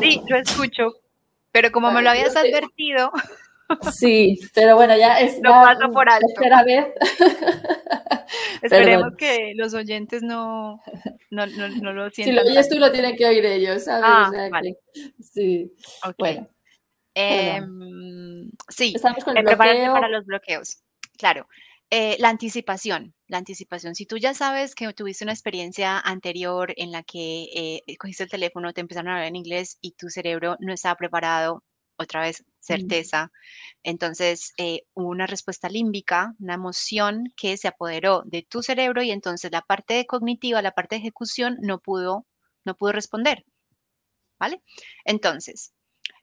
Sí, 0.00 0.22
lo 0.26 0.38
escucho, 0.38 0.94
pero 1.50 1.70
como 1.70 1.90
me 1.90 2.00
lo 2.00 2.08
habías 2.08 2.34
advertido... 2.34 3.12
Sí, 3.92 4.38
pero 4.54 4.76
bueno, 4.76 4.96
ya 4.96 5.20
es 5.20 5.40
lo 5.42 5.50
paso 5.50 5.90
por 5.92 6.08
alto. 6.08 6.26
tercera 6.34 6.62
vez. 6.64 6.86
Esperemos 8.62 9.14
que 9.16 9.52
los 9.54 9.74
oyentes 9.74 10.22
no, 10.22 10.80
no, 11.30 11.46
no, 11.46 11.92
lo 11.92 12.10
sientan. 12.10 12.34
Si 12.34 12.44
lo 12.44 12.50
oyes 12.50 12.68
tú, 12.68 12.78
lo 12.78 12.92
tienen 12.92 13.16
que 13.16 13.26
oír 13.26 13.44
ellos, 13.44 13.84
¿sabes? 13.84 14.04
Ah, 14.06 14.30
vale. 14.50 14.76
sí. 15.20 15.72
Bueno. 16.18 16.48
Em, 17.14 18.50
sí, 18.68 18.94
eh, 18.96 19.56
para 19.56 20.08
los 20.08 20.24
bloqueos. 20.24 20.82
Claro. 21.18 21.46
Eh, 21.90 22.16
la 22.20 22.30
anticipación, 22.30 23.14
la 23.26 23.36
anticipación. 23.36 23.94
Si 23.94 24.06
tú 24.06 24.16
ya 24.16 24.32
sabes 24.32 24.74
que 24.74 24.90
tuviste 24.94 25.24
una 25.24 25.34
experiencia 25.34 25.98
anterior 25.98 26.72
en 26.78 26.90
la 26.90 27.02
que 27.02 27.48
eh, 27.54 27.96
cogiste 27.98 28.24
el 28.24 28.30
teléfono, 28.30 28.72
te 28.72 28.80
empezaron 28.80 29.10
a 29.10 29.12
hablar 29.16 29.28
en 29.28 29.36
inglés 29.36 29.76
y 29.82 29.92
tu 29.92 30.08
cerebro 30.08 30.56
no 30.58 30.72
estaba 30.72 30.96
preparado, 30.96 31.62
otra 32.02 32.22
vez 32.22 32.44
certeza. 32.60 33.32
Entonces, 33.82 34.52
eh, 34.58 34.82
hubo 34.94 35.08
una 35.08 35.26
respuesta 35.26 35.68
límbica, 35.68 36.34
una 36.38 36.54
emoción 36.54 37.32
que 37.36 37.56
se 37.56 37.68
apoderó 37.68 38.22
de 38.24 38.42
tu 38.42 38.62
cerebro 38.62 39.02
y 39.02 39.10
entonces 39.10 39.50
la 39.50 39.62
parte 39.62 40.06
cognitiva, 40.06 40.62
la 40.62 40.72
parte 40.72 40.94
de 40.94 41.00
ejecución 41.00 41.58
no 41.60 41.78
pudo, 41.80 42.26
no 42.64 42.76
pudo 42.76 42.92
responder. 42.92 43.44
¿Vale? 44.38 44.62
Entonces, 45.04 45.72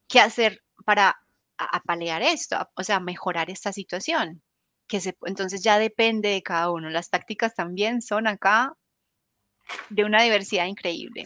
¿qué 0.07 0.19
hacer 0.19 0.61
para 0.85 1.17
apalear 1.57 2.21
esto? 2.21 2.57
O 2.75 2.83
sea, 2.83 2.99
mejorar 2.99 3.49
esta 3.49 3.71
situación 3.71 4.41
que 4.89 4.99
se, 4.99 5.15
entonces 5.25 5.61
ya 5.63 5.79
depende 5.79 6.29
de 6.29 6.41
cada 6.43 6.71
uno. 6.71 6.89
Las 6.89 7.09
tácticas 7.09 7.55
también 7.55 8.01
son 8.01 8.27
acá 8.27 8.73
de 9.89 10.03
una 10.03 10.23
diversidad 10.23 10.65
increíble. 10.65 11.25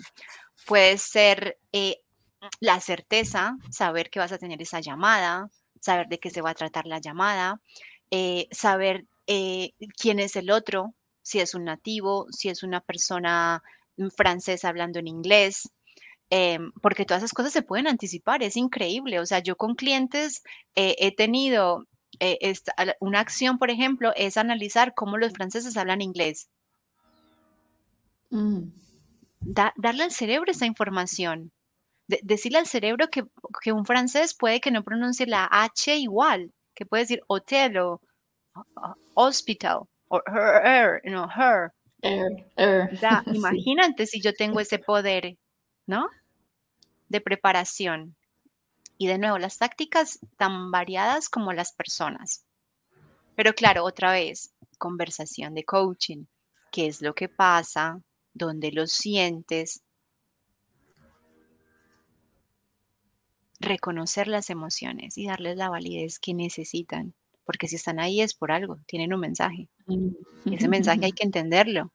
Puede 0.66 0.98
ser 0.98 1.58
eh, 1.72 2.03
la 2.60 2.80
certeza, 2.80 3.58
saber 3.70 4.10
que 4.10 4.20
vas 4.20 4.32
a 4.32 4.38
tener 4.38 4.62
esa 4.62 4.80
llamada, 4.80 5.50
saber 5.80 6.08
de 6.08 6.20
qué 6.20 6.30
se 6.30 6.42
va 6.42 6.52
a 6.52 6.56
tratar 6.56 6.86
la 6.86 7.00
llamada, 7.00 7.62
eh, 8.12 8.48
saber 8.52 9.06
eh, 9.28 9.72
quién 9.98 10.20
es 10.20 10.36
el 10.36 10.52
otro, 10.52 10.94
si 11.22 11.40
es 11.40 11.56
un 11.56 11.66
nativo, 11.66 12.28
si 12.32 12.50
es 12.50 12.64
una 12.64 12.82
persona 12.82 13.64
francesa 14.16 14.70
hablando 14.70 15.00
en 15.00 15.08
inglés, 15.08 15.70
porque 16.82 17.06
todas 17.06 17.22
esas 17.22 17.34
cosas 17.34 17.54
se 17.54 17.62
pueden 17.62 17.86
anticipar, 17.86 18.42
es 18.42 18.58
increíble. 18.58 19.20
O 19.20 19.26
sea, 19.26 19.38
yo 19.38 19.56
con 19.56 19.76
clientes 19.76 20.42
he 20.74 21.16
tenido 21.16 21.86
eh, 22.20 22.54
una 23.00 23.20
acción, 23.20 23.58
por 23.58 23.70
ejemplo, 23.70 24.14
es 24.16 24.38
analizar 24.38 24.94
cómo 24.94 25.18
los 25.18 25.34
franceses 25.34 25.78
hablan 25.78 26.02
inglés. 26.02 26.50
Mm. 28.30 28.72
darle 29.42 30.04
al 30.04 30.12
cerebro 30.12 30.52
esa 30.52 30.66
información. 30.66 31.52
Decirle 32.08 32.60
al 32.60 32.68
cerebro 32.68 33.08
que, 33.10 33.24
un 33.72 33.86
francés 33.86 34.34
puede 34.34 34.60
que 34.60 34.72
no 34.72 34.84
pronuncie 34.84 35.26
la 35.26 35.48
H 35.52 35.96
igual, 35.96 36.52
que 36.76 36.86
puede 36.86 37.04
decir 37.04 37.22
hotel 37.28 37.78
o 37.78 38.02
hospital 39.16 39.88
o 40.14 40.22
her, 40.28 41.02
no, 41.06 41.28
her. 41.28 41.72
imagínate 43.34 44.06
si 44.06 44.22
yo 44.22 44.34
tengo 44.34 44.60
ese 44.60 44.78
poder, 44.78 45.38
¿no? 45.88 46.08
De 47.10 47.20
preparación. 47.20 48.16
Y 48.98 49.08
de 49.08 49.18
nuevo, 49.18 49.40
las 49.40 49.58
tácticas 49.58 50.20
tan 50.38 50.70
variadas 50.70 51.30
como 51.30 51.52
las 51.52 51.74
personas. 51.74 52.46
Pero 53.36 53.54
claro, 53.54 53.84
otra 53.84 54.12
vez, 54.12 54.54
conversación 54.78 55.56
de 55.56 55.64
coaching. 55.64 56.26
¿Qué 56.72 56.86
es 56.88 57.02
lo 57.02 57.16
que 57.16 57.28
pasa? 57.28 58.00
¿Dónde 58.34 58.72
lo 58.72 58.86
sientes? 58.86 59.82
Reconocer 63.64 64.28
las 64.28 64.50
emociones 64.50 65.18
y 65.18 65.28
darles 65.28 65.58
la 65.58 65.70
validez 65.70 66.20
que 66.20 66.34
necesitan. 66.34 67.14
Porque 67.46 67.68
si 67.68 67.76
están 67.76 68.00
ahí 68.00 68.22
es 68.22 68.34
por 68.34 68.52
algo, 68.52 68.80
tienen 68.86 69.14
un 69.14 69.20
mensaje. 69.20 69.68
Y 69.88 70.56
ese 70.56 70.68
mensaje 70.68 71.06
hay 71.06 71.12
que 71.14 71.24
entenderlo. 71.24 71.92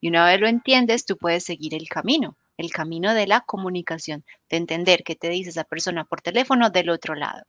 Y 0.00 0.08
una 0.08 0.26
vez 0.26 0.40
lo 0.40 0.48
entiendes, 0.48 1.04
tú 1.04 1.16
puedes 1.16 1.44
seguir 1.44 1.74
el 1.74 1.88
camino 1.88 2.36
el 2.60 2.72
camino 2.72 3.14
de 3.14 3.26
la 3.26 3.40
comunicación, 3.40 4.22
de 4.50 4.58
entender 4.58 5.02
qué 5.02 5.16
te 5.16 5.30
dice 5.30 5.48
esa 5.48 5.64
persona 5.64 6.04
por 6.04 6.20
teléfono 6.20 6.68
del 6.68 6.90
otro 6.90 7.14
lado. 7.14 7.42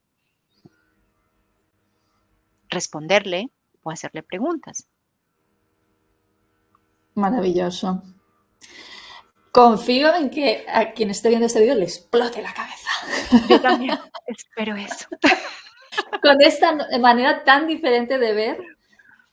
Responderle 2.69 3.49
o 3.83 3.91
hacerle 3.91 4.23
preguntas. 4.23 4.87
Maravilloso. 7.15 8.01
Confío 9.51 10.15
en 10.15 10.29
que 10.29 10.65
a 10.67 10.93
quien 10.93 11.09
esté 11.09 11.29
viendo 11.29 11.47
este 11.47 11.59
vídeo 11.59 11.75
le 11.75 11.83
explote 11.83 12.41
la 12.41 12.53
cabeza. 12.53 12.89
Yo 13.49 13.61
también 13.61 13.99
espero 14.27 14.75
eso. 14.75 15.07
Con 16.21 16.41
esta 16.41 16.77
manera 16.99 17.43
tan 17.43 17.67
diferente 17.67 18.17
de 18.17 18.33
ver 18.33 18.63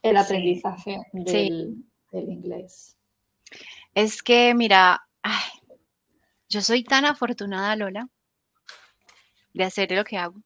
el 0.03 0.17
aprendizaje 0.17 0.99
del, 1.13 1.85
del 2.11 2.29
inglés. 2.31 2.97
Es 3.95 4.23
que, 4.23 4.55
mira, 4.55 5.07
ay, 5.23 5.45
yo 6.49 6.63
soy 6.63 6.83
tan 6.83 7.05
afortunada, 7.05 7.77
Lola, 7.77 8.09
de 9.53 9.65
hacer 9.65 9.93
lo 9.93 10.05
que 10.05 10.19
hago. 10.19 10.43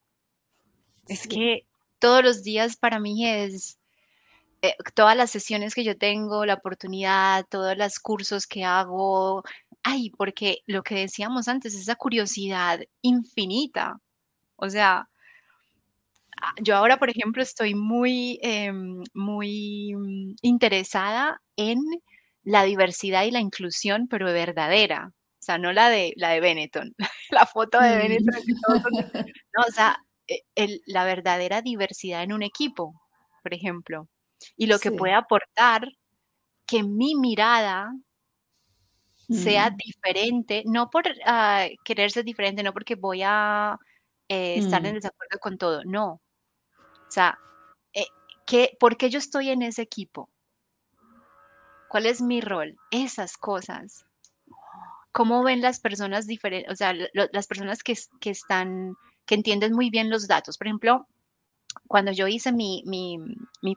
Es 1.08 1.26
que 1.26 1.66
todos 1.98 2.22
los 2.22 2.42
días 2.42 2.76
para 2.76 2.98
mí 2.98 3.26
es 3.26 3.78
eh, 4.62 4.76
todas 4.94 5.16
las 5.16 5.30
sesiones 5.30 5.74
que 5.74 5.84
yo 5.84 5.98
tengo, 5.98 6.46
la 6.46 6.54
oportunidad, 6.54 7.44
todos 7.50 7.76
los 7.76 7.98
cursos 7.98 8.46
que 8.46 8.64
hago. 8.64 9.42
Ay, 9.82 10.10
porque 10.10 10.58
lo 10.66 10.82
que 10.84 10.94
decíamos 10.96 11.48
antes, 11.48 11.74
esa 11.74 11.96
curiosidad 11.96 12.80
infinita. 13.02 13.98
O 14.56 14.70
sea, 14.70 15.08
ah, 16.40 16.54
yo 16.62 16.76
ahora, 16.76 16.98
por 16.98 17.10
ejemplo, 17.10 17.42
estoy 17.42 17.74
muy, 17.74 18.38
em, 18.42 19.02
muy 19.14 19.94
mm, 19.96 20.36
interesada 20.42 21.40
en 21.56 21.78
la 22.44 22.64
diversidad 22.64 23.24
y 23.24 23.30
la 23.30 23.40
inclusión, 23.40 24.08
pero 24.08 24.26
verdadera. 24.26 25.12
O 25.40 25.42
sea, 25.44 25.58
no 25.58 25.72
la 25.72 25.88
de, 25.90 26.12
la 26.16 26.30
de 26.30 26.40
Benetton, 26.40 26.94
la 27.30 27.46
foto 27.46 27.80
de 27.80 27.96
Benetton. 27.96 28.42
No, 29.54 29.64
o 29.68 29.70
sea, 29.72 29.98
e, 30.26 30.80
la 30.86 31.04
verdadera 31.04 31.62
diversidad 31.62 32.22
en 32.22 32.32
un 32.32 32.42
equipo, 32.42 32.94
por 33.42 33.54
ejemplo. 33.54 34.08
Y 34.56 34.66
lo 34.66 34.78
que 34.78 34.92
puede 34.92 35.14
aportar 35.14 35.86
que 36.66 36.82
mi 36.82 37.14
mirada 37.14 37.92
sea 39.30 39.70
mm. 39.70 39.76
diferente, 39.76 40.62
no 40.66 40.90
por 40.90 41.06
uh, 41.06 41.68
querer 41.84 42.10
ser 42.10 42.24
diferente, 42.24 42.62
no 42.62 42.72
porque 42.72 42.94
voy 42.94 43.22
a 43.24 43.78
eh, 44.28 44.56
estar 44.58 44.84
en 44.84 44.92
mm. 44.92 44.96
desacuerdo 44.96 45.38
con 45.40 45.58
todo, 45.58 45.82
no. 45.84 46.20
O 46.78 47.10
sea, 47.10 47.38
eh, 47.92 48.06
¿por 48.78 48.96
qué 48.96 49.10
yo 49.10 49.18
estoy 49.18 49.50
en 49.50 49.62
ese 49.62 49.82
equipo? 49.82 50.30
¿Cuál 51.88 52.06
es 52.06 52.22
mi 52.22 52.40
rol? 52.40 52.76
Esas 52.90 53.36
cosas 53.36 54.06
cómo 55.12 55.44
ven 55.44 55.60
las 55.60 55.78
personas 55.78 56.26
diferentes, 56.26 56.72
o 56.72 56.74
sea, 56.74 56.94
las 57.12 57.46
personas 57.46 57.82
que, 57.82 57.94
están, 58.24 58.96
que 59.26 59.34
entienden 59.34 59.74
muy 59.74 59.90
bien 59.90 60.10
los 60.10 60.26
datos. 60.26 60.58
Por 60.58 60.66
ejemplo, 60.66 61.06
cuando 61.92 62.10
yo 62.10 62.26
hice 62.26 62.52
mi, 62.52 62.82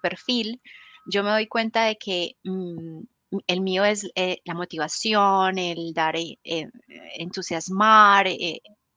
perfil, 0.02 0.62
yo 1.06 1.22
me 1.22 1.32
doy 1.32 1.48
cuenta 1.48 1.84
de 1.84 1.98
que 1.98 2.38
mm, 2.46 3.02
el 3.46 3.60
mío 3.60 3.84
es 3.84 4.10
eh, 4.16 4.38
la 4.46 4.54
motivación, 4.54 5.58
el 5.58 5.94
dar, 5.94 6.16
eh, 6.16 6.40
eh, 6.46 6.70
entusiasmar, 7.18 8.28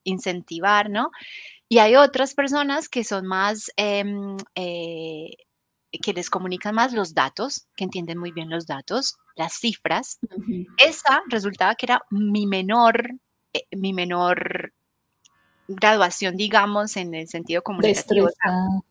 incentivar, 0.04 0.88
¿no? 0.88 1.10
Y 1.68 1.78
hay 1.78 1.96
otras 1.96 2.34
personas 2.34 2.88
que 2.88 3.02
son 3.02 3.26
más 3.26 3.72
em, 3.76 4.36
que 4.54 6.12
les 6.14 6.30
comunican 6.30 6.76
más 6.76 6.92
los 6.92 7.12
datos, 7.12 7.66
que 7.76 7.82
entienden 7.82 8.18
muy 8.18 8.30
bien 8.30 8.48
los 8.48 8.66
datos, 8.66 9.16
las 9.34 9.54
cifras. 9.54 10.20
Esa 10.76 11.22
resultaba 11.28 11.74
que 11.74 11.86
era 11.86 12.02
mi 12.10 12.46
menor, 12.46 13.10
mi 13.72 13.92
menor 13.92 14.72
graduación, 15.68 16.36
digamos, 16.36 16.96
en 16.96 17.14
el 17.14 17.28
sentido 17.28 17.62
comunicativo. 17.62 18.28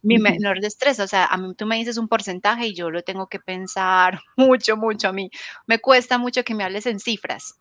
mi 0.04 0.20
menor 0.20 0.62
destreza. 0.62 1.04
O 1.04 1.08
sea, 1.08 1.26
a 1.26 1.38
mí 1.38 1.54
tú 1.56 1.66
me 1.66 1.78
dices 1.78 1.98
un 1.98 2.08
porcentaje 2.08 2.68
y 2.68 2.76
yo 2.76 2.92
lo 2.92 3.02
tengo 3.02 3.28
que 3.28 3.40
pensar 3.40 4.22
mucho, 4.38 4.78
mucho. 4.78 5.10
A 5.10 5.14
mí 5.14 5.30
me 5.66 5.80
cuesta 5.80 6.18
mucho 6.18 6.44
que 6.44 6.54
me 6.54 6.64
hables 6.64 6.86
en 6.86 7.00
cifras. 7.00 7.56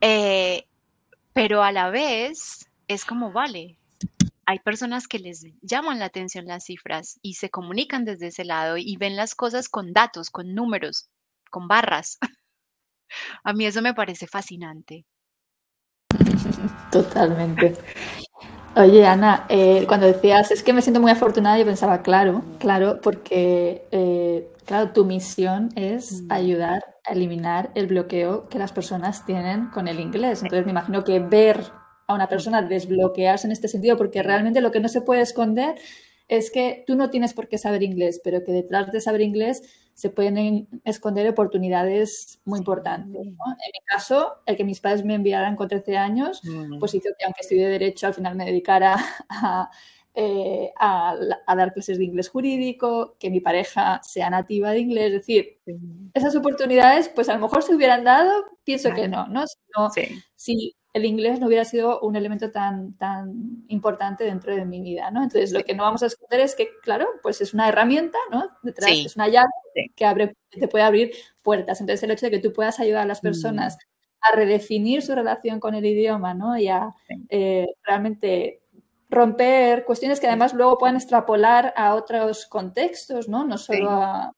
Eh, 0.00 0.66
pero 1.32 1.62
a 1.62 1.72
la 1.72 1.88
vez 1.88 2.68
es 2.88 3.06
como, 3.06 3.32
vale, 3.32 3.78
hay 4.44 4.58
personas 4.58 5.08
que 5.08 5.18
les 5.18 5.46
llaman 5.62 5.98
la 5.98 6.04
atención 6.04 6.44
las 6.44 6.64
cifras 6.64 7.18
y 7.22 7.34
se 7.34 7.48
comunican 7.48 8.04
desde 8.04 8.26
ese 8.26 8.44
lado 8.44 8.76
y 8.76 8.96
ven 8.98 9.16
las 9.16 9.34
cosas 9.34 9.70
con 9.70 9.94
datos, 9.94 10.28
con 10.28 10.54
números, 10.54 11.08
con 11.50 11.68
barras. 11.68 12.18
A 13.44 13.52
mí 13.54 13.64
eso 13.64 13.80
me 13.80 13.94
parece 13.94 14.26
fascinante. 14.26 15.06
Totalmente. 16.92 17.74
Oye, 18.76 19.06
Ana, 19.06 19.46
eh, 19.48 19.84
cuando 19.86 20.06
decías, 20.06 20.50
es 20.50 20.64
que 20.64 20.72
me 20.72 20.82
siento 20.82 21.00
muy 21.00 21.12
afortunada, 21.12 21.58
yo 21.58 21.64
pensaba, 21.64 22.02
claro, 22.02 22.42
claro, 22.58 22.98
porque, 23.00 23.86
eh, 23.92 24.48
claro, 24.64 24.90
tu 24.90 25.04
misión 25.04 25.68
es 25.76 26.22
mm. 26.22 26.32
ayudar 26.32 26.84
a 27.04 27.12
eliminar 27.12 27.70
el 27.76 27.86
bloqueo 27.86 28.48
que 28.48 28.58
las 28.58 28.72
personas 28.72 29.24
tienen 29.26 29.68
con 29.68 29.86
el 29.86 30.00
inglés. 30.00 30.42
Entonces, 30.42 30.64
me 30.64 30.72
imagino 30.72 31.04
que 31.04 31.20
ver 31.20 31.60
a 32.08 32.14
una 32.14 32.28
persona 32.28 32.62
desbloquearse 32.62 33.46
en 33.46 33.52
este 33.52 33.68
sentido, 33.68 33.96
porque 33.96 34.22
realmente 34.24 34.60
lo 34.60 34.72
que 34.72 34.80
no 34.80 34.88
se 34.88 35.02
puede 35.02 35.22
esconder 35.22 35.76
es 36.26 36.50
que 36.50 36.84
tú 36.86 36.96
no 36.96 37.10
tienes 37.10 37.32
por 37.32 37.48
qué 37.48 37.58
saber 37.58 37.82
inglés, 37.82 38.20
pero 38.24 38.42
que 38.42 38.52
detrás 38.52 38.90
de 38.90 39.00
saber 39.00 39.20
inglés 39.20 39.62
se 39.94 40.10
pueden 40.10 40.68
esconder 40.84 41.28
oportunidades 41.28 42.40
muy 42.44 42.58
importantes. 42.58 43.14
En 43.14 43.30
mi 43.30 43.80
caso, 43.86 44.42
el 44.44 44.56
que 44.56 44.64
mis 44.64 44.80
padres 44.80 45.04
me 45.04 45.14
enviaran 45.14 45.56
con 45.56 45.68
13 45.68 45.96
años, 45.96 46.42
pues 46.80 46.94
hizo 46.94 47.10
que 47.18 47.24
aunque 47.24 47.42
estudié 47.42 47.68
Derecho, 47.68 48.08
al 48.08 48.14
final 48.14 48.34
me 48.34 48.44
dedicara 48.44 48.96
eh, 50.14 50.72
a, 50.78 51.16
a, 51.46 51.56
dar 51.56 51.72
clases 51.72 51.98
de 51.98 52.04
inglés 52.04 52.28
jurídico, 52.28 53.16
que 53.18 53.30
mi 53.30 53.40
pareja 53.40 54.00
sea 54.02 54.30
nativa 54.30 54.72
de 54.72 54.80
inglés. 54.80 55.06
Es 55.06 55.12
decir, 55.12 55.60
esas 56.12 56.34
oportunidades, 56.34 57.08
pues 57.08 57.28
a 57.28 57.34
lo 57.34 57.40
mejor 57.40 57.62
se 57.62 57.74
hubieran 57.74 58.02
dado, 58.02 58.32
pienso 58.64 58.92
que 58.92 59.06
no, 59.06 59.28
¿no? 59.28 59.44
Si, 60.34 60.74
el 60.94 61.04
inglés 61.04 61.40
no 61.40 61.48
hubiera 61.48 61.64
sido 61.64 62.00
un 62.00 62.14
elemento 62.14 62.52
tan, 62.52 62.96
tan 62.96 63.64
importante 63.66 64.22
dentro 64.22 64.54
de 64.54 64.64
mi 64.64 64.80
vida, 64.80 65.10
¿no? 65.10 65.24
Entonces, 65.24 65.50
lo 65.50 65.64
que 65.64 65.74
no 65.74 65.82
vamos 65.82 66.04
a 66.04 66.06
esconder 66.06 66.38
es 66.38 66.54
que, 66.54 66.68
claro, 66.82 67.08
pues 67.20 67.40
es 67.40 67.52
una 67.52 67.68
herramienta, 67.68 68.16
¿no? 68.30 68.48
Detrás 68.62 68.92
es 68.92 69.16
una 69.16 69.26
llave 69.26 69.50
que 69.96 70.04
abre, 70.04 70.36
te 70.50 70.68
puede 70.68 70.84
abrir 70.84 71.10
puertas. 71.42 71.80
Entonces, 71.80 72.04
el 72.04 72.12
hecho 72.12 72.26
de 72.26 72.30
que 72.30 72.38
tú 72.38 72.52
puedas 72.52 72.78
ayudar 72.78 73.02
a 73.02 73.06
las 73.06 73.24
mm. 73.24 73.26
personas 73.26 73.76
a 74.20 74.36
redefinir 74.36 75.02
su 75.02 75.16
relación 75.16 75.58
con 75.58 75.74
el 75.74 75.84
idioma, 75.84 76.32
¿no? 76.32 76.56
Y 76.56 76.68
a 76.68 76.94
eh, 77.28 77.66
realmente 77.82 78.62
romper 79.10 79.84
cuestiones 79.84 80.20
que 80.20 80.28
además 80.28 80.54
luego 80.54 80.78
puedan 80.78 80.94
extrapolar 80.94 81.74
a 81.76 81.96
otros 81.96 82.46
contextos, 82.46 83.28
¿no? 83.28 83.44
No 83.44 83.58
solo 83.58 83.90
a, 83.90 84.32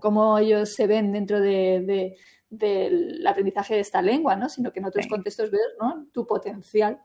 cómo 0.00 0.36
ellos 0.36 0.74
se 0.74 0.88
ven 0.88 1.12
dentro 1.12 1.38
de 1.40 2.16
del 2.50 3.24
aprendizaje 3.24 3.74
de 3.74 3.80
esta 3.80 4.02
lengua, 4.02 4.34
¿no? 4.34 4.48
sino 4.48 4.72
que 4.72 4.80
en 4.80 4.86
otros 4.86 5.06
contextos 5.06 5.50
ver 5.52 5.60
¿no? 5.80 6.06
tu 6.12 6.26
potencial. 6.26 7.00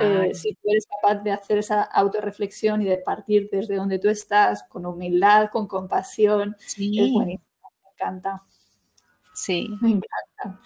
Eh, 0.00 0.30
si 0.34 0.54
tú 0.54 0.60
eres 0.64 0.86
capaz 0.86 1.22
de 1.22 1.30
hacer 1.30 1.58
esa 1.58 1.82
autorreflexión 1.82 2.80
y 2.80 2.86
de 2.86 2.96
partir 2.96 3.50
desde 3.52 3.76
donde 3.76 3.98
tú 3.98 4.08
estás, 4.08 4.62
con 4.64 4.86
humildad, 4.86 5.50
con 5.50 5.68
compasión, 5.68 6.56
es 6.58 6.76
buenísimo, 6.76 7.70
me 7.84 7.90
encanta. 7.92 8.42
Sí. 9.38 9.68
Me 9.80 9.90
encanta. 9.90 10.60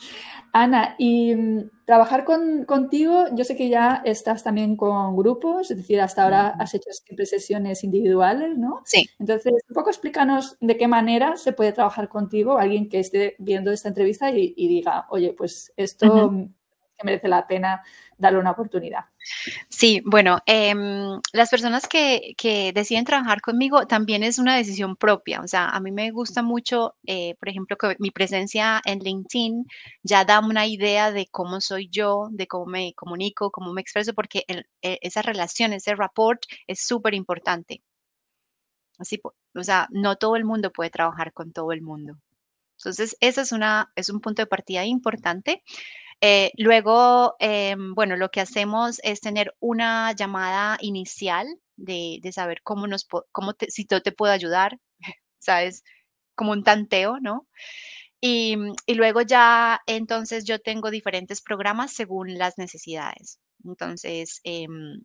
Ana, 0.52 0.94
y 0.98 1.34
mm, 1.34 1.70
trabajar 1.84 2.24
contigo, 2.24 3.26
yo 3.34 3.44
sé 3.44 3.54
que 3.54 3.68
ya 3.68 4.02
estás 4.04 4.42
también 4.42 4.76
con 4.76 5.14
grupos, 5.14 5.70
es 5.70 5.76
decir, 5.76 6.00
hasta 6.00 6.24
ahora 6.24 6.48
has 6.58 6.74
hecho 6.74 6.90
siempre 6.90 7.26
sesiones 7.26 7.84
individuales, 7.84 8.56
¿no? 8.56 8.80
Sí. 8.84 9.08
Entonces, 9.18 9.52
un 9.68 9.74
poco 9.74 9.90
explícanos 9.90 10.56
de 10.60 10.76
qué 10.76 10.88
manera 10.88 11.36
se 11.36 11.52
puede 11.52 11.72
trabajar 11.72 12.08
contigo, 12.08 12.56
alguien 12.58 12.88
que 12.88 13.00
esté 13.00 13.36
viendo 13.38 13.70
esta 13.70 13.88
entrevista 13.88 14.30
y, 14.30 14.54
diga, 14.56 15.06
oye, 15.10 15.34
pues 15.36 15.72
esto 15.76 16.32
merece 17.04 17.28
la 17.28 17.46
pena 17.46 17.82
darle 18.18 18.38
una 18.38 18.52
oportunidad. 18.52 19.04
Sí, 19.68 20.02
bueno, 20.04 20.38
em, 20.46 21.20
las 21.32 21.50
personas 21.50 21.88
que, 21.88 22.34
deciden 22.74 23.04
trabajar 23.04 23.40
conmigo 23.40 23.86
también 23.86 24.22
es 24.22 24.38
una 24.38 24.56
decisión 24.56 24.96
propia. 24.96 25.40
O 25.40 25.48
sea, 25.48 25.68
a 25.68 25.80
mí 25.80 25.92
me 25.92 26.10
gusta 26.10 26.42
mucho, 26.42 26.96
eh, 27.06 27.34
por 27.36 27.48
ejemplo, 27.48 27.76
que 27.76 27.96
mi 27.98 28.10
presencia 28.10 28.80
en 28.84 29.00
LinkedIn 29.00 29.66
ya 30.02 30.24
da 30.24 30.40
una 30.40 30.66
idea 30.66 31.12
de 31.12 31.26
cómo 31.30 31.60
soy 31.60 31.88
yo, 31.90 32.28
de 32.30 32.46
cómo 32.46 32.66
me 32.66 32.94
comunico, 32.94 33.50
cómo 33.50 33.72
me 33.72 33.80
expreso, 33.80 34.14
porque 34.14 34.44
e, 34.48 34.98
esa 35.02 35.22
relación, 35.22 35.72
ese 35.72 35.94
rapport 35.94 36.42
es 36.66 36.80
súper 36.86 37.14
importante. 37.14 37.82
Así, 38.98 39.20
o 39.54 39.62
sea, 39.64 39.88
no 39.90 40.16
todo 40.16 40.36
el 40.36 40.44
mundo 40.44 40.70
puede 40.72 40.90
trabajar 40.90 41.32
con 41.32 41.52
todo 41.52 41.72
el 41.72 41.82
mundo. 41.82 42.16
Entonces, 42.78 43.16
ese 43.20 43.42
es, 43.42 43.52
una, 43.52 43.92
es 43.96 44.10
un 44.10 44.20
punto 44.20 44.42
de 44.42 44.46
partida 44.46 44.84
importante. 44.84 45.62
Eh, 46.24 46.52
luego, 46.56 47.34
em, 47.40 47.94
bueno, 47.94 48.14
lo 48.16 48.30
que 48.30 48.40
hacemos 48.40 49.00
es 49.02 49.20
tener 49.20 49.54
una 49.58 50.12
llamada 50.12 50.78
inicial 50.80 51.48
de, 51.76 52.20
saber 52.32 52.62
cómo 52.62 52.86
nos, 52.86 53.08
cómo 53.32 53.54
si 53.68 53.86
yo 53.90 54.02
te 54.02 54.12
puedo 54.12 54.32
ayudar, 54.32 54.78
¿sabes? 55.40 55.82
Como 56.36 56.52
un 56.52 56.62
tanteo, 56.64 57.18
¿no? 57.20 57.48
Y, 58.20 58.56
luego 58.88 59.22
ya, 59.22 59.80
entonces 59.86 60.44
yo 60.44 60.60
tengo 60.60 60.90
diferentes 60.92 61.42
programas 61.42 61.92
según 61.92 62.38
las 62.38 62.58
necesidades. 62.58 63.40
Entonces, 63.64 64.40
em, 64.44 65.02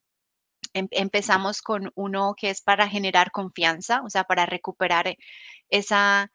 em, 0.74 0.88
empezamos 0.92 1.62
con 1.62 1.92
uno 1.96 2.36
que 2.38 2.50
es 2.52 2.62
para 2.62 2.88
generar 2.90 3.32
confianza, 3.32 4.02
o 4.04 4.10
sea, 4.10 4.26
para 4.26 4.46
recuperar 4.46 5.16
esa 5.70 6.32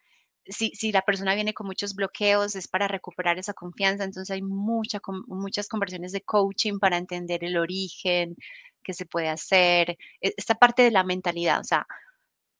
si, 0.46 0.92
la 0.92 1.02
persona 1.02 1.34
viene 1.34 1.54
con 1.54 1.66
muchos 1.66 1.94
bloqueos, 1.94 2.56
es 2.56 2.68
para 2.68 2.88
recuperar 2.88 3.38
esa 3.38 3.54
confianza. 3.54 4.04
Entonces 4.04 4.30
hay 4.30 4.42
mucha, 4.42 5.00
muchas 5.26 5.68
conversiones 5.68 6.12
de 6.12 6.22
coaching 6.22 6.78
para 6.78 6.98
entender 6.98 7.44
el 7.44 7.56
origen, 7.56 8.36
qué 8.82 8.92
se 8.94 9.06
puede 9.06 9.28
hacer, 9.28 9.98
e, 10.20 10.34
esta 10.36 10.54
parte 10.56 10.82
de 10.82 10.90
la 10.90 11.04
mentalidad. 11.04 11.60
O 11.60 11.64
sea, 11.64 11.86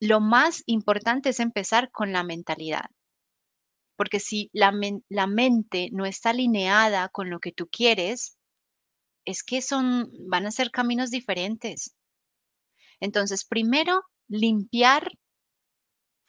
lo 0.01 0.20
más 0.20 0.62
importante 0.66 1.30
es 1.30 1.41
empezar 1.41 1.91
con 1.91 2.12
la 2.12 2.24
mentalidad. 2.24 2.87
Porque 3.97 4.20
si 4.20 4.51
la, 4.53 4.72
la 5.09 5.26
mente 5.26 5.91
no 5.93 6.07
está 6.07 6.30
alineada 6.30 7.09
con 7.09 7.30
lo 7.30 7.41
que 7.41 7.53
tú 7.53 7.68
quieres, 7.70 8.37
es 9.24 9.43
que 9.45 9.62
son, 9.62 10.11
van 10.28 10.47
a 10.47 10.51
ser 10.51 10.70
caminos 10.70 11.11
diferentes. 11.11 11.95
Entonces, 13.01 13.45
primero, 13.45 14.03
limpiar 14.28 15.12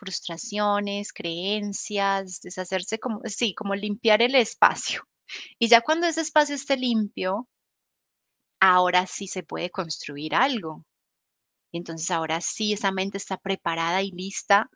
frustraciones, 0.04 1.14
creencias, 1.14 2.42
deshacerse 2.42 3.00
como, 3.00 3.22
sí, 3.26 3.54
como 3.56 3.76
limpiar 3.76 4.22
el 4.22 4.36
espacio. 4.36 5.04
Y 5.60 5.68
ya 5.70 5.82
cuando 5.82 6.06
ese 6.06 6.22
espacio 6.22 6.54
esté 6.54 6.78
limpio, 6.78 7.48
ahora 8.60 9.08
sí 9.08 9.28
se 9.28 9.42
puede 9.44 9.70
construir 9.70 10.36
algo. 10.36 10.86
Entonces 11.72 12.12
ahora 12.12 12.42
sí 12.42 12.74
esa 12.74 12.92
mente 12.92 13.18
está 13.18 13.38
preparada 13.38 14.02
y 14.04 14.12
lista 14.12 14.70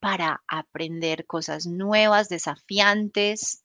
para 0.00 0.42
aprender 0.48 1.24
cosas 1.26 1.66
nuevas, 1.66 2.28
desafiantes. 2.28 3.64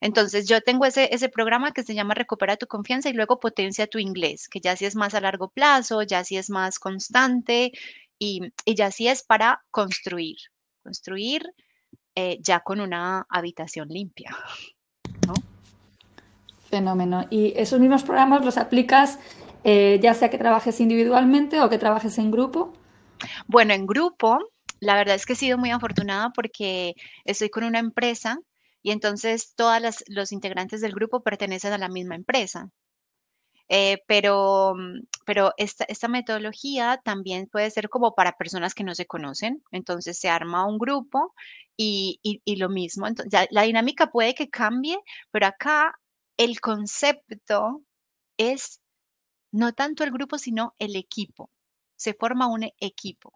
Entonces 0.00 0.48
yo 0.48 0.60
tengo 0.60 0.86
ese, 0.86 1.14
ese 1.14 1.28
programa 1.28 1.72
que 1.72 1.82
se 1.82 1.94
llama 1.94 2.14
Recupera 2.14 2.56
tu 2.56 2.66
confianza 2.66 3.10
y 3.10 3.12
luego 3.12 3.40
potencia 3.40 3.86
tu 3.86 3.98
inglés, 3.98 4.48
que 4.48 4.60
ya 4.60 4.76
sí 4.76 4.86
es 4.86 4.96
más 4.96 5.14
a 5.14 5.20
largo 5.20 5.50
plazo, 5.50 6.02
ya 6.02 6.24
sí 6.24 6.36
es 6.36 6.50
más 6.50 6.78
constante 6.78 7.72
y, 8.20 8.52
ya 8.66 8.92
sí 8.92 9.08
es 9.08 9.24
para 9.24 9.64
construir, 9.72 10.36
construir 10.84 11.42
eh, 12.14 12.38
ya 12.40 12.60
con 12.60 12.80
una 12.80 13.26
habitación 13.28 13.88
limpia. 13.88 14.36
Fenómeno. 16.68 17.26
¿Y 17.30 17.52
esos 17.56 17.80
mismos 17.80 18.04
programas 18.04 18.44
los 18.44 18.56
aplicas 18.56 19.18
eh, 19.64 19.98
ya 20.00 20.14
sea 20.14 20.30
que 20.30 20.38
trabajes 20.38 20.80
individualmente 20.80 21.60
o 21.60 21.68
que 21.68 21.78
trabajes 21.78 22.16
en 22.18 22.30
grupo? 22.30 22.72
Bueno, 23.46 23.74
en 23.74 23.86
grupo, 23.86 24.38
la 24.78 24.94
verdad 24.94 25.16
es 25.16 25.26
que 25.26 25.32
he 25.32 25.36
sido 25.36 25.58
muy 25.58 25.70
afortunada 25.70 26.30
porque 26.30 26.94
estoy 27.24 27.50
con 27.50 27.64
una 27.64 27.78
empresa 27.78 28.38
y 28.82 28.92
entonces 28.92 29.54
todos 29.54 30.02
los 30.08 30.32
integrantes 30.32 30.80
del 30.80 30.92
grupo 30.94 31.22
pertenecen 31.22 31.72
a 31.72 31.78
la 31.78 31.88
misma 31.88 32.14
empresa. 32.14 32.70
Eh, 33.72 34.02
pero, 34.08 34.74
mm, 34.76 35.06
pero 35.24 35.52
esta, 35.56 36.08
metodología 36.08 37.00
también 37.04 37.46
puede 37.46 37.70
ser 37.70 37.88
como 37.88 38.14
para 38.16 38.36
personas 38.36 38.74
que 38.74 38.84
no 38.84 38.94
se 38.96 39.06
conocen. 39.06 39.62
Entonces 39.70 40.18
se 40.18 40.28
arma 40.28 40.66
un 40.66 40.78
grupo 40.78 41.34
y, 41.76 42.20
y, 42.22 42.56
lo 42.56 42.68
mismo. 42.68 43.06
Entonces, 43.06 43.48
la 43.50 43.62
dinámica 43.62 44.10
puede 44.10 44.34
que 44.34 44.50
cambie, 44.50 44.98
pero 45.30 45.46
acá 45.46 45.94
el 46.36 46.60
concepto 46.60 47.82
es 48.38 48.80
no 49.52 49.72
tanto 49.74 50.04
el 50.04 50.10
grupo, 50.12 50.38
sino 50.38 50.74
el 50.78 50.96
equipo. 50.96 51.50
Se 51.96 52.14
forma 52.14 52.48
un 52.48 52.64
equipo. 52.80 53.32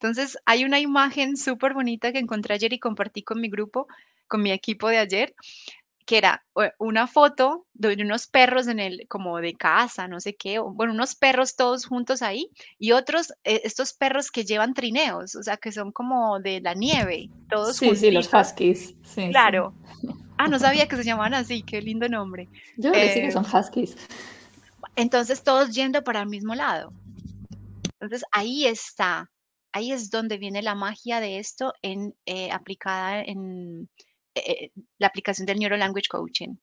Entonces, 0.00 0.38
hay 0.46 0.64
una 0.64 0.80
imagen 0.80 1.36
súper 1.36 1.74
bonita 1.74 2.12
que 2.12 2.18
encontré 2.20 2.54
ayer 2.54 2.72
y 2.72 2.78
compartí 2.78 3.22
con 3.22 3.40
mi 3.40 3.50
grupo, 3.50 3.86
con 4.28 4.42
mi 4.42 4.52
equipo 4.52 4.88
de 4.88 4.98
ayer, 4.98 5.34
que 6.08 6.16
era 6.16 6.42
una 6.78 7.06
foto 7.06 7.66
de 7.74 7.94
unos 8.02 8.28
perros 8.28 8.66
en 8.66 8.80
el, 8.80 9.06
como 9.08 9.36
de 9.40 9.52
casa, 9.52 10.08
no 10.08 10.20
sé 10.20 10.34
qué, 10.34 10.58
bueno, 10.58 10.94
unos 10.94 11.14
perros 11.14 11.54
todos 11.54 11.84
juntos 11.84 12.22
ahí 12.22 12.50
y 12.78 12.92
otros, 12.92 13.34
eh, 13.44 13.60
estos 13.64 13.92
perros 13.92 14.30
que 14.30 14.46
llevan 14.46 14.72
trineos, 14.72 15.34
o 15.34 15.42
sea, 15.42 15.58
que 15.58 15.70
son 15.70 15.92
como 15.92 16.40
de 16.40 16.62
la 16.62 16.72
nieve, 16.72 17.28
todos 17.50 17.76
Sí, 17.76 17.94
sí, 17.94 18.10
los 18.10 18.32
huskies. 18.32 18.94
Sí, 19.02 19.28
claro. 19.28 19.74
Ah, 20.38 20.48
no 20.48 20.58
sabía 20.58 20.88
que 20.88 20.96
se 20.96 21.04
llamaban 21.04 21.34
así, 21.34 21.62
qué 21.62 21.82
lindo 21.82 22.08
nombre. 22.08 22.48
Yo 22.78 22.90
que 22.90 23.10
sí 23.10 23.20
que 23.20 23.30
son 23.30 23.44
eh, 23.44 23.48
huskies. 23.52 23.94
Entonces 24.96 25.42
todos 25.42 25.74
yendo 25.74 26.02
para 26.04 26.22
el 26.22 26.28
mismo 26.30 26.54
lado. 26.54 26.90
Entonces 28.00 28.24
ahí 28.32 28.64
está, 28.64 29.30
ahí 29.72 29.92
es 29.92 30.10
donde 30.10 30.38
viene 30.38 30.62
la 30.62 30.74
magia 30.74 31.20
de 31.20 31.38
esto 31.38 31.74
en, 31.82 32.14
eh, 32.24 32.50
aplicada 32.50 33.20
en 33.20 33.90
eh, 34.46 34.72
la 34.98 35.08
aplicación 35.08 35.46
del 35.46 35.58
Neuro 35.58 35.76
Language 35.76 36.08
Coaching, 36.08 36.56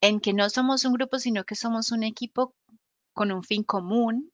en 0.00 0.20
que 0.20 0.32
no 0.32 0.50
somos 0.50 0.84
un 0.84 0.94
grupo, 0.94 1.18
sino 1.18 1.44
que 1.44 1.54
somos 1.54 1.92
un 1.92 2.02
equipo 2.04 2.54
con 3.12 3.32
un 3.32 3.42
fin 3.44 3.62
común. 3.64 4.30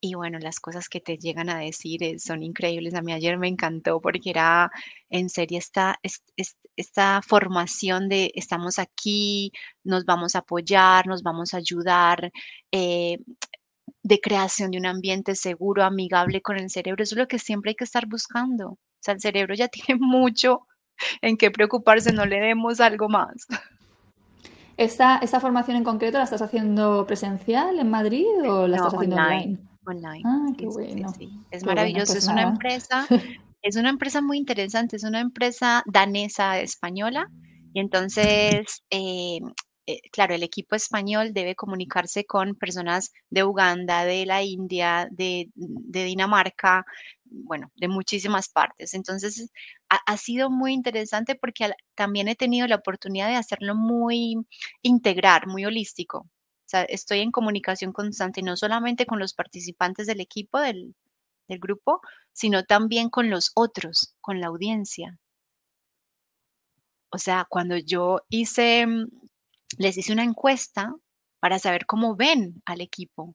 Y 0.00 0.14
bueno, 0.14 0.38
las 0.38 0.60
cosas 0.60 0.88
que 0.88 1.00
te 1.00 1.18
llegan 1.18 1.48
a 1.48 1.58
decir 1.58 2.02
eh, 2.02 2.18
son 2.18 2.42
increíbles. 2.42 2.94
A 2.94 3.02
mí 3.02 3.12
ayer 3.12 3.38
me 3.38 3.48
encantó 3.48 4.00
porque 4.00 4.30
era 4.30 4.70
en 5.10 5.28
serio 5.30 5.58
esta, 5.58 5.98
esta 6.76 7.22
formación 7.22 8.08
de 8.08 8.30
estamos 8.34 8.78
aquí, 8.78 9.52
nos 9.84 10.04
vamos 10.04 10.36
a 10.36 10.40
apoyar, 10.40 11.06
nos 11.06 11.22
vamos 11.22 11.54
a 11.54 11.58
ayudar, 11.58 12.30
de 14.06 14.20
creación 14.20 14.70
de 14.70 14.78
un 14.78 14.86
ambiente 14.86 15.34
seguro, 15.34 15.82
amigable 15.82 16.40
con 16.40 16.56
el 16.58 16.70
cerebro. 16.70 17.02
Eso 17.02 17.16
es 17.16 17.18
lo 17.18 17.28
que 17.28 17.40
siempre 17.40 17.70
hay 17.70 17.74
que 17.74 17.84
estar 17.84 18.06
buscando. 18.06 18.70
O 18.70 18.78
sea, 19.00 19.14
el 19.14 19.20
cerebro 19.20 19.54
ya 19.54 19.68
tiene 19.88 19.98
mucho 20.00 20.66
en 21.22 21.36
qué 21.36 21.50
preocuparse, 21.50 22.12
no 22.12 22.26
le 22.26 22.40
demos 22.40 22.80
algo 22.80 23.08
más. 23.08 23.46
¿Esta, 24.76 25.18
¿Esta 25.18 25.40
formación 25.40 25.78
en 25.78 25.84
concreto 25.84 26.18
la 26.18 26.24
estás 26.24 26.42
haciendo 26.42 27.06
presencial 27.06 27.78
en 27.78 27.90
Madrid 27.90 28.26
o 28.46 28.66
la 28.66 28.76
estás 28.76 28.94
haciendo 28.94 29.16
online? 29.16 29.58
Online. 29.86 30.22
Ah, 30.24 30.46
qué 30.58 30.66
bueno. 30.66 31.12
es 31.50 31.64
maravilloso. 31.64 32.12
Pues 32.12 32.24
es 32.24 32.28
una 32.28 32.42
empresa, 32.42 33.06
es 33.62 33.76
una 33.76 33.88
empresa 33.88 34.20
muy 34.20 34.36
interesante, 34.36 34.96
es 34.96 35.04
una 35.04 35.20
empresa 35.20 35.82
danesa 35.86 36.60
española. 36.60 37.30
Y 37.72 37.80
entonces 37.80 38.82
eh, 38.90 39.40
eh, 39.88 40.00
claro, 40.10 40.34
el 40.34 40.42
equipo 40.42 40.74
español 40.74 41.32
debe 41.32 41.54
comunicarse 41.54 42.24
con 42.24 42.56
personas 42.56 43.12
de 43.30 43.44
Uganda, 43.44 44.04
de 44.04 44.26
la 44.26 44.42
India, 44.42 45.08
de, 45.12 45.48
Dinamarca, 45.54 46.84
bueno, 47.24 47.70
de 47.76 47.86
muchísimas 47.86 48.48
partes. 48.48 48.94
Entonces, 48.94 49.48
ha, 49.88 50.16
sido 50.16 50.50
muy 50.50 50.72
interesante 50.72 51.34
porque 51.36 51.70
también 51.94 52.28
he 52.28 52.36
tenido 52.36 52.66
la 52.66 52.76
oportunidad 52.76 53.28
de 53.28 53.36
hacerlo 53.36 53.74
muy 53.74 54.36
integrar, 54.82 55.46
muy 55.46 55.64
holístico. 55.64 56.18
O 56.18 56.68
sea, 56.68 56.82
estoy 56.84 57.20
en 57.20 57.30
comunicación 57.30 57.92
constante 57.92 58.42
no 58.42 58.56
solamente 58.56 59.06
con 59.06 59.18
los 59.20 59.34
participantes 59.34 60.06
del 60.06 60.20
equipo, 60.20 60.60
del 60.60 60.94
grupo, 61.48 62.00
sino 62.32 62.64
también 62.64 63.10
con 63.10 63.30
los 63.30 63.52
otros, 63.54 64.14
con 64.20 64.40
la 64.40 64.48
audiencia. 64.48 65.18
O 67.10 67.18
sea, 67.18 67.46
cuando 67.48 67.76
yo 67.76 68.22
hice 68.28 68.86
les 69.78 69.96
hice 69.96 70.12
una 70.12 70.24
encuesta 70.24 70.94
para 71.40 71.58
saber 71.58 71.86
cómo 71.86 72.16
ven 72.16 72.62
al 72.64 72.80
equipo, 72.80 73.34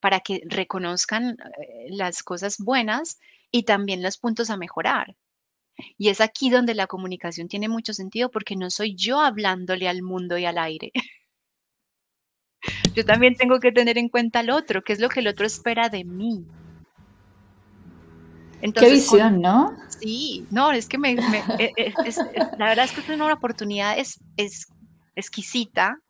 para 0.00 0.20
que 0.20 0.42
reconozcan 0.46 1.36
eh, 1.58 1.86
las 1.88 2.22
cosas 2.22 2.58
buenas 2.58 3.18
y 3.54 3.62
también 3.62 4.02
los 4.02 4.18
puntos 4.18 4.50
a 4.50 4.56
mejorar. 4.56 5.14
Y 5.96 6.08
es 6.08 6.20
aquí 6.20 6.50
donde 6.50 6.74
la 6.74 6.88
comunicación 6.88 7.46
tiene 7.46 7.68
mucho 7.68 7.94
sentido 7.94 8.28
porque 8.28 8.56
no 8.56 8.68
soy 8.68 8.96
yo 8.96 9.20
hablándole 9.20 9.88
al 9.88 10.02
mundo 10.02 10.36
y 10.36 10.44
al 10.44 10.58
aire. 10.58 10.90
Yo 12.96 13.04
también 13.04 13.36
tengo 13.36 13.60
que 13.60 13.70
tener 13.70 13.96
en 13.96 14.08
cuenta 14.08 14.40
al 14.40 14.50
otro, 14.50 14.82
qué 14.82 14.92
es 14.92 14.98
lo 14.98 15.08
que 15.08 15.20
el 15.20 15.28
otro 15.28 15.46
espera 15.46 15.88
de 15.88 16.02
mí. 16.02 16.44
Qué 18.74 18.90
visión, 18.90 19.40
¿no? 19.40 19.76
Sí, 20.00 20.46
no, 20.50 20.72
es 20.72 20.88
que 20.88 20.98
me, 20.98 21.12
eh, 21.12 21.72
eh, 21.76 21.94
la 22.58 22.66
verdad 22.66 22.86
es 22.86 22.90
que 22.90 23.02
es 23.02 23.08
una 23.08 23.32
oportunidad 23.32 23.96
es, 23.96 24.18
es 24.36 24.66
exquisita 25.14 26.00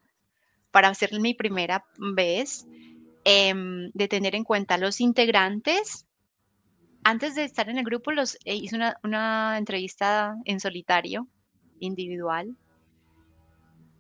para 0.71 0.89
hacer 0.89 1.21
mi 1.21 1.35
primera 1.35 1.85
vez, 1.99 2.67
em, 3.25 3.91
de 3.93 4.09
tener 4.09 4.35
en 4.35 4.45
cuenta 4.45 4.79
los 4.79 5.03
integrantes. 5.03 6.07
Antes 7.05 7.35
de 7.35 7.45
estar 7.45 7.69
en 7.69 7.79
el 7.79 7.85
grupo, 7.85 8.13
los, 8.13 8.37
eh, 8.45 8.55
hice 8.55 8.77
una, 8.77 8.99
una 9.03 9.59
entrevista 9.59 10.37
en 10.45 10.59
solitario, 10.59 11.29
individual, 11.81 12.57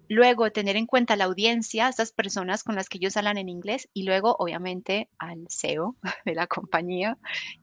Luego, 0.08 0.50
tener 0.50 0.76
en 0.76 0.86
cuenta 0.86 1.16
la 1.16 1.24
audiencia, 1.24 1.88
estas 1.88 2.12
personas 2.12 2.62
con 2.62 2.74
las 2.74 2.88
que 2.88 2.98
ellos 2.98 3.16
hablan 3.16 3.38
en 3.38 3.48
inglés, 3.48 3.88
y 3.94 4.02
luego, 4.02 4.36
obviamente, 4.38 5.08
al 5.18 5.46
CEO 5.48 5.96
de 6.24 6.34
la 6.34 6.46
compañía 6.46 7.16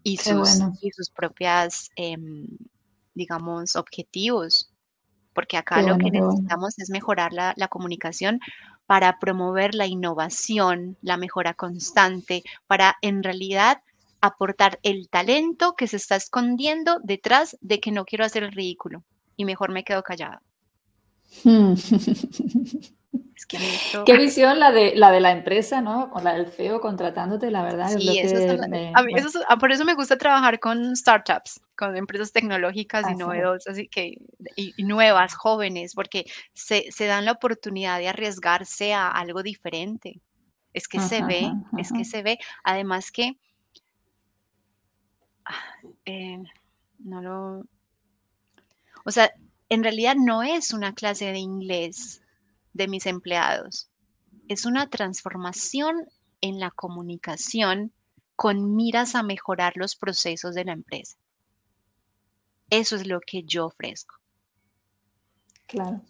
y, 0.03 0.17
sus, 0.17 0.59
y 0.81 0.91
sus 0.91 1.09
propias, 1.11 1.91
em, 1.95 2.47
digamos, 3.13 3.75
objetivos. 3.75 4.73
Porque 5.33 5.55
acá 5.55 5.81
lo 5.81 5.97
que 5.97 6.11
necesitamos 6.11 6.77
es 6.77 6.89
mejorar 6.89 7.31
la, 7.31 7.53
la 7.55 7.69
comunicación 7.69 8.41
para 8.85 9.17
promover 9.17 9.73
la 9.75 9.85
innovación, 9.85 10.97
la 11.01 11.15
mejora 11.15 11.53
constante, 11.53 12.43
para 12.67 12.97
en 13.01 13.23
realidad 13.23 13.81
aportar 14.21 14.79
el 14.83 15.09
talento 15.09 15.73
que 15.73 15.87
se 15.87 15.97
está 15.97 16.15
escondiendo 16.15 16.99
detrás 17.03 17.57
de 17.61 17.79
que 17.79 17.91
no 17.91 18.05
quiero 18.05 18.25
hacer 18.25 18.43
el 18.43 18.51
ridículo 18.51 19.03
y 19.35 19.45
mejor 19.45 19.71
me 19.71 19.83
quedo 19.83 20.03
callada. 20.03 20.41
Hmm. 21.43 21.73
Qué 24.05 24.17
visión 24.17 24.59
la 24.59 24.71
de 24.71 24.95
la 24.95 25.11
de 25.11 25.19
la 25.19 25.31
empresa, 25.31 25.81
¿no? 25.81 26.09
Con 26.09 26.23
la 26.23 26.33
del 26.33 26.47
CEO 26.47 26.79
contratándote, 26.79 27.51
la 27.51 27.63
verdad. 27.63 27.89
por 29.59 29.71
eso 29.71 29.85
me 29.85 29.93
gusta 29.93 30.17
trabajar 30.17 30.59
con 30.59 30.95
startups, 30.95 31.61
con 31.75 31.97
empresas 31.97 32.31
tecnológicas 32.31 33.09
y 33.11 33.15
novedosas 33.15 33.77
y, 33.77 33.87
que, 33.87 34.17
y, 34.55 34.83
nuevas, 34.83 35.33
jóvenes, 35.33 35.95
porque 35.95 36.25
se, 36.53 36.85
dan 36.99 37.25
la 37.25 37.33
oportunidad 37.33 37.99
de 37.99 38.07
arriesgarse 38.07 38.93
a 38.93 39.09
algo 39.09 39.43
diferente. 39.43 40.21
Es 40.73 40.87
que 40.87 40.99
se 40.99 41.21
ve, 41.21 41.51
es 41.77 41.91
que 41.91 42.05
se 42.05 42.23
ve. 42.23 42.39
Además 42.63 43.11
que 43.11 43.33
ah, 43.33 43.35
eh, 46.05 46.37
no 46.99 47.21
lo. 47.21 47.65
O 49.05 49.11
sea, 49.11 49.31
en 49.69 49.83
realidad 49.83 50.15
no 50.17 50.43
es 50.43 50.73
una 50.73 50.93
clase 50.93 51.31
de 51.31 51.39
inglés 51.39 52.21
de 52.73 52.87
mis 52.87 53.05
empleados, 53.05 53.89
es 54.47 54.65
una 54.65 54.89
transformación 54.89 56.05
en 56.41 56.59
la 56.59 56.71
comunicación 56.71 57.91
con 58.35 58.75
miras 58.75 59.15
a 59.15 59.23
mejorar 59.23 59.73
los 59.75 59.95
procesos 59.95 60.55
de 60.55 60.65
la 60.65 60.73
empresa. 60.73 61.17
Eso 62.69 62.95
es 62.95 63.05
lo 63.05 63.19
que 63.19 63.43
yo 63.43 63.67
ofrezco. 63.67 64.15
Claro. 65.67 66.01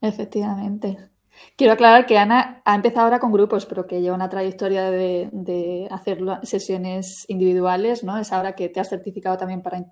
Efectivamente. 0.00 1.10
Quiero 1.56 1.72
aclarar 1.72 2.06
que 2.06 2.18
Ana 2.18 2.62
ha 2.64 2.74
empezado 2.74 3.06
ahora 3.06 3.18
con 3.18 3.32
grupos, 3.32 3.66
pero 3.66 3.86
que 3.86 4.00
lleva 4.00 4.14
una 4.14 4.28
trayectoria 4.28 4.90
de, 4.90 5.88
hacer 5.90 6.18
sesiones 6.42 7.24
individuales, 7.28 8.04
¿no? 8.04 8.18
Es 8.18 8.32
ahora 8.32 8.54
que 8.54 8.68
te 8.68 8.80
has 8.80 8.88
certificado 8.88 9.36
también 9.36 9.62
para 9.62 9.84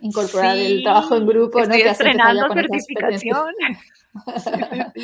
incorporar 0.00 0.56
el 0.56 0.82
trabajo 0.82 1.16
en 1.16 1.26
grupo, 1.26 1.60
¿no? 1.60 1.74
Que 1.74 1.88
has 1.88 2.00
estrenando 2.00 2.52
certificación. 2.52 3.54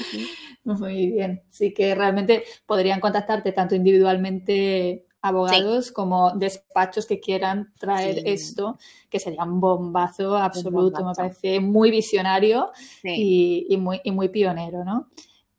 Muy 0.64 1.10
bien. 1.12 1.42
Sí 1.50 1.72
que 1.72 1.94
realmente 1.94 2.44
podrían 2.66 3.00
contactarte 3.00 3.52
tanto 3.52 3.74
individualmente 3.74 5.06
abogados 5.24 5.90
como 5.90 6.32
despachos 6.32 7.06
que 7.06 7.18
quieran 7.18 7.72
traer 7.78 8.22
esto, 8.26 8.76
que 9.08 9.18
sería 9.18 9.44
un 9.44 9.58
bombazo 9.58 10.36
absoluto, 10.36 11.02
me 11.02 11.14
parece 11.14 11.60
muy 11.60 11.90
visionario 11.90 12.70
y, 13.02 13.74
muy, 13.78 14.02
y 14.04 14.10
muy 14.10 14.28
pionero, 14.28 14.84
¿no? 14.84 15.08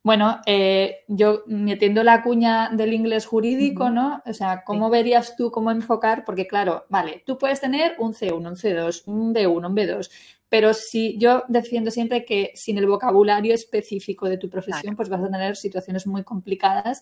Bueno, 0.04 0.40
eh, 0.46 0.98
yo 1.08 1.42
metiendo 1.48 2.04
la 2.04 2.22
cuña 2.22 2.70
del 2.70 2.94
inglés 2.94 3.26
jurídico, 3.26 3.90
¿no? 3.90 4.22
O 4.28 4.34
sea, 4.34 4.64
¿cómo 4.64 4.92
verías 4.92 5.36
tú 5.36 5.50
cómo 5.50 5.72
enfocar? 5.72 6.24
Porque 6.26 6.46
claro, 6.46 6.86
vale, 6.90 7.24
tú 7.26 7.40
puedes 7.40 7.60
tener 7.60 7.96
un 7.98 8.14
C1, 8.14 8.38
un 8.38 8.56
C2, 8.56 9.02
un 9.08 9.34
B1, 9.34 9.68
un 9.68 9.76
B2, 9.76 10.12
pero 10.48 10.76
si 10.76 11.18
yo 11.18 11.44
defiendo 11.48 11.90
siempre 11.90 12.24
que 12.24 12.52
sin 12.54 12.78
el 12.78 12.86
vocabulario 12.86 13.56
específico 13.56 14.30
de 14.30 14.38
tu 14.38 14.48
profesión, 14.48 14.96
pues 14.96 15.10
vas 15.10 15.24
a 15.24 15.32
tener 15.32 15.56
situaciones 15.56 16.06
muy 16.06 16.24
complicadas 16.24 17.02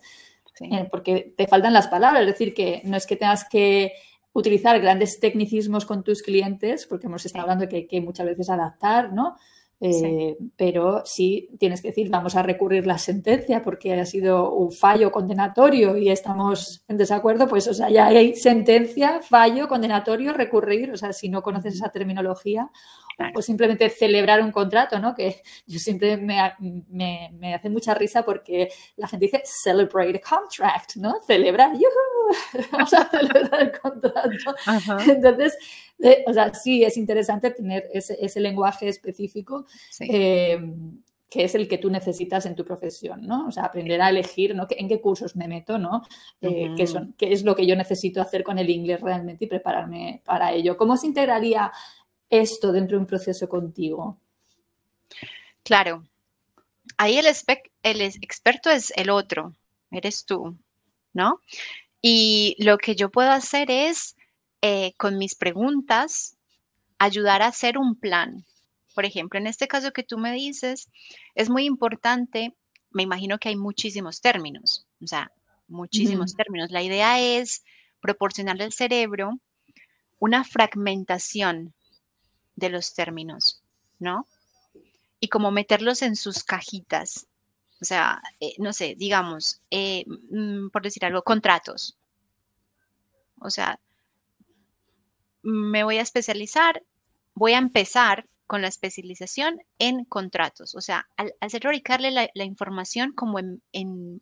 eh, 0.60 0.88
porque 0.91 1.34
te 1.36 1.47
faltan 1.47 1.74
las 1.74 1.88
palabras. 1.88 2.22
Es 2.22 2.28
decir, 2.28 2.54
que 2.54 2.82
no 2.86 2.97
es 2.97 3.06
que 3.06 3.16
tengas 3.16 3.47
que 3.49 3.93
utilizar 4.34 4.80
grandes 4.80 5.20
tecnicismos 5.20 5.86
con 5.86 6.04
tus 6.04 6.22
clientes, 6.22 6.86
porque 6.88 7.08
hemos 7.08 7.26
estado 7.26 7.43
hablando 7.43 7.64
de 7.64 7.70
que 7.70 7.76
hay 7.78 7.88
que 7.88 8.01
muchas 8.01 8.26
veces 8.26 8.49
adaptar, 8.49 9.14
¿no? 9.14 9.38
Eh, 9.86 10.38
pero 10.55 11.01
sí 11.03 11.49
tienes 11.59 11.81
que 11.81 11.89
decir, 11.89 12.09
vamos 12.09 12.38
a 12.38 12.41
recurrir 12.41 12.88
la 12.88 12.97
sentencia 12.97 13.61
porque 13.61 13.93
ha 13.93 14.05
sido 14.05 14.53
un 14.53 14.71
fallo 14.71 15.11
condenatorio 15.11 15.97
y 15.97 16.09
estamos 16.09 16.86
en 16.88 16.95
desacuerdo, 16.95 17.49
pues, 17.49 17.67
o 17.67 17.73
sea, 17.73 17.89
ya 17.89 18.05
hay 18.05 18.34
sentencia, 18.34 19.19
fallo, 19.21 19.67
condenatorio, 19.67 20.31
recurrir, 20.31 20.91
o 20.91 20.95
sea, 20.95 21.11
si 21.11 21.27
no 21.27 21.43
conoces 21.43 21.75
esa 21.75 21.89
terminología, 21.89 22.71
pues 23.34 23.45
simplemente 23.45 23.89
celebrar 23.89 24.41
un 24.41 24.51
contrato, 24.51 24.99
¿no? 24.99 25.13
Que 25.13 25.41
yo 25.67 25.79
siempre 25.79 26.15
me, 26.17 26.39
me, 26.89 27.53
hace 27.53 27.69
mucha 27.69 27.93
risa 27.93 28.23
porque 28.23 28.69
la 28.95 29.07
gente 29.07 29.25
dice 29.25 29.41
celebrate 29.43 30.21
a 30.23 30.38
contract, 30.38 30.95
¿no? 30.95 31.15
Celebrar, 31.27 31.71
Vamos 32.71 32.93
a 32.93 33.09
celebrar 33.09 33.61
el 33.61 33.79
contrato. 33.79 34.55
Entonces, 35.05 35.57
eh, 36.00 36.24
o 36.28 36.34
sea, 36.34 36.54
sí 36.54 36.84
es 36.84 36.98
interesante 36.98 37.52
tener 37.52 37.89
ese, 37.94 38.18
ese 38.20 38.39
lenguaje 38.39 38.88
específico. 38.88 39.66
Eh, 40.00 40.60
que 41.34 41.46
es 41.46 41.56
el 41.56 41.68
que 41.68 41.80
tú 41.80 41.89
necesitas 41.89 42.46
en 42.46 42.56
tu 42.56 42.64
profesión, 42.64 43.26
¿no? 43.26 43.48
O 43.48 43.52
sea, 43.52 43.64
aprender 43.64 44.00
a 44.00 44.10
elegir, 44.10 44.54
¿no? 44.56 44.68
En 44.70 44.88
qué 44.88 45.02
cursos 45.02 45.36
me 45.36 45.48
meto, 45.48 45.80
¿no? 45.80 46.04
Eh, 46.41 46.76
qué, 46.78 46.86
son, 46.86 47.16
qué 47.18 47.34
es 47.34 47.44
lo 47.44 47.56
que 47.56 47.66
yo 47.66 47.76
necesito 47.76 48.22
hacer 48.22 48.44
con 48.44 48.60
el 48.60 48.70
inglés 48.70 49.02
realmente 49.02 49.46
y 49.46 49.48
prepararme 49.48 50.22
para 50.26 50.54
ello. 50.54 50.78
¿Cómo 50.78 50.96
se 50.96 51.08
integraría 51.08 51.72
esto 52.30 52.72
dentro 52.72 52.98
de 52.98 53.02
un 53.02 53.08
proceso 53.08 53.50
contigo? 53.50 54.20
Claro. 55.64 56.04
Ahí 56.98 57.18
el, 57.18 57.26
el 57.26 58.02
experto 58.02 58.70
es 58.70 58.94
el 58.96 59.10
otro, 59.10 59.56
eres 59.89 60.26
tú, 60.26 60.56
¿no? 61.14 61.41
Y 62.00 62.56
lo 62.60 62.78
que 62.78 62.96
yo 62.96 63.10
puedo 63.10 63.32
hacer 63.32 63.72
es, 63.72 64.16
eh, 64.66 64.93
con 64.95 65.18
mis 65.18 65.36
preguntas, 65.36 66.38
ayudar 66.97 67.41
a 67.41 67.47
hacer 67.47 67.78
un 67.78 67.95
plan. 67.99 68.45
Por 68.95 69.03
ejemplo, 69.03 69.38
en 69.38 69.45
este 69.45 69.68
caso 69.68 69.91
que 69.91 70.03
tú 70.03 70.18
me 70.18 70.32
dices, 70.32 70.88
es 71.36 71.49
muy 71.49 71.66
importante, 71.66 72.55
me 72.89 73.03
imagino 73.03 73.39
que 73.39 73.49
hay 73.49 73.57
muchísimos 73.57 74.22
términos, 74.22 74.86
o 75.01 75.07
sea, 75.07 75.34
muchísimos 75.68 76.34
términos. 76.38 76.72
La 76.72 76.82
idea 76.82 77.20
es 77.20 77.66
proporcionarle 77.99 78.64
al 78.64 78.72
cerebro 78.72 79.38
una 80.18 80.45
fragmentación 80.45 81.74
de 82.55 82.70
los 82.70 82.93
términos, 82.93 83.61
¿no? 83.99 84.28
Y 85.20 85.28
como 85.28 85.51
meterlos 85.51 86.01
en 86.03 86.16
sus 86.16 86.41
cajitas. 86.41 87.28
O 87.82 87.86
sea, 87.86 88.22
eh, 88.39 88.53
no 88.59 88.72
sé, 88.72 88.95
digamos, 88.97 89.59
eh, 89.72 90.05
mm, 90.07 90.70
por 90.70 90.84
decir 90.84 91.03
algo, 91.03 91.22
contratos. 91.22 91.97
O 93.41 93.49
sea, 93.49 93.78
me 95.44 95.84
voy 95.84 95.98
a 95.98 96.02
especializar, 96.02 96.84
voy 97.36 97.54
a 97.54 97.58
empezar 97.58 98.26
con 98.48 98.62
la 98.62 98.68
especialización 98.68 99.60
en 99.80 100.06
contratos. 100.06 100.76
O 100.76 100.82
sea, 100.82 101.08
al, 101.18 101.34
al 101.39 101.50
la, 102.34 102.44
información 102.44 103.14
como 103.14 103.39
en, 103.39 103.62
en, 103.72 104.22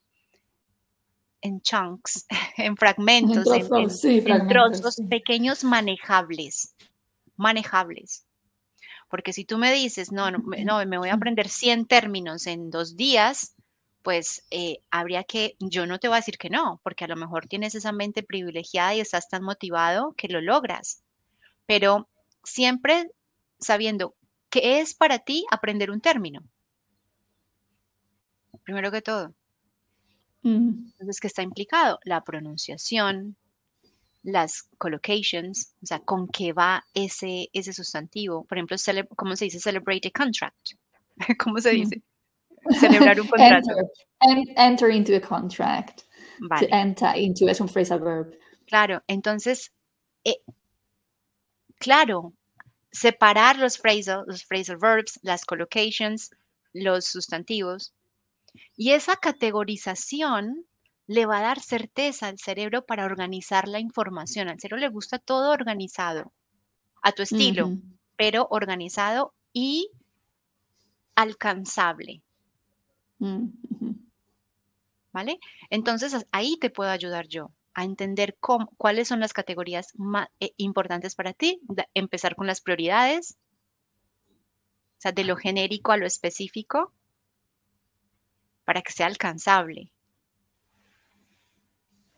chunks, 1.62 2.26
en 2.58 2.78
fragmentos, 2.78 3.48
en, 3.48 4.48
trozos, 4.48 5.02
pequeños 5.10 5.64
manejables, 5.64 6.76
manejables. 7.36 8.26
Porque 9.10 9.34
si 9.34 9.44
tú 9.44 9.58
me 9.58 9.74
dices, 9.74 10.12
no, 10.12 10.32
no, 10.32 10.40
no, 10.40 10.86
me 10.86 10.98
voy 10.98 11.10
a 11.10 11.14
aprender 11.14 11.50
100 11.50 11.86
términos 11.86 12.48
en 12.48 12.70
dos 12.70 12.96
días, 12.96 13.56
pues 14.02 14.46
eh, 14.50 14.80
habría 14.90 15.24
que, 15.24 15.56
yo 15.60 15.86
no 15.86 16.00
te 16.00 16.08
voy 16.08 16.16
a 16.16 16.20
decir 16.20 16.38
que 16.38 16.50
no, 16.50 16.80
porque 16.84 17.04
a 17.04 17.08
lo 17.08 17.16
mejor 17.16 17.48
tienes 17.48 17.76
esa 17.76 17.92
mente 17.92 18.24
privilegiada 18.24 18.96
y 18.96 19.02
estás 19.02 19.30
tan 19.30 19.44
motivado 19.44 20.14
que 20.18 20.28
lo 20.28 20.42
logras. 20.42 21.04
Pero 21.72 22.10
siempre 22.44 23.10
sabiendo 23.58 24.14
qué 24.50 24.82
es 24.82 24.94
para 24.94 25.20
ti 25.20 25.46
aprender 25.52 25.90
un 25.90 26.02
término. 26.02 26.44
Primero 28.66 28.92
que 28.92 29.02
todo. 29.02 29.34
Entonces, 30.44 31.22
¿qué 31.22 31.28
está 31.28 31.44
implicado? 31.44 32.00
La 32.04 32.26
pronunciación, 32.26 33.38
las 34.22 34.64
collocations, 34.80 35.74
o 35.82 35.86
sea, 35.86 36.00
con 36.00 36.28
qué 36.28 36.52
va 36.52 36.84
ese, 36.94 37.48
ese 37.54 37.72
sustantivo. 37.72 38.44
Por 38.44 38.58
ejemplo, 38.58 38.76
¿cómo 39.16 39.38
se 39.38 39.46
dice 39.46 39.62
celebrate 39.62 40.10
a 40.10 40.12
contract? 40.12 40.72
¿Cómo 41.40 41.62
se 41.62 41.70
dice? 41.70 42.02
Celebrar 42.82 43.22
un 43.22 43.28
contrato. 43.30 43.70
Enter, 44.58 44.90
into 44.90 45.16
a 45.16 45.22
contract. 45.22 46.02
To 46.60 46.68
enter 46.70 47.16
into 47.16 47.48
es 47.48 47.62
un 47.62 47.70
phrasal 47.70 48.02
verb. 48.02 48.38
Claro, 48.68 49.02
entonces, 49.08 49.72
eh, 50.26 50.36
claro, 51.82 52.34
separar 52.92 53.58
los 53.58 53.78
phrasal, 53.78 54.24
los 54.28 54.46
phrasal 54.46 54.78
verbs, 54.78 55.20
las 55.24 55.44
collocations, 55.44 56.30
los 56.74 57.06
sustantivos. 57.06 57.94
Y 58.78 58.92
esa 58.92 59.16
categorización 59.16 60.66
le 61.08 61.26
va 61.26 61.40
a 61.40 61.42
dar 61.42 61.60
certeza 61.60 62.28
al 62.28 62.38
cerebro 62.38 62.86
para 62.86 63.06
organizar 63.06 63.68
la 63.68 63.80
información. 63.80 64.48
Al 64.48 64.60
cerebro 64.60 64.82
le 64.82 64.90
gusta 64.90 65.20
todo 65.20 65.52
organizado, 65.52 66.32
a 67.02 67.12
tu 67.12 67.24
estilo, 67.24 67.72
pero 68.16 68.48
organizado 68.52 69.34
y 69.52 69.90
alcanzable. 71.16 72.22
¿Vale? 75.12 75.40
Entonces 75.70 76.26
ahí 76.32 76.58
te 76.58 76.70
puedo 76.70 76.92
ayudar 76.92 77.28
yo 77.28 77.52
a 77.74 77.84
entender 77.84 78.38
cuáles 78.78 79.08
son 79.08 79.20
las 79.20 79.34
categorías 79.34 79.94
más 79.96 80.28
eh, 80.40 80.54
importantes 80.58 81.16
para 81.16 81.34
ti, 81.34 81.62
empezar 81.94 82.36
con 82.36 82.48
las 82.48 82.62
prioridades, 82.62 83.38
o 84.30 85.02
sea, 85.02 85.12
de 85.12 85.24
lo 85.24 85.36
genérico 85.36 85.92
a 85.92 85.98
lo 85.98 86.06
específico, 86.06 86.94
para 88.66 88.82
que 88.82 88.92
sea 88.92 89.08
alcanzable 89.08 89.92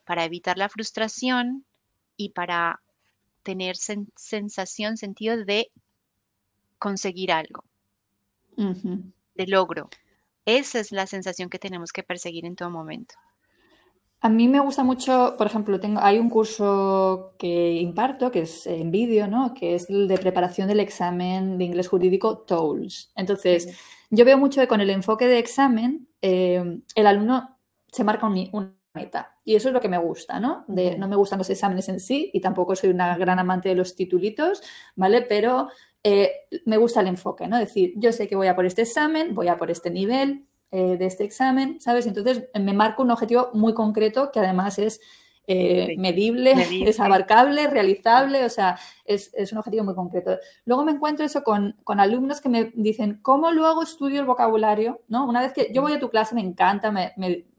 para 0.05 0.25
evitar 0.25 0.57
la 0.57 0.69
frustración 0.69 1.65
y 2.17 2.29
para 2.29 2.81
tener 3.43 3.75
sensación, 3.75 4.97
sentido 4.97 5.43
de 5.43 5.71
conseguir 6.77 7.31
algo, 7.31 7.63
de 8.55 9.47
logro. 9.47 9.89
Esa 10.45 10.79
es 10.79 10.91
la 10.91 11.07
sensación 11.07 11.49
que 11.49 11.59
tenemos 11.59 11.91
que 11.91 12.03
perseguir 12.03 12.45
en 12.45 12.55
todo 12.55 12.69
momento. 12.69 13.15
A 14.25 14.29
mí 14.29 14.47
me 14.47 14.61
gusta 14.61 14.85
mucho, 14.85 15.35
por 15.37 15.47
ejemplo, 15.47 15.81
tengo, 15.81 15.99
hay 16.01 16.17
un 16.17 16.29
curso 16.29 17.33
que 17.37 17.73
imparto, 17.73 18.31
que 18.31 18.43
es 18.43 18.65
en 18.65 18.89
vídeo, 18.89 19.27
¿no? 19.27 19.53
Que 19.53 19.75
es 19.75 19.89
el 19.89 20.07
de 20.07 20.17
preparación 20.17 20.69
del 20.69 20.79
examen 20.79 21.57
de 21.57 21.65
inglés 21.65 21.89
jurídico 21.89 22.37
TOLS. 22.37 23.11
Entonces, 23.17 23.77
yo 24.09 24.23
veo 24.23 24.37
mucho 24.37 24.61
que 24.61 24.67
con 24.69 24.79
el 24.79 24.91
enfoque 24.91 25.27
de 25.27 25.39
examen, 25.39 26.07
eh, 26.21 26.79
el 26.95 27.07
alumno 27.07 27.57
se 27.91 28.05
marca 28.05 28.25
un, 28.25 28.47
un 28.53 28.77
meta. 28.93 29.35
Y 29.43 29.55
eso 29.55 29.67
es 29.67 29.73
lo 29.73 29.81
que 29.81 29.89
me 29.89 29.97
gusta, 29.97 30.39
¿no? 30.39 30.63
De, 30.69 30.97
no 30.97 31.09
me 31.09 31.17
gustan 31.17 31.39
los 31.39 31.49
exámenes 31.49 31.89
en 31.89 31.99
sí 31.99 32.31
y 32.33 32.39
tampoco 32.39 32.77
soy 32.77 32.91
una 32.91 33.17
gran 33.17 33.39
amante 33.39 33.67
de 33.67 33.75
los 33.75 33.93
titulitos, 33.93 34.63
¿vale? 34.95 35.23
Pero 35.23 35.67
eh, 36.01 36.31
me 36.65 36.77
gusta 36.77 37.01
el 37.01 37.07
enfoque, 37.07 37.45
¿no? 37.49 37.57
Es 37.57 37.67
decir, 37.67 37.91
yo 37.97 38.13
sé 38.13 38.29
que 38.29 38.37
voy 38.37 38.47
a 38.47 38.55
por 38.55 38.65
este 38.65 38.83
examen, 38.83 39.35
voy 39.35 39.49
a 39.49 39.57
por 39.57 39.69
este 39.69 39.91
nivel 39.91 40.45
eh, 40.75 40.97
de 40.97 41.05
este 41.05 41.23
examen, 41.23 41.79
¿sabes? 41.79 42.07
Entonces 42.07 42.45
me 42.59 42.73
marco 42.73 43.03
un 43.03 43.11
objetivo 43.11 43.51
muy 43.53 43.75
concreto 43.75 44.31
que 44.31 44.39
además 44.39 44.79
es 44.79 45.01
eh, 45.45 45.93
medible, 45.99 46.53
es 46.89 46.99
abarcable, 46.99 47.67
realizable, 47.67 48.43
o 48.43 48.49
sea, 48.49 48.79
es, 49.05 49.31
un 49.51 49.59
objetivo 49.59 49.83
muy 49.83 49.93
concreto. 49.93 50.35
Luego 50.65 50.83
me 50.83 50.93
encuentro 50.93 51.23
eso 51.23 51.43
con, 51.43 51.75
alumnos 51.85 52.41
que 52.41 52.49
me 52.49 52.71
dicen, 52.73 53.19
¿cómo 53.21 53.51
luego 53.51 53.83
estudio 53.83 54.19
el 54.19 54.25
vocabulario? 54.25 55.01
¿No? 55.07 55.27
Una 55.27 55.41
vez 55.41 55.53
que 55.53 55.71
yo 55.71 55.83
voy 55.83 55.93
a 55.93 55.99
tu 55.99 56.09
clase, 56.09 56.33
me 56.33 56.41
encanta, 56.41 56.91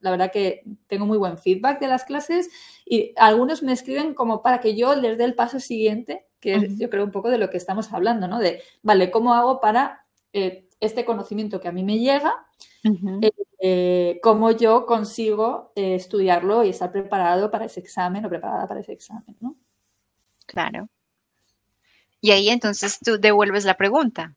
la 0.02 0.10
verdad 0.10 0.32
que 0.32 0.64
tengo 0.88 1.06
muy 1.06 1.16
buen 1.16 1.38
feedback 1.38 1.78
de 1.78 1.86
las 1.86 2.02
clases 2.02 2.50
y 2.84 3.12
algunos 3.14 3.62
me 3.62 3.72
escriben 3.72 4.14
como 4.14 4.42
para 4.42 4.58
que 4.58 4.74
yo 4.74 4.96
les 4.96 5.18
dé 5.18 5.24
el 5.24 5.36
paso 5.36 5.60
siguiente, 5.60 6.26
que 6.40 6.56
es 6.56 6.78
yo 6.80 6.90
creo 6.90 7.04
un 7.04 7.12
poco 7.12 7.30
de 7.30 7.38
lo 7.38 7.48
que 7.48 7.58
estamos 7.58 7.92
hablando, 7.92 8.26
¿no? 8.26 8.40
De, 8.40 8.60
vale, 8.82 9.12
¿cómo 9.12 9.34
hago 9.34 9.60
para 9.60 10.04
eh, 10.32 10.66
este 10.84 11.04
conocimiento 11.04 11.60
que 11.60 11.68
a 11.68 11.72
mí 11.72 11.82
me 11.82 11.98
llega? 11.98 12.46
Eh, 13.66 14.20
cómo 14.22 14.50
yo 14.50 14.84
consigo 14.84 15.72
eh, 15.74 15.94
estudiarlo 15.94 16.64
y 16.64 16.68
estar 16.68 16.92
preparado 16.92 17.50
para 17.50 17.64
ese 17.64 17.80
examen 17.80 18.24
o 18.24 18.28
preparada 18.28 18.68
para 18.68 18.80
ese 18.80 18.92
examen, 18.92 19.36
¿no? 19.40 19.56
Claro. 20.46 20.88
Y 22.20 22.32
ahí 22.32 22.50
entonces 22.50 22.98
tú 23.02 23.18
devuelves 23.18 23.64
la 23.64 23.78
pregunta. 23.78 24.34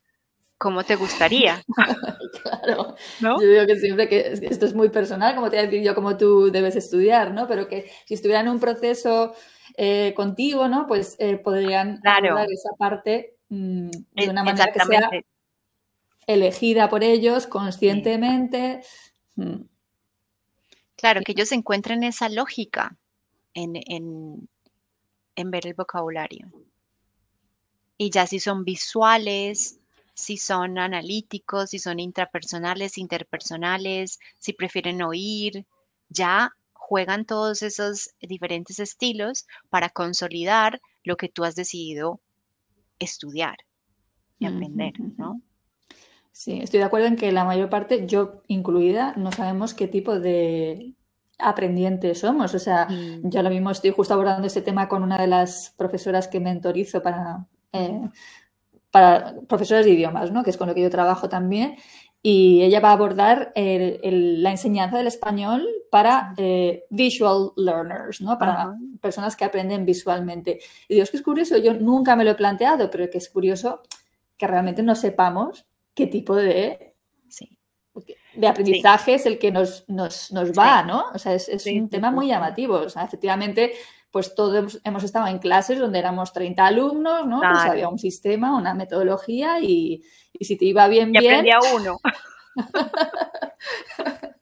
¿Cómo 0.58 0.84
te 0.84 0.96
gustaría? 0.96 1.62
claro. 2.42 2.96
Yo 3.20 3.38
digo 3.38 3.66
que 3.66 3.76
siempre 3.76 4.08
que 4.08 4.40
esto 4.42 4.66
es 4.66 4.74
muy 4.74 4.90
personal, 4.90 5.36
como 5.36 5.50
te 5.50 5.58
voy 5.58 5.66
a 5.66 5.70
decir 5.70 5.84
yo 5.84 5.94
cómo 5.94 6.18
tú 6.18 6.50
debes 6.50 6.76
estudiar, 6.78 7.34
¿no? 7.34 7.48
Pero 7.48 7.68
que 7.68 7.92
si 8.06 8.14
estuviera 8.14 8.40
en 8.40 8.48
un 8.48 8.60
proceso 8.60 9.36
eh, 9.76 10.14
contigo, 10.16 10.68
¿no? 10.68 10.88
Pues 10.88 11.18
podrían 11.44 12.00
claro. 12.00 12.38
esa 12.40 12.70
parte 12.78 13.36
mm, 13.50 13.90
de 13.90 14.30
una 14.30 14.44
manera 14.44 14.72
que 14.72 14.80
sea 14.80 15.10
elegida 16.28 16.90
por 16.90 17.04
ellos 17.04 17.48
conscientemente. 17.48 18.82
Mm. 19.36 19.64
Claro, 20.98 21.22
que 21.22 21.32
ellos 21.32 21.52
encuentren 21.52 22.04
esa 22.04 22.28
lógica 22.28 22.98
en, 23.54 24.50
ver 25.36 25.68
el 25.68 25.74
vocabulario. 25.74 26.52
Y 27.98 28.10
ya 28.12 28.28
si 28.28 28.40
son 28.40 28.64
visuales, 28.64 29.80
si 30.14 30.38
son 30.38 30.78
analíticos, 30.78 31.72
si 31.72 31.80
son 31.80 32.00
intrapersonales, 32.00 32.98
interpersonales, 32.98 34.20
si 34.38 34.54
prefieren 34.54 35.02
oír, 35.02 35.66
ya 36.10 36.52
juegan 36.74 37.26
todos 37.26 37.62
esos 37.64 38.12
diferentes 38.20 38.80
estilos 38.80 39.46
para 39.70 39.90
consolidar 39.90 40.82
lo 41.04 41.16
que 41.18 41.30
tú 41.30 41.44
has 41.44 41.56
decidido 41.56 42.20
estudiar 43.00 43.58
y 44.40 44.46
aprender, 44.46 44.94
¿no? 45.18 45.42
Sí, 46.38 46.60
estoy 46.62 46.82
de 46.82 46.86
acuerdo 46.86 47.08
en 47.08 47.16
que 47.16 47.32
la 47.32 47.46
mayor 47.46 47.68
parte, 47.68 48.06
yo 48.06 48.44
incluida, 48.46 49.14
no 49.18 49.32
sabemos 49.32 49.74
qué 49.74 49.88
tipo 49.88 50.20
de 50.20 50.94
aprendientes 51.40 52.20
somos. 52.20 52.54
O 52.54 52.60
sea, 52.60 52.86
mm. 52.86 53.32
yo 53.32 53.42
lo 53.42 53.50
mismo 53.50 53.72
estoy 53.72 53.90
justo 53.90 54.14
abordando 54.14 54.46
ese 54.46 54.62
tema 54.62 54.88
con 54.88 55.02
una 55.02 55.18
de 55.18 55.26
las 55.26 55.74
profesoras 55.76 56.28
que 56.28 56.40
mentorizo 56.40 57.02
para, 57.02 57.48
eh, 57.74 58.02
para 58.92 59.34
profesoras 59.48 59.86
de 59.86 59.94
idiomas, 59.94 60.32
¿no? 60.32 60.44
Que 60.44 60.52
es 60.52 60.58
con 60.58 60.68
lo 60.68 60.76
que 60.76 60.84
yo 60.84 60.92
trabajo 60.92 61.28
también. 61.28 61.76
y 62.22 62.62
ella 62.62 62.82
va 62.82 62.90
a 62.90 62.94
abordar 62.94 63.52
la 63.56 64.52
enseñanza 64.52 64.98
del 64.98 65.08
español 65.08 65.66
para 65.90 66.36
eh, 66.38 66.84
visual 66.92 67.52
learners, 67.56 68.22
¿no? 68.22 68.38
Para 68.38 68.76
personas 69.02 69.36
que 69.36 69.46
aprenden 69.46 69.86
visualmente. 69.86 70.60
Y 70.88 70.94
digo, 70.94 71.04
es 71.04 71.10
que 71.10 71.18
es 71.18 71.24
curioso, 71.24 71.58
yo 71.58 71.74
nunca 71.74 72.16
me 72.16 72.24
lo 72.24 72.32
he 72.32 72.36
planteado, 72.36 72.92
pero 72.92 73.10
que 73.10 73.18
es 73.18 73.30
curioso 73.30 73.82
que 74.38 74.46
realmente 74.46 74.84
no 74.84 74.94
sepamos 74.94 75.66
qué 75.98 76.06
tipo 76.06 76.36
de, 76.36 76.94
de 78.36 78.48
aprendizaje 78.48 79.16
es 79.16 79.26
el 79.26 79.40
que 79.40 79.52
nos, 79.52 79.90
nos, 79.90 80.30
va, 80.58 80.84
¿no? 80.84 81.06
O 81.14 81.18
sea, 81.18 81.34
es, 81.34 81.66
un 81.66 81.90
tema 81.90 82.12
muy 82.12 82.28
llamativo. 82.28 82.76
O 82.76 82.90
sea, 82.90 83.04
efectivamente, 83.04 83.74
pues 84.12 84.36
todos 84.36 84.80
hemos, 84.84 85.04
estado 85.04 85.26
en 85.26 85.40
clases 85.40 85.80
donde 85.80 85.98
éramos 85.98 86.34
30 86.34 86.64
alumnos, 86.64 87.26
¿no? 87.26 87.40
Pues 87.40 87.66
había 87.66 87.90
un 87.90 87.98
sistema, 87.98 88.56
una 88.56 88.76
metodología 88.76 89.60
y, 89.60 90.04
si 90.40 90.56
te 90.56 90.66
iba 90.66 90.88
bien, 90.88 91.10
y 91.16 91.20
bien... 91.20 91.34
aprendía 91.34 91.58
uno. 91.76 91.98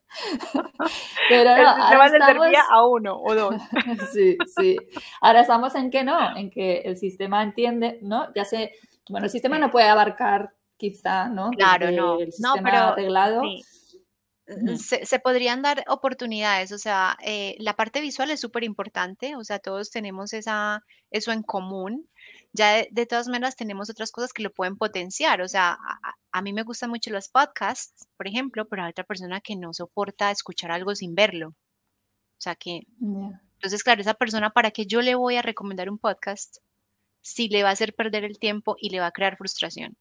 Pero 1.30 1.56
no, 1.58 1.70
ahora 1.70 2.06
estamos... 2.06 2.48
a 2.70 2.86
uno 2.86 3.18
o 3.22 3.34
dos. 3.34 3.56
sí, 4.14 4.38
sí. 4.58 4.78
Ahora 5.22 5.42
estamos 5.42 5.74
en 5.76 5.90
que 5.90 6.04
no, 6.04 6.36
en 6.36 6.50
que 6.50 6.80
el 6.80 6.98
sistema 6.98 7.42
entiende, 7.44 8.00
¿no? 8.02 8.28
Ya 8.36 8.44
sé, 8.44 8.74
bueno, 9.10 9.26
el 9.26 9.32
sistema 9.32 9.58
no 9.58 9.72
puede 9.72 9.88
abarcar 9.88 10.55
quizá, 10.78 11.30
¿no? 11.30 11.52
Claro, 11.52 11.92
no. 11.92 12.20
El 12.20 12.32
sistema 12.32 12.56
no, 12.56 12.64
pero, 12.64 12.78
arreglado. 12.78 13.44
Se, 14.78 15.20
podrían 15.20 15.64
dar 15.64 15.84
oportunidades, 15.88 16.72
o 16.72 16.78
sea, 16.78 17.18
eh, 17.24 17.56
la 17.58 17.76
parte 17.76 18.00
visual 18.00 18.30
es 18.30 18.40
súper 18.40 18.64
importante, 18.64 19.36
o 19.36 19.44
sea, 19.44 19.58
todos 19.58 19.90
tenemos 19.90 20.34
esa, 20.34 20.84
eso 21.10 21.32
en 21.32 21.42
común. 21.42 22.08
Ya 22.54 22.86
de, 22.92 23.06
todas 23.08 23.28
maneras 23.28 23.56
tenemos 23.56 23.90
otras 23.90 24.12
cosas 24.12 24.34
que 24.34 24.44
lo 24.44 24.54
pueden 24.54 24.78
potenciar, 24.78 25.42
o 25.42 25.48
sea, 25.48 25.80
a, 26.32 26.42
mí 26.44 26.54
me 26.54 26.62
gustan 26.62 26.92
mucho 26.92 27.10
los 27.10 27.28
podcasts, 27.28 28.08
por 28.18 28.28
ejemplo, 28.28 28.68
pero 28.68 28.84
hay 28.84 28.92
otra 28.92 29.04
persona 29.04 29.42
que 29.42 29.56
no 29.56 29.74
soporta 29.74 30.30
escuchar 30.30 30.72
algo 30.72 30.94
sin 30.96 31.16
verlo. 31.16 31.50
O 31.50 32.42
sea, 32.42 32.56
que... 32.56 32.82
Entonces, 33.56 33.84
claro, 33.84 34.02
esa 34.02 34.14
persona, 34.14 34.52
¿para 34.52 34.70
qué 34.72 34.86
yo 34.86 35.02
le 35.02 35.16
voy 35.16 35.38
a 35.38 35.42
recomendar 35.42 35.90
un 35.90 35.98
podcast 35.98 36.58
si 37.22 37.50
le 37.50 37.64
va 37.64 37.70
a 37.70 37.74
hacer 37.74 37.96
perder 37.96 38.26
el 38.26 38.38
tiempo 38.38 38.76
y 38.80 38.90
le 38.90 39.00
va 39.00 39.08
a 39.08 39.12
crear 39.12 39.38
frustración? 39.38 39.98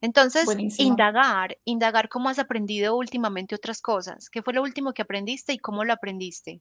Entonces, 0.00 0.48
indagar, 0.78 1.58
indagar 1.64 2.08
cómo 2.08 2.28
has 2.28 2.38
aprendido 2.38 2.96
últimamente 2.96 3.54
otras 3.54 3.82
cosas. 3.82 4.30
¿Qué 4.30 4.42
fue 4.42 4.54
lo 4.54 4.62
último 4.62 4.92
que 4.94 5.02
aprendiste 5.02 5.52
y 5.52 5.58
cómo 5.58 5.84
lo 5.84 5.92
aprendiste? 5.92 6.60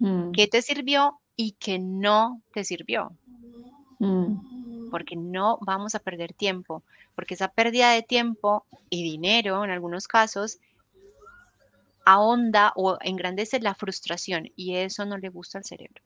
Mm. 0.00 0.32
¿Qué 0.32 0.48
te 0.48 0.60
sirvió 0.60 1.20
y 1.36 1.52
qué 1.52 1.78
no 1.78 2.42
te 2.52 2.64
sirvió? 2.64 3.12
Mm. 4.00 4.90
Porque 4.90 5.14
no 5.16 5.58
vamos 5.62 5.94
a 5.94 6.00
perder 6.00 6.32
tiempo, 6.32 6.82
porque 7.14 7.34
esa 7.34 7.48
pérdida 7.48 7.92
de 7.92 8.02
tiempo 8.02 8.66
y 8.90 9.02
dinero 9.04 9.64
en 9.64 9.70
algunos 9.70 10.08
casos 10.08 10.58
ahonda 12.04 12.72
o 12.76 12.98
engrandece 13.00 13.60
la 13.60 13.74
frustración 13.74 14.50
y 14.56 14.76
eso 14.76 15.04
no 15.06 15.16
le 15.16 15.28
gusta 15.28 15.58
al 15.58 15.64
cerebro. 15.64 16.02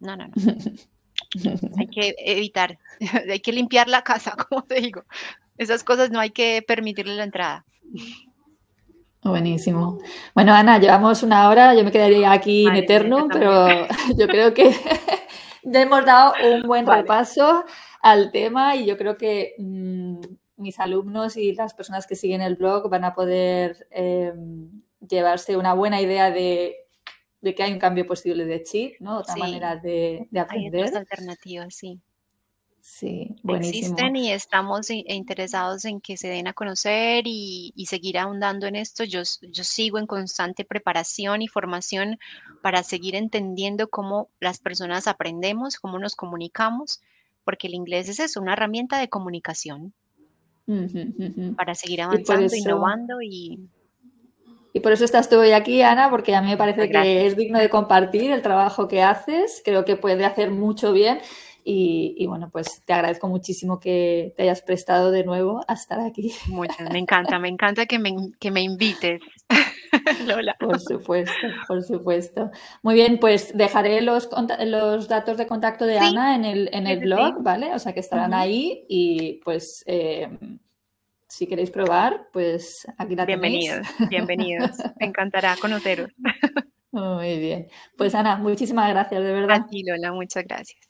No, 0.00 0.16
no, 0.16 0.28
no. 0.28 0.34
hay 1.78 1.86
que 1.86 2.14
evitar, 2.18 2.78
hay 3.30 3.40
que 3.40 3.52
limpiar 3.52 3.88
la 3.88 4.02
casa, 4.02 4.36
como 4.48 4.62
te 4.62 4.80
digo. 4.80 5.04
Esas 5.60 5.84
cosas 5.84 6.10
no 6.10 6.18
hay 6.18 6.30
que 6.30 6.64
permitirle 6.66 7.16
la 7.16 7.24
entrada. 7.24 7.66
Buenísimo. 9.22 9.98
Bueno, 10.34 10.54
Ana, 10.54 10.78
llevamos 10.78 11.22
una 11.22 11.50
hora, 11.50 11.74
yo 11.74 11.84
me 11.84 11.92
quedaría 11.92 12.32
aquí 12.32 12.66
en 12.66 12.76
eterno, 12.76 13.28
pero 13.30 13.66
yo 14.18 14.26
creo 14.26 14.54
que 14.54 14.74
hemos 15.62 16.06
dado 16.06 16.32
un 16.54 16.62
buen 16.62 16.86
repaso 16.86 17.66
al 18.00 18.32
tema 18.32 18.74
y 18.74 18.86
yo 18.86 18.96
creo 18.96 19.18
que 19.18 19.54
mm, 19.58 20.20
mis 20.56 20.80
alumnos 20.80 21.36
y 21.36 21.52
las 21.52 21.74
personas 21.74 22.06
que 22.06 22.16
siguen 22.16 22.40
el 22.40 22.56
blog 22.56 22.88
van 22.88 23.04
a 23.04 23.12
poder 23.12 23.86
em, 23.90 24.80
llevarse 25.06 25.58
una 25.58 25.74
buena 25.74 26.00
idea 26.00 26.30
de, 26.30 26.86
que 27.42 27.62
hay 27.62 27.74
un 27.74 27.78
cambio 27.78 28.06
posible 28.06 28.46
de 28.46 28.62
chip, 28.62 28.94
¿no? 29.00 29.18
Otra 29.18 29.36
manera 29.36 29.76
de, 29.76 30.26
de 30.30 30.40
aprender. 30.40 30.86
Hay 30.86 30.96
alternativas, 30.96 31.74
sí. 31.74 32.00
Sí, 32.82 33.36
buenísimo. 33.42 33.78
Existen 33.78 34.16
y 34.16 34.32
estamos 34.32 34.90
interesados 34.90 35.84
en 35.84 36.00
que 36.00 36.16
se 36.16 36.28
den 36.28 36.48
a 36.48 36.52
conocer 36.52 37.24
y, 37.26 37.72
seguir 37.86 38.18
ahondando 38.18 38.66
en 38.66 38.76
esto. 38.76 39.04
Yo, 39.04 39.20
yo 39.42 39.64
sigo 39.64 39.98
en 39.98 40.06
constante 40.06 40.64
preparación 40.64 41.42
y 41.42 41.48
formación 41.48 42.18
para 42.62 42.82
seguir 42.82 43.16
entendiendo 43.16 43.88
cómo 43.88 44.28
las 44.40 44.58
personas 44.58 45.08
aprendemos, 45.08 45.78
cómo 45.78 45.98
nos 45.98 46.16
comunicamos, 46.16 47.00
porque 47.44 47.66
el 47.66 47.74
inglés 47.74 48.08
es 48.08 48.20
eso, 48.20 48.40
una 48.40 48.54
herramienta 48.54 48.98
de 48.98 49.08
comunicación 49.08 49.92
para 51.56 51.74
seguir 51.74 52.02
avanzando, 52.02 52.54
innovando 52.54 53.20
y... 53.22 53.58
Y 54.72 54.78
por 54.78 54.92
eso 54.92 55.04
estás 55.04 55.28
tú 55.28 55.36
hoy 55.36 55.50
aquí, 55.50 55.82
Ana, 55.82 56.10
porque 56.10 56.32
a 56.36 56.40
mí 56.40 56.48
me 56.48 56.56
parece 56.56 56.88
que 56.88 57.26
es 57.26 57.36
digno 57.36 57.58
de 57.58 57.68
compartir 57.68 58.30
el 58.30 58.40
trabajo 58.40 58.86
que 58.86 59.02
haces. 59.02 59.62
Creo 59.64 59.84
que 59.84 59.96
puede 59.96 60.24
hacer 60.24 60.52
mucho 60.52 60.92
bien. 60.92 61.18
Y, 61.64 62.26
bueno, 62.26 62.50
pues 62.50 62.82
te 62.84 62.92
agradezco 62.92 63.28
muchísimo 63.28 63.80
que 63.80 64.32
te 64.36 64.44
hayas 64.44 64.62
prestado 64.62 65.10
de 65.10 65.24
nuevo 65.24 65.60
a 65.68 65.74
estar 65.74 66.00
aquí. 66.00 66.32
Mucho, 66.48 66.74
me 66.90 66.98
encanta, 66.98 67.38
me 67.38 67.48
encanta 67.48 67.86
que 67.86 67.98
me, 67.98 68.12
que 68.38 68.50
me 68.50 68.62
invites. 68.62 69.20
Lola. 70.26 70.56
Por 70.58 70.80
supuesto, 70.80 71.46
por 71.66 71.82
supuesto. 71.82 72.50
Muy 72.82 72.94
bien, 72.94 73.18
pues 73.18 73.56
dejaré 73.56 74.00
los, 74.00 74.28
los 74.64 75.08
datos 75.08 75.36
de 75.36 75.46
contacto 75.46 75.84
de 75.84 75.98
Ana 75.98 76.34
en 76.34 76.44
el, 76.44 76.70
en 76.72 76.86
el 76.86 77.00
blog, 77.00 77.42
¿vale? 77.42 77.74
O 77.74 77.78
sea 77.78 77.92
que 77.92 78.00
estarán 78.00 78.34
ahí 78.34 78.84
y 78.88 79.40
pues 79.44 79.82
eh, 79.86 80.28
si 81.28 81.46
queréis 81.46 81.70
probar, 81.70 82.28
pues 82.32 82.86
aquí 82.98 83.14
la 83.14 83.26
tenéis. 83.26 83.70
Bienvenidos, 83.70 84.08
bienvenidos. 84.08 84.70
Me 84.98 85.06
encantará 85.06 85.56
conoceros. 85.60 86.10
Muy 86.92 87.38
bien. 87.38 87.68
Pues 87.96 88.14
Ana, 88.14 88.36
muchísimas 88.36 88.90
gracias, 88.90 89.22
de 89.22 89.32
verdad. 89.32 89.58
A 89.64 89.66
ti, 89.66 89.84
Lola, 89.84 90.12
muchas 90.12 90.44
gracias. 90.44 90.89